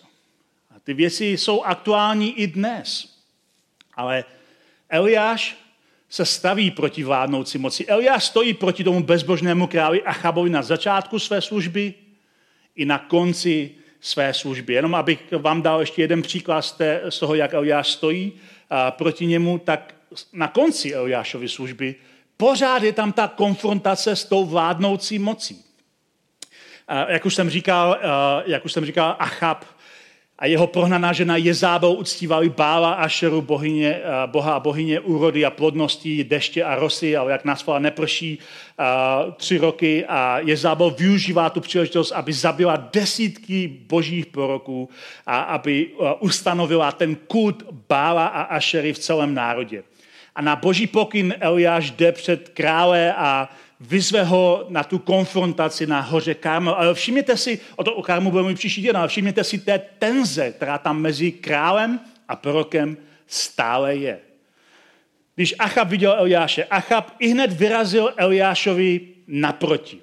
A 0.71 0.81
ty 0.81 0.95
věci 0.95 1.27
jsou 1.27 1.63
aktuální 1.63 2.39
i 2.41 2.47
dnes. 2.47 3.15
Ale 3.95 4.25
Eliáš 4.89 5.57
se 6.09 6.25
staví 6.25 6.71
proti 6.71 7.05
vládnoucí 7.05 7.59
moci. 7.59 7.87
Eliáš 7.87 8.25
stojí 8.25 8.55
proti 8.55 8.85
tomu 8.85 9.03
bezbožnému 9.03 9.67
králi 9.67 10.03
Achabovi 10.03 10.51
na 10.51 10.63
začátku 10.63 11.19
své 11.19 11.41
služby 11.41 11.95
i 12.77 12.85
na 12.85 12.99
konci 12.99 13.71
své 14.01 14.35
služby. 14.35 14.75
Jenom 14.75 14.95
abych 14.95 15.19
vám 15.39 15.63
dal 15.63 15.81
ještě 15.81 16.03
jeden 16.03 16.23
příklad 16.23 16.63
z 17.09 17.19
toho, 17.19 17.35
jak 17.35 17.55
Eliáš 17.55 17.89
stojí 17.89 18.33
proti 18.91 19.27
němu, 19.27 19.59
tak 19.59 19.95
na 20.33 20.49
konci 20.49 20.95
Eliášovy 20.95 21.49
služby 21.49 21.95
pořád 22.37 22.83
je 22.83 22.93
tam 22.93 23.13
ta 23.13 23.29
konfrontace 23.29 24.17
s 24.17 24.25
tou 24.25 24.47
vládnoucí 24.47 25.19
mocí. 25.19 25.65
Jak 27.09 27.27
už 27.27 27.35
jsem 27.35 27.51
říkal, 27.51 27.99
jak 28.47 28.65
už 28.65 28.73
jsem 28.73 28.85
říkal 28.85 29.17
Achab 29.19 29.65
a 30.41 30.47
jeho 30.47 30.67
prohnaná 30.67 31.13
žena 31.13 31.37
Jezábel 31.37 31.91
uctívali 31.91 32.49
Bála 32.49 32.93
a 32.93 33.09
Šeru, 33.09 33.43
bohyně, 33.43 34.01
boha 34.27 34.55
a 34.55 34.61
bohyně 34.61 35.01
úrody 35.01 35.45
a 35.45 35.51
plodnosti, 35.51 36.25
deště 36.25 36.65
a 36.65 36.75
rosy, 36.75 37.17
ale 37.17 37.33
jak 37.33 37.45
nás 37.45 37.65
neprší 37.79 38.39
tři 39.37 39.59
roky 39.59 40.05
a 40.09 40.39
Jezábel 40.39 40.91
využívá 40.91 41.51
tu 41.51 41.61
příležitost, 41.61 42.13
aby 42.13 42.33
zabila 42.33 42.89
desítky 42.93 43.69
božích 43.69 44.27
proroků 44.27 44.89
a 45.27 45.41
aby 45.41 45.89
ustanovila 46.21 46.93
ten 46.93 47.15
kult 47.15 47.63
Bála 47.89 48.27
a 48.27 48.43
Ašery 48.43 48.93
v 48.93 48.99
celém 48.99 49.35
národě. 49.35 49.83
A 50.35 50.43
na 50.43 50.57
boží 50.57 50.87
pokyn 50.87 51.35
Eliáš 51.41 51.91
jde 51.91 52.13
před 52.13 52.49
krále 52.49 53.15
a 53.17 53.49
vyzve 53.81 54.25
ho 54.25 54.67
na 54.69 54.85
tu 54.85 54.99
konfrontaci 54.99 55.87
na 55.87 56.01
hoře 56.01 56.35
Karmel. 56.35 56.75
Ale 56.75 56.95
všimněte 56.95 57.37
si, 57.37 57.61
o 57.77 57.85
to 57.85 57.95
o 57.95 58.03
Karmu 58.03 58.31
budeme 58.31 58.55
příští 58.55 58.83
den, 58.83 58.97
ale 58.97 59.09
všimněte 59.09 59.45
si 59.45 59.59
té 59.59 59.79
tenze, 59.99 60.53
která 60.53 60.79
tam 60.79 61.01
mezi 61.01 61.33
králem 61.33 62.01
a 62.29 62.37
prorokem 62.37 62.97
stále 63.27 63.97
je. 63.97 64.21
Když 65.35 65.55
Achab 65.59 65.89
viděl 65.89 66.15
Eliáše, 66.19 66.65
Achab 66.65 67.15
i 67.19 67.29
hned 67.29 67.53
vyrazil 67.53 68.13
Eliášovi 68.17 69.01
naproti. 69.27 69.99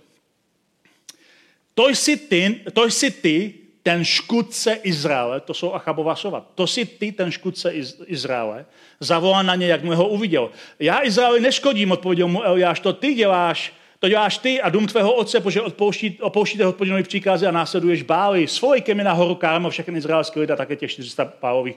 To 1.74 1.90
jsi 1.90 2.18
ty, 2.18 2.62
to 2.74 2.86
jsi 2.86 3.12
ty 3.12 3.54
ten 3.88 4.06
škudce 4.06 4.74
Izraele, 4.74 5.40
to 5.40 5.54
jsou 5.54 5.74
Achabova 5.74 6.16
slova, 6.16 6.46
to 6.56 6.68
jsi 6.68 6.86
ty, 6.86 7.12
ten 7.12 7.32
škudce 7.32 7.72
Izraele, 8.06 8.66
zavolá 9.00 9.42
na 9.42 9.56
ně, 9.56 9.68
jak 9.68 9.84
mu 9.84 9.96
ho 9.96 10.08
uviděl. 10.08 10.50
Já 10.80 11.04
Izraeli 11.04 11.40
neškodím, 11.40 11.92
odpověděl 11.92 12.28
mu 12.28 12.44
Eliáš, 12.44 12.80
to 12.80 12.94
ty 12.94 13.14
děláš, 13.14 13.74
to 14.00 14.10
děláš 14.10 14.38
ty 14.38 14.62
a 14.62 14.70
dům 14.70 14.88
tvého 14.88 15.14
otce, 15.14 15.40
protože 15.40 15.62
odpouští, 15.62 16.18
opouštíte 16.22 16.66
hospodinovi 16.66 17.04
příkazy 17.04 17.46
a 17.46 17.52
následuješ 17.52 18.02
bály. 18.04 18.48
Svojky 18.48 18.94
mi 18.94 19.04
na 19.04 19.14
horu 19.14 19.36
Karmo, 19.36 19.70
všechny 19.70 19.98
izraelské 19.98 20.40
lidé, 20.40 20.56
také 20.56 20.76
těch 20.76 20.92
400 20.92 21.26
pálových 21.26 21.76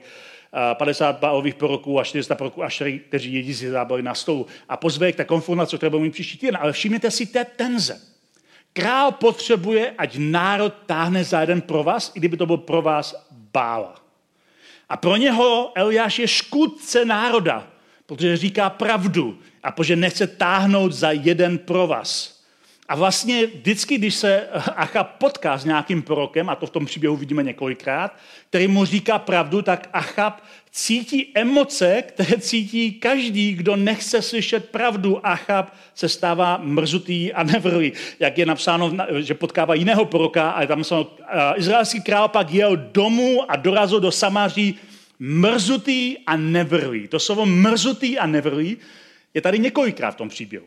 50 0.75 1.19
bálových 1.19 1.55
proroků 1.55 2.01
a 2.01 2.05
400 2.05 2.35
proroků 2.35 2.65
Ašery, 2.65 2.99
kteří 2.99 3.35
jedí 3.35 3.53
z 3.53 3.73
na 4.01 4.15
stolu. 4.15 4.47
A 4.69 4.77
pozve 4.77 5.13
k 5.13 5.17
té 5.17 5.25
konfrontaci, 5.25 5.77
které 5.77 5.91
budeme 5.91 6.05
mít 6.05 6.13
příští 6.13 6.39
týden. 6.39 6.59
Ale 6.61 6.73
všimněte 6.73 7.11
si 7.11 7.27
té 7.27 7.45
tenze. 7.45 8.10
Král 8.73 9.13
potřebuje, 9.13 9.95
ať 9.99 10.17
národ 10.19 10.75
táhne 10.87 11.25
za 11.25 11.41
jeden 11.41 11.61
pro 11.61 11.83
vás, 11.83 12.13
i 12.15 12.19
kdyby 12.19 12.37
to 12.37 12.47
byl 12.47 12.57
pro 12.57 12.83
vás 12.83 13.29
bála. 13.31 13.95
A 14.89 14.97
pro 14.97 15.17
něho 15.17 15.73
Eliáš 15.75 16.19
je 16.19 16.29
škůdce 16.29 17.05
národa, 17.05 17.67
protože 18.07 18.37
říká 18.37 18.71
pravdu 18.71 19.39
a 19.63 19.73
protože 19.73 19.97
nechce 19.97 20.27
táhnout 20.27 20.93
za 20.93 21.11
jeden 21.11 21.59
pro 21.59 21.87
vás. 21.87 22.40
A 22.91 22.95
vlastně 22.95 23.47
vždycky, 23.47 23.99
když 23.99 24.15
se 24.15 24.49
Achab 24.77 25.11
potká 25.19 25.59
s 25.59 25.65
nějakým 25.65 26.03
prorokem, 26.03 26.49
a 26.49 26.55
to 26.55 26.67
v 26.67 26.71
tom 26.71 26.87
příběhu 26.87 27.17
vidíme 27.17 27.43
několikrát, 27.43 28.17
který 28.49 28.69
mu 28.69 28.85
říká 28.85 29.19
pravdu, 29.19 29.63
tak 29.63 29.89
Achab 29.93 30.43
cítí 30.71 31.33
emoce, 31.35 32.03
které 32.03 32.39
cítí 32.39 32.93
každý, 32.93 33.53
kdo 33.53 33.77
nechce 33.77 34.23
slyšet 34.23 34.69
pravdu. 34.71 35.27
Achab 35.27 35.75
se 35.95 36.09
stává 36.09 36.59
mrzutý 36.63 37.33
a 37.33 37.43
nevrlý. 37.43 37.93
Jak 38.21 38.39
je 38.39 38.47
napsáno, 38.47 38.93
že 39.19 39.35
potkává 39.35 39.75
jiného 39.75 40.05
proroka, 40.05 40.51
a 40.51 40.61
je 40.61 40.67
tam 40.67 40.79
napsáno, 40.79 41.07
izraelský 41.57 42.03
král 42.03 42.29
pak 42.29 42.51
jel 42.51 42.77
domů 42.77 43.51
a 43.51 43.57
dorazil 43.57 44.01
do 44.01 44.11
Samáří 44.11 44.75
mrzutý 45.19 46.17
a 46.27 46.37
nevrlý. 46.37 47.09
To 47.09 47.19
slovo 47.19 47.47
mrzutý 47.47 48.19
a 48.19 48.27
nevrlý 48.27 48.77
je 49.35 49.41
tady 49.41 49.59
několikrát 49.59 50.11
v 50.11 50.17
tom 50.17 50.29
příběhu. 50.29 50.67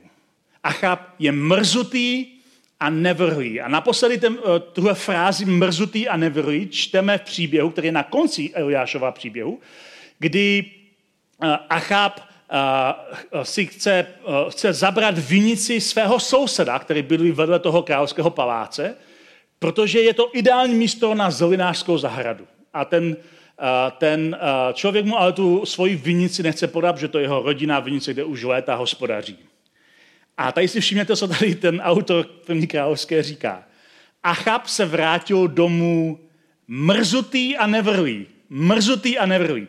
Achab 0.64 1.00
je 1.20 1.32
mrzutý 1.32 2.26
a 2.80 2.90
nevrlý. 2.90 3.62
A 3.62 3.68
naposledy 3.68 4.18
ten, 4.18 4.38
eh, 4.40 4.60
tuhle 4.60 4.94
frázi 4.94 5.46
mrzutý 5.46 6.08
a 6.08 6.18
nevrlý 6.18 6.70
čteme 6.70 7.18
v 7.18 7.22
příběhu, 7.22 7.70
který 7.70 7.88
je 7.88 7.92
na 7.92 8.04
konci 8.04 8.52
Eliášova 8.54 9.12
příběhu, 9.12 9.60
kdy 10.20 10.66
eh, 11.44 11.58
Achab 11.70 12.20
eh, 12.20 13.46
si 13.46 13.66
chce, 13.66 14.08
chce 14.50 14.74
zabrat 14.74 15.18
vinici 15.18 15.82
svého 15.82 16.20
souseda, 16.20 16.80
který 16.80 17.02
bydlí 17.02 17.32
vedle 17.32 17.60
toho 17.60 17.84
královského 17.84 18.30
paláce, 18.30 18.96
protože 19.60 20.02
je 20.02 20.14
to 20.14 20.30
ideální 20.34 20.76
místo 20.76 21.16
na 21.16 21.32
zelinářskou 21.32 21.98
zahradu. 21.98 22.48
A 22.74 22.86
ten, 22.86 23.18
ten 23.98 24.38
člověk 24.74 25.06
mu 25.06 25.20
ale 25.20 25.34
tu 25.34 25.66
svoji 25.66 25.96
vinici 25.96 26.44
nechce 26.44 26.68
podat, 26.68 26.98
že 26.98 27.08
to 27.08 27.18
je 27.18 27.24
jeho 27.24 27.42
rodinná 27.42 27.80
vinice, 27.80 28.14
kde 28.14 28.24
už 28.24 28.44
léta 28.44 28.76
hospodaří. 28.76 29.38
A 30.38 30.52
tady 30.52 30.68
si 30.68 30.82
všimněte, 30.82 31.16
co 31.16 31.28
tady 31.28 31.56
ten 31.56 31.82
autor 31.82 32.26
první 32.46 32.68
královské 32.68 33.24
říká. 33.24 33.64
Achab 34.24 34.68
se 34.68 34.86
vrátil 34.86 35.48
domů 35.48 36.20
mrzutý 36.68 37.58
a 37.58 37.68
nevrlý. 37.68 38.26
Mrzutý 38.50 39.18
a 39.18 39.26
nevrlý. 39.26 39.68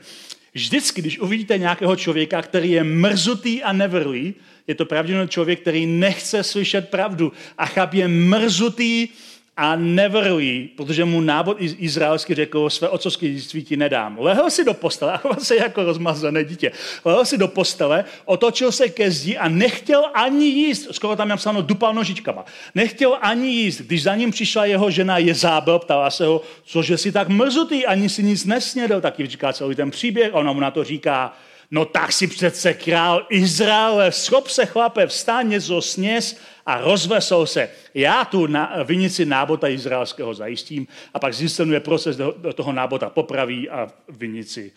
Vždycky, 0.55 1.01
když 1.01 1.19
uvidíte 1.19 1.59
nějakého 1.59 1.97
člověka, 1.97 2.43
který 2.43 2.71
je 2.71 2.85
mrzutý 2.85 3.63
a 3.63 3.73
nevrlý, 3.73 4.35
je 4.67 4.75
to 4.75 4.85
pravděpodobně 4.87 5.29
člověk, 5.29 5.61
který 5.61 5.87
nechce 5.87 6.43
slyšet 6.43 6.89
pravdu. 6.89 7.33
Achab 7.59 7.95
je 7.95 8.09
mrzutý 8.09 9.09
a 9.57 9.77
nevrlí, 9.77 10.71
protože 10.77 11.05
mu 11.05 11.21
nábod 11.21 11.57
izraelský 11.61 12.35
řekl, 12.35 12.71
své 12.71 12.89
otcovské 12.89 13.27
dědictví 13.27 13.65
ti 13.65 13.77
nedám. 13.77 14.17
Lehl 14.21 14.51
si 14.51 14.65
do 14.65 14.75
postele 14.75 15.13
a 15.13 15.21
se 15.41 15.57
jako 15.57 15.85
rozmazané 15.85 16.45
dítě. 16.45 16.73
Lehl 17.05 17.25
si 17.25 17.39
do 17.39 17.49
postele, 17.49 18.05
otočil 18.25 18.73
se 18.73 18.89
ke 18.89 19.11
zdi 19.11 19.37
a 19.37 19.49
nechtěl 19.49 20.05
ani 20.15 20.47
jíst. 20.47 20.89
Skoro 20.91 21.17
tam 21.17 21.29
napsáno 21.29 21.63
dupal 21.63 21.95
nožičkama. 21.95 22.45
Nechtěl 22.75 23.19
ani 23.21 23.49
jíst. 23.49 23.81
Když 23.81 24.03
za 24.03 24.15
ním 24.15 24.31
přišla 24.31 24.65
jeho 24.65 24.91
žena 24.91 25.19
Jezábel, 25.19 25.79
ptala 25.79 26.11
se 26.11 26.27
ho, 26.27 26.41
cože 26.65 26.99
si 26.99 27.13
tak 27.13 27.29
mrzutý, 27.29 27.87
ani 27.87 28.09
si 28.09 28.23
nic 28.23 28.45
nesnědl. 28.45 29.01
Taky 29.01 29.27
říká 29.27 29.53
celý 29.53 29.75
ten 29.75 29.91
příběh. 29.91 30.35
Ona 30.35 30.53
mu 30.53 30.61
na 30.61 30.71
to 30.71 30.85
říká, 30.85 31.37
No 31.71 31.85
tak 31.85 32.13
si 32.13 32.27
přece 32.27 32.75
král 32.75 33.27
Izraele, 33.31 34.13
schop 34.13 34.49
se 34.49 34.67
chlape, 34.67 35.07
vstán 35.07 35.49
něco 35.49 35.83
sněz 35.83 36.37
a 36.67 36.81
rozvesel 36.81 37.47
se. 37.47 37.71
Já 37.95 38.25
tu 38.25 38.47
na, 38.47 38.83
vinici 38.85 39.25
nábota 39.25 39.69
izraelského 39.69 40.35
zajistím 40.35 40.87
a 41.15 41.19
pak 41.19 41.35
zinscenuje 41.35 41.81
proces, 41.81 42.17
do, 42.17 42.53
toho 42.55 42.73
nábota 42.73 43.11
popraví 43.11 43.71
a 43.71 43.89
vinici 44.09 44.73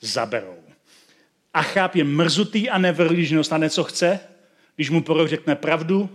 zaberou. 0.00 0.56
Achab 1.54 1.94
je 1.94 2.04
mrzutý 2.04 2.70
a 2.70 2.78
nevrlý, 2.78 3.24
že 3.24 3.36
dostane, 3.36 3.70
co 3.70 3.84
chce, 3.84 4.20
když 4.76 4.90
mu 4.90 5.02
prorok 5.02 5.28
řekne 5.28 5.56
pravdu 5.56 6.10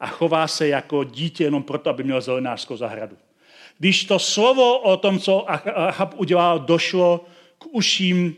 a 0.00 0.06
chová 0.06 0.48
se 0.48 0.68
jako 0.68 1.04
dítě 1.04 1.44
jenom 1.44 1.62
proto, 1.62 1.90
aby 1.90 2.04
měl 2.04 2.20
zelenářskou 2.20 2.76
zahradu. 2.76 3.16
Když 3.78 4.04
to 4.04 4.18
slovo 4.18 4.78
o 4.78 4.96
tom, 4.96 5.18
co 5.18 5.50
Achab 5.50 6.14
udělal, 6.16 6.58
došlo 6.58 7.26
k 7.58 7.66
uším 7.66 8.36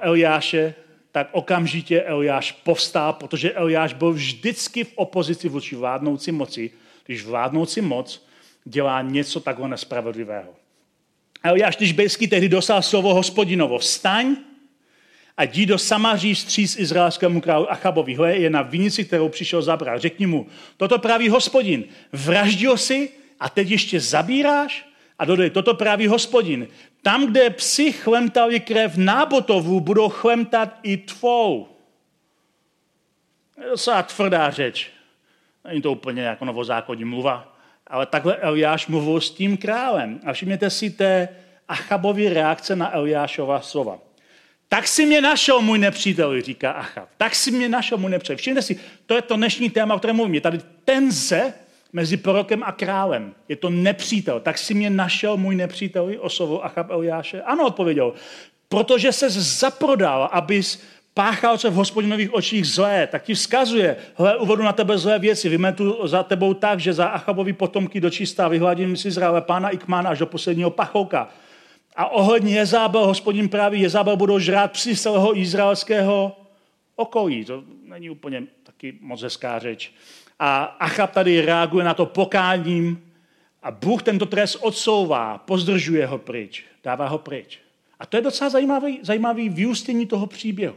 Eliáše, 0.00 0.74
tak 1.18 1.28
okamžitě 1.32 2.02
Eliáš 2.02 2.52
povstál, 2.52 3.12
protože 3.12 3.52
Eliáš 3.52 3.92
byl 3.92 4.12
vždycky 4.12 4.84
v 4.84 4.92
opozici 4.94 5.48
vůči 5.48 5.76
vládnoucí 5.76 6.32
moci, 6.32 6.70
když 7.06 7.24
vládnoucí 7.24 7.80
moc 7.80 8.26
dělá 8.64 9.02
něco 9.02 9.40
takhle 9.40 9.68
nespravedlivého. 9.68 10.54
Eliáš 11.42 11.76
když 11.76 11.92
bejský 11.92 12.28
tehdy 12.28 12.48
dostal 12.48 12.82
slovo 12.82 13.14
hospodinovo, 13.14 13.78
vstaň 13.78 14.36
a 15.36 15.44
jdi 15.44 15.66
do 15.66 15.78
Samaří 15.78 16.34
stříc 16.34 16.78
izraelskému 16.78 17.40
králu 17.40 17.72
Achabovi. 17.72 18.14
Hle, 18.14 18.36
je 18.36 18.50
na 18.50 18.62
vinici, 18.62 19.04
kterou 19.04 19.28
přišel 19.28 19.62
zabrat. 19.62 20.00
Řekni 20.00 20.26
mu, 20.26 20.46
toto 20.76 20.98
praví 20.98 21.28
hospodin, 21.28 21.84
vraždil 22.12 22.76
si 22.76 23.10
a 23.40 23.48
teď 23.48 23.70
ještě 23.70 24.00
zabíráš? 24.00 24.86
A 25.18 25.24
dodej, 25.24 25.50
toto 25.50 25.74
praví 25.74 26.06
hospodin. 26.06 26.68
Tam, 27.08 27.26
kde 27.26 27.50
psi 27.50 27.92
chlemtali 27.92 28.60
krev 28.60 28.96
nábotovů, 28.96 29.80
budou 29.80 30.08
chlemtat 30.08 30.78
i 30.82 30.96
tvou. 30.96 31.68
Je 33.60 33.68
docela 33.68 34.02
tvrdá 34.02 34.50
řeč. 34.50 34.90
Není 35.64 35.82
to 35.82 35.92
úplně 35.92 36.22
jako 36.22 36.44
novozákonní 36.44 37.04
mluva. 37.04 37.56
Ale 37.86 38.06
takhle 38.06 38.36
Eliáš 38.36 38.86
mluvil 38.86 39.20
s 39.20 39.30
tím 39.30 39.56
králem. 39.56 40.20
A 40.26 40.32
všimněte 40.32 40.70
si 40.70 40.90
té 40.90 41.28
Achabovy 41.68 42.28
reakce 42.28 42.76
na 42.76 42.94
Eliášova 42.94 43.60
slova. 43.60 43.98
Tak 44.68 44.88
si 44.88 45.06
mě 45.06 45.20
našel, 45.20 45.60
můj 45.60 45.78
nepřítel, 45.78 46.40
říká 46.40 46.72
Achab. 46.72 47.08
Tak 47.16 47.34
si 47.34 47.50
mě 47.50 47.68
našel, 47.68 47.98
můj 47.98 48.10
nepřítel. 48.10 48.36
Všimněte 48.36 48.62
si, 48.62 48.80
to 49.06 49.14
je 49.14 49.22
to 49.22 49.36
dnešní 49.36 49.70
téma, 49.70 49.94
o 49.94 49.98
kterém 49.98 50.16
mluvím. 50.16 50.34
Je 50.34 50.40
tady 50.40 50.58
tenze 50.84 51.54
mezi 51.92 52.16
prorokem 52.16 52.62
a 52.62 52.72
králem. 52.72 53.34
Je 53.48 53.56
to 53.56 53.70
nepřítel. 53.70 54.40
Tak 54.40 54.58
si 54.58 54.74
mě 54.74 54.90
našel 54.90 55.36
můj 55.36 55.56
nepřítel, 55.56 56.10
oslovil 56.18 56.60
Achab 56.62 56.90
Eliáše? 56.90 57.42
Ano, 57.42 57.66
odpověděl. 57.66 58.12
Protože 58.68 59.12
se 59.12 59.30
zaprodal, 59.30 60.28
abys 60.32 60.82
páchal 61.14 61.58
se 61.58 61.70
v 61.70 61.74
hospodinových 61.74 62.34
očích 62.34 62.66
zlé, 62.66 63.06
tak 63.06 63.22
ti 63.22 63.34
vzkazuje, 63.34 63.96
hle, 64.14 64.36
uvedu 64.36 64.62
na 64.62 64.72
tebe 64.72 64.98
zlé 64.98 65.18
věci, 65.18 65.48
vymetu 65.48 66.08
za 66.08 66.22
tebou 66.22 66.54
tak, 66.54 66.80
že 66.80 66.92
za 66.92 67.06
Achabovi 67.06 67.52
potomky 67.52 68.00
dočistá, 68.00 68.48
vyhladím 68.48 68.96
si 68.96 69.08
Izraele, 69.08 69.40
pána 69.40 69.68
Ikmana 69.68 70.10
až 70.10 70.18
do 70.18 70.26
posledního 70.26 70.70
pachouka. 70.70 71.28
A 71.96 72.06
ohledně 72.06 72.54
Jezábel, 72.54 73.06
hospodin 73.06 73.48
právě 73.48 73.80
Jezábel 73.80 74.16
budou 74.16 74.38
žrát 74.38 74.72
psi 74.72 74.96
celého 74.96 75.38
izraelského 75.38 76.36
okolí. 76.96 77.44
To 77.44 77.64
není 77.84 78.10
úplně 78.10 78.42
taky 78.62 78.98
moc 79.00 79.22
hezká 79.22 79.58
řeč. 79.58 79.92
A 80.38 80.64
Achab 80.64 81.10
tady 81.10 81.40
reaguje 81.40 81.84
na 81.84 81.94
to 81.94 82.06
pokáním 82.06 83.12
a 83.62 83.70
Bůh 83.70 84.02
tento 84.02 84.26
trest 84.26 84.54
odsouvá, 84.54 85.38
pozdržuje 85.38 86.06
ho 86.06 86.18
pryč, 86.18 86.64
dává 86.84 87.08
ho 87.08 87.18
pryč. 87.18 87.58
A 87.98 88.06
to 88.06 88.16
je 88.16 88.22
docela 88.22 88.50
zajímavý, 88.50 88.98
zajímavý 89.02 89.48
vyústění 89.48 90.06
toho 90.06 90.26
příběhu. 90.26 90.76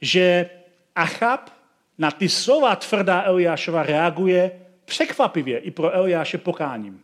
Že 0.00 0.50
Achab 0.96 1.50
na 1.98 2.10
ty 2.10 2.28
slova 2.28 2.76
tvrdá 2.76 3.22
Eliášova 3.22 3.82
reaguje 3.82 4.50
překvapivě 4.84 5.58
i 5.58 5.70
pro 5.70 5.90
Eliáše 5.90 6.38
pokáním. 6.38 7.00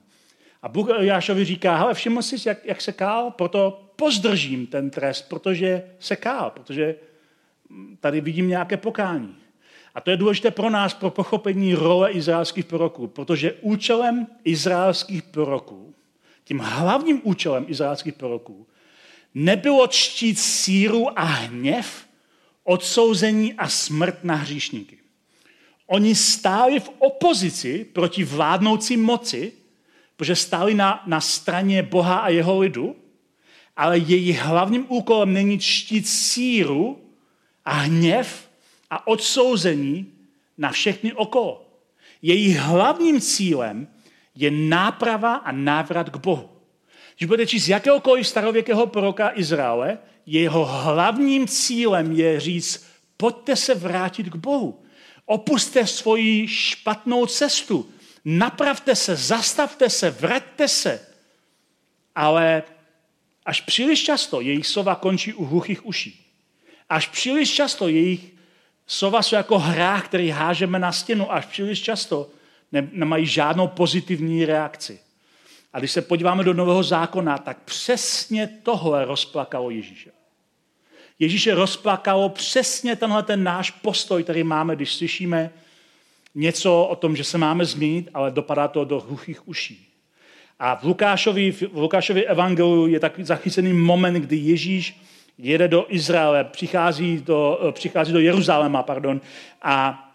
A 0.63 0.69
Bůh 0.69 0.89
Eliášovi 0.89 1.45
říká, 1.45 1.77
hele, 1.77 1.95
všiml 1.95 2.23
jsi, 2.23 2.49
jak, 2.49 2.65
jak 2.65 2.81
se 2.81 2.93
kál, 2.93 3.31
proto 3.31 3.91
pozdržím 3.97 4.67
ten 4.67 4.91
trest, 4.91 5.29
protože 5.29 5.83
se 5.99 6.17
kál, 6.17 6.51
protože 6.51 6.95
tady 8.01 8.21
vidím 8.21 8.49
nějaké 8.49 8.77
pokání. 8.77 9.37
A 9.99 10.01
to 10.01 10.11
je 10.11 10.17
důležité 10.17 10.51
pro 10.51 10.71
nás, 10.71 10.95
pro 10.95 11.11
pochopení 11.11 11.75
role 11.75 12.11
izraelských 12.11 12.65
proroků, 12.65 13.07
protože 13.07 13.53
účelem 13.53 14.27
izraelských 14.45 15.23
proroků, 15.23 15.95
tím 16.45 16.59
hlavním 16.59 17.21
účelem 17.25 17.65
izraelských 17.69 18.15
proroků, 18.15 18.67
nebylo 19.35 19.87
čtít 19.87 20.39
síru 20.39 21.19
a 21.19 21.23
hněv, 21.23 22.07
odsouzení 22.65 23.55
a 23.55 23.69
smrt 23.69 24.25
na 24.25 24.35
hříšníky. 24.35 24.99
Oni 25.87 26.15
stáli 26.15 26.81
v 26.81 26.91
opozici 26.99 27.85
proti 27.93 28.25
vládnoucí 28.25 28.97
moci, 28.97 29.53
protože 30.17 30.37
stáli 30.37 30.75
na, 30.75 31.03
na 31.07 31.21
straně 31.21 31.83
Boha 31.83 32.19
a 32.19 32.29
jeho 32.29 32.59
lidu, 32.59 32.97
ale 33.77 33.99
jejich 33.99 34.39
hlavním 34.39 34.87
úkolem 34.89 35.33
není 35.33 35.59
čtít 35.59 36.09
síru 36.09 36.99
a 37.65 37.73
hněv, 37.73 38.48
a 38.91 39.07
odsouzení 39.07 40.13
na 40.59 40.71
všechny 40.71 41.13
okolo. 41.13 41.69
Její 42.23 42.55
hlavním 42.55 43.21
cílem 43.21 43.89
je 44.35 44.51
náprava 44.51 45.35
a 45.35 45.53
návrat 45.53 46.11
k 46.11 46.17
Bohu. 46.17 46.51
Když 47.17 47.29
budete 47.29 47.47
číst 47.47 47.69
jakéhokoliv 47.69 48.29
starověkého 48.29 48.87
proroka 48.87 49.33
Izraele, 49.35 49.99
jeho 50.27 50.65
hlavním 50.65 51.47
cílem 51.47 52.13
je 52.13 52.41
říct, 52.41 52.87
pojďte 53.17 53.57
se 53.57 53.75
vrátit 53.75 54.29
k 54.29 54.37
Bohu. 54.37 54.83
Opuste 55.27 55.87
svoji 55.87 56.49
špatnou 56.49 57.27
cestu. 57.27 57.91
Napravte 58.25 58.95
se, 58.95 59.17
zastavte 59.17 59.91
se, 59.91 60.11
vraťte 60.11 60.69
se. 60.69 61.07
Ale 62.15 62.63
až 63.45 63.61
příliš 63.61 64.05
často 64.05 64.41
jejich 64.41 64.67
slova 64.67 64.95
končí 64.95 65.35
u 65.35 65.45
hluchých 65.45 65.87
uší. 65.87 66.25
Až 66.89 67.09
příliš 67.09 67.55
často 67.55 67.89
jejich 67.89 68.38
Slova 68.91 69.23
jsou 69.23 69.37
jako 69.37 69.59
hrách, 69.59 70.05
který 70.05 70.31
hážeme 70.31 70.79
na 70.79 70.93
stěnu 70.93 71.33
až 71.33 71.47
příliš 71.47 71.83
často. 71.83 72.31
nemají 72.93 73.27
žádnou 73.27 73.69
pozitivní 73.69 74.45
reakci. 74.45 74.99
A 75.73 75.79
když 75.79 75.91
se 75.93 76.03
podíváme 76.03 76.45
do 76.45 76.55
Nového 76.55 76.83
zákona, 76.83 77.39
tak 77.39 77.63
přesně 77.65 78.49
tohle 78.63 79.05
rozplakalo 79.05 79.71
Ježíše. 79.71 80.11
Ježíše 81.19 81.55
rozplakalo 81.55 82.29
přesně 82.29 82.97
tenhle 82.97 83.23
ten 83.23 83.43
náš 83.43 83.71
postoj, 83.71 84.23
který 84.23 84.45
máme, 84.45 84.77
když 84.77 84.95
slyšíme 84.95 85.51
něco 86.35 86.85
o 86.85 86.97
tom, 86.97 87.17
že 87.17 87.25
se 87.25 87.39
máme 87.39 87.65
změnit, 87.65 88.09
ale 88.15 88.31
dopadá 88.31 88.69
to 88.69 88.85
do 88.85 89.01
hluchých 89.01 89.49
uší. 89.49 89.89
A 90.59 90.75
v 90.75 90.85
Lukášovi, 90.85 91.53
v 91.53 91.63
Lukášovi 91.73 92.27
evangeliu 92.27 92.87
je 92.87 93.01
takový 93.01 93.25
zachycený 93.25 93.73
moment, 93.73 94.15
kdy 94.15 94.37
Ježíš 94.37 95.01
jede 95.39 95.69
do 95.69 95.87
Izraele, 95.89 96.45
přichází 96.45 97.23
do, 97.27 97.59
přichází 97.73 98.13
do 98.13 98.21
Jeruzaléma, 98.21 98.83
pardon, 98.83 99.21
a, 99.63 100.09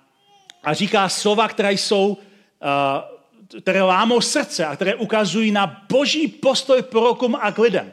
a 0.64 0.74
říká 0.74 1.10
slova, 1.10 1.48
které 1.48 1.74
jsou, 1.74 2.08
uh, 2.08 3.62
které 3.62 3.82
lámou 3.82 4.22
srdce 4.22 4.66
a 4.66 4.76
které 4.76 4.96
ukazují 4.96 5.52
na 5.52 5.86
boží 5.90 6.28
postoj 6.28 6.82
prorokům 6.82 7.36
a 7.42 7.52
k 7.52 7.58
lidem. 7.58 7.92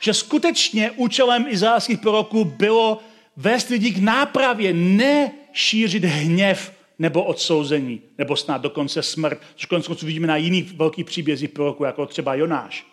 Že 0.00 0.14
skutečně 0.14 0.90
účelem 0.90 1.46
izraelských 1.48 1.98
proroků 1.98 2.44
bylo 2.44 2.98
vést 3.36 3.68
lidi 3.68 3.90
k 3.90 3.98
nápravě, 3.98 4.72
ne 4.72 5.32
šířit 5.52 6.04
hněv 6.04 6.72
nebo 6.98 7.24
odsouzení, 7.24 8.00
nebo 8.18 8.36
snad 8.36 8.62
dokonce 8.62 9.02
smrt, 9.02 9.40
což 9.54 9.66
konec 9.66 9.86
konců 9.86 10.06
vidíme 10.06 10.26
na 10.26 10.36
jiných 10.36 10.72
velkých 10.72 11.04
příbězích 11.04 11.50
proroků, 11.50 11.84
jako 11.84 12.06
třeba 12.06 12.34
Jonáš. 12.34 12.86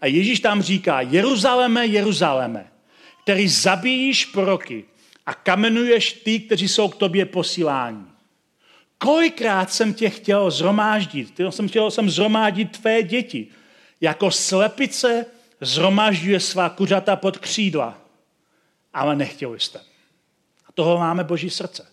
A 0.00 0.06
Ježíš 0.06 0.40
tam 0.40 0.62
říká, 0.62 1.00
Jeruzaléme, 1.00 1.86
Jeruzaléme, 1.86 2.66
který 3.28 3.48
zabíjíš 3.48 4.24
proroky 4.24 4.84
a 5.26 5.34
kamenuješ 5.34 6.12
ty, 6.12 6.38
kteří 6.38 6.68
jsou 6.68 6.88
k 6.88 6.96
tobě 6.96 7.26
posíláni. 7.26 8.04
Kolikrát 8.98 9.72
jsem 9.72 9.94
tě 9.94 10.10
chtěl 10.10 10.50
zhromáždit? 10.50 11.40
Jsem 11.50 11.68
chtěl 11.68 11.90
jsem 11.90 12.10
zhromáždit 12.10 12.78
tvé 12.78 13.02
děti. 13.02 13.46
Jako 14.00 14.30
slepice 14.30 15.26
zhromažďuje 15.60 16.40
svá 16.40 16.68
kuřata 16.68 17.16
pod 17.16 17.38
křídla. 17.38 17.98
Ale 18.94 19.16
nechtěli 19.16 19.60
jste. 19.60 19.78
A 20.68 20.72
toho 20.74 20.98
máme 20.98 21.24
Boží 21.24 21.50
srdce. 21.50 21.86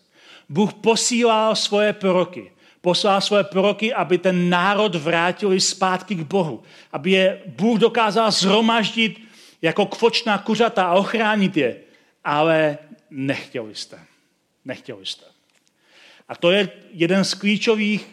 Bůh 0.49 0.73
posílal 0.73 1.55
svoje 1.55 1.93
proroky. 1.93 2.51
Poslal 2.81 3.21
svoje 3.21 3.43
proroky, 3.43 3.93
aby 3.93 4.17
ten 4.17 4.49
národ 4.49 4.95
vrátili 4.95 5.59
zpátky 5.59 6.15
k 6.15 6.21
Bohu. 6.21 6.63
Aby 6.91 7.11
je 7.11 7.41
Bůh 7.45 7.79
dokázal 7.79 8.31
zhromaždit 8.31 9.24
jako 9.65 9.85
kvočná 9.85 10.37
kuřata 10.37 10.85
a 10.85 10.93
ochránit 10.93 11.57
je. 11.57 11.81
Ale 12.23 12.77
nechtěli 13.09 13.75
jste. 13.75 13.99
Nechtěli 14.65 15.05
jste. 15.05 15.25
A 16.27 16.35
to 16.35 16.51
je 16.51 16.69
jeden 16.91 17.25
z 17.25 17.33
klíčových 17.33 18.09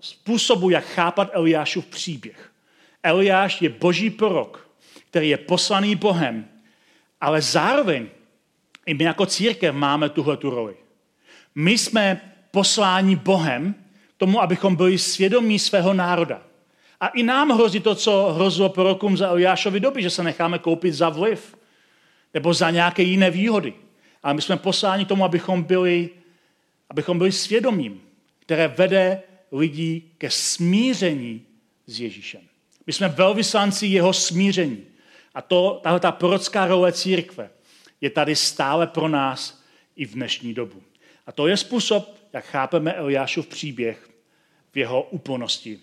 způsobů, 0.00 0.70
jak 0.70 0.84
chápat 0.84 1.30
Eliášův 1.32 1.86
příběh. 1.86 2.52
Eliáš 3.02 3.62
je 3.62 3.68
boží 3.68 4.10
prorok, 4.10 4.70
který 5.10 5.28
je 5.28 5.36
poslaný 5.36 5.96
Bohem, 5.96 6.48
ale 7.20 7.42
zároveň 7.42 8.08
i 8.86 8.94
my 8.94 9.04
jako 9.04 9.26
církev 9.26 9.74
máme 9.74 10.08
tuhle 10.08 10.36
tu 10.36 10.50
roli. 10.50 10.76
My 11.54 11.78
jsme 11.78 12.34
posláni 12.50 13.16
Bohem 13.16 13.74
tomu, 14.16 14.42
abychom 14.42 14.76
byli 14.76 14.98
svědomí 14.98 15.58
svého 15.58 15.94
národa. 15.94 16.42
A 17.00 17.08
i 17.08 17.22
nám 17.22 17.50
hrozí 17.50 17.80
to, 17.80 17.94
co 17.94 18.32
hrozilo 18.32 18.68
prorokům 18.68 19.16
za 19.16 19.28
Eliášovi 19.28 19.80
doby, 19.80 20.02
že 20.02 20.10
se 20.10 20.22
necháme 20.22 20.58
koupit 20.58 20.92
za 20.92 21.08
vliv 21.08 21.56
nebo 22.34 22.54
za 22.54 22.70
nějaké 22.70 23.02
jiné 23.02 23.30
výhody. 23.30 23.74
Ale 24.22 24.34
my 24.34 24.42
jsme 24.42 24.56
posláni 24.56 25.04
tomu, 25.04 25.24
abychom 25.24 25.62
byli, 25.62 26.10
abychom 26.90 27.18
byli 27.18 27.32
svědomím, 27.32 28.00
které 28.38 28.68
vede 28.68 29.22
lidí 29.52 30.12
ke 30.18 30.30
smíření 30.30 31.42
s 31.86 32.00
Ježíšem. 32.00 32.40
My 32.86 32.92
jsme 32.92 33.08
velvyslanci 33.08 33.86
jeho 33.86 34.12
smíření. 34.12 34.84
A 35.34 35.42
to, 35.42 35.80
tahle 35.82 36.00
ta 36.00 36.12
prorocká 36.12 36.66
role 36.66 36.92
církve 36.92 37.50
je 38.00 38.10
tady 38.10 38.36
stále 38.36 38.86
pro 38.86 39.08
nás 39.08 39.62
i 39.96 40.06
v 40.06 40.14
dnešní 40.14 40.54
dobu. 40.54 40.82
A 41.26 41.32
to 41.32 41.46
je 41.46 41.56
způsob, 41.56 42.16
jak 42.32 42.44
chápeme 42.44 42.92
Eliášův 42.92 43.46
příběh 43.46 44.10
v 44.72 44.76
jeho 44.76 45.02
úplnosti. 45.02 45.80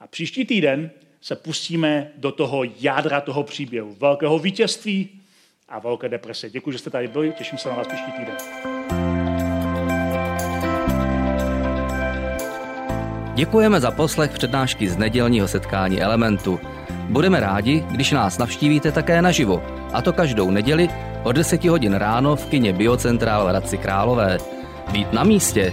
A 0.00 0.06
příští 0.06 0.44
týden 0.44 0.90
se 1.20 1.36
pustíme 1.36 2.10
do 2.16 2.32
toho 2.32 2.62
jádra 2.80 3.20
toho 3.20 3.42
příběhu. 3.42 3.96
Velkého 4.00 4.38
vítězství 4.38 5.08
a 5.68 5.78
velké 5.78 6.08
deprese. 6.08 6.50
Děkuji, 6.50 6.72
že 6.72 6.78
jste 6.78 6.90
tady 6.90 7.08
byli, 7.08 7.32
těším 7.32 7.58
se 7.58 7.68
na 7.68 7.74
vás 7.74 7.86
příští 7.86 8.12
týden. 8.12 8.36
Děkujeme 13.34 13.80
za 13.80 13.90
poslech 13.90 14.30
přednášky 14.30 14.88
z 14.88 14.96
nedělního 14.96 15.48
setkání 15.48 16.02
Elementu. 16.02 16.60
Budeme 17.08 17.40
rádi, 17.40 17.84
když 17.90 18.10
nás 18.10 18.38
navštívíte 18.38 18.92
také 18.92 19.22
naživo, 19.22 19.62
a 19.92 20.02
to 20.02 20.12
každou 20.12 20.50
neděli 20.50 20.88
od 21.24 21.32
10 21.32 21.64
hodin 21.64 21.94
ráno 21.94 22.36
v 22.36 22.46
kině 22.46 22.72
Biocentrál 22.72 23.44
v 23.44 23.48
Hradci 23.48 23.78
Králové. 23.78 24.38
Být 24.92 25.12
na 25.12 25.24
místě 25.24 25.72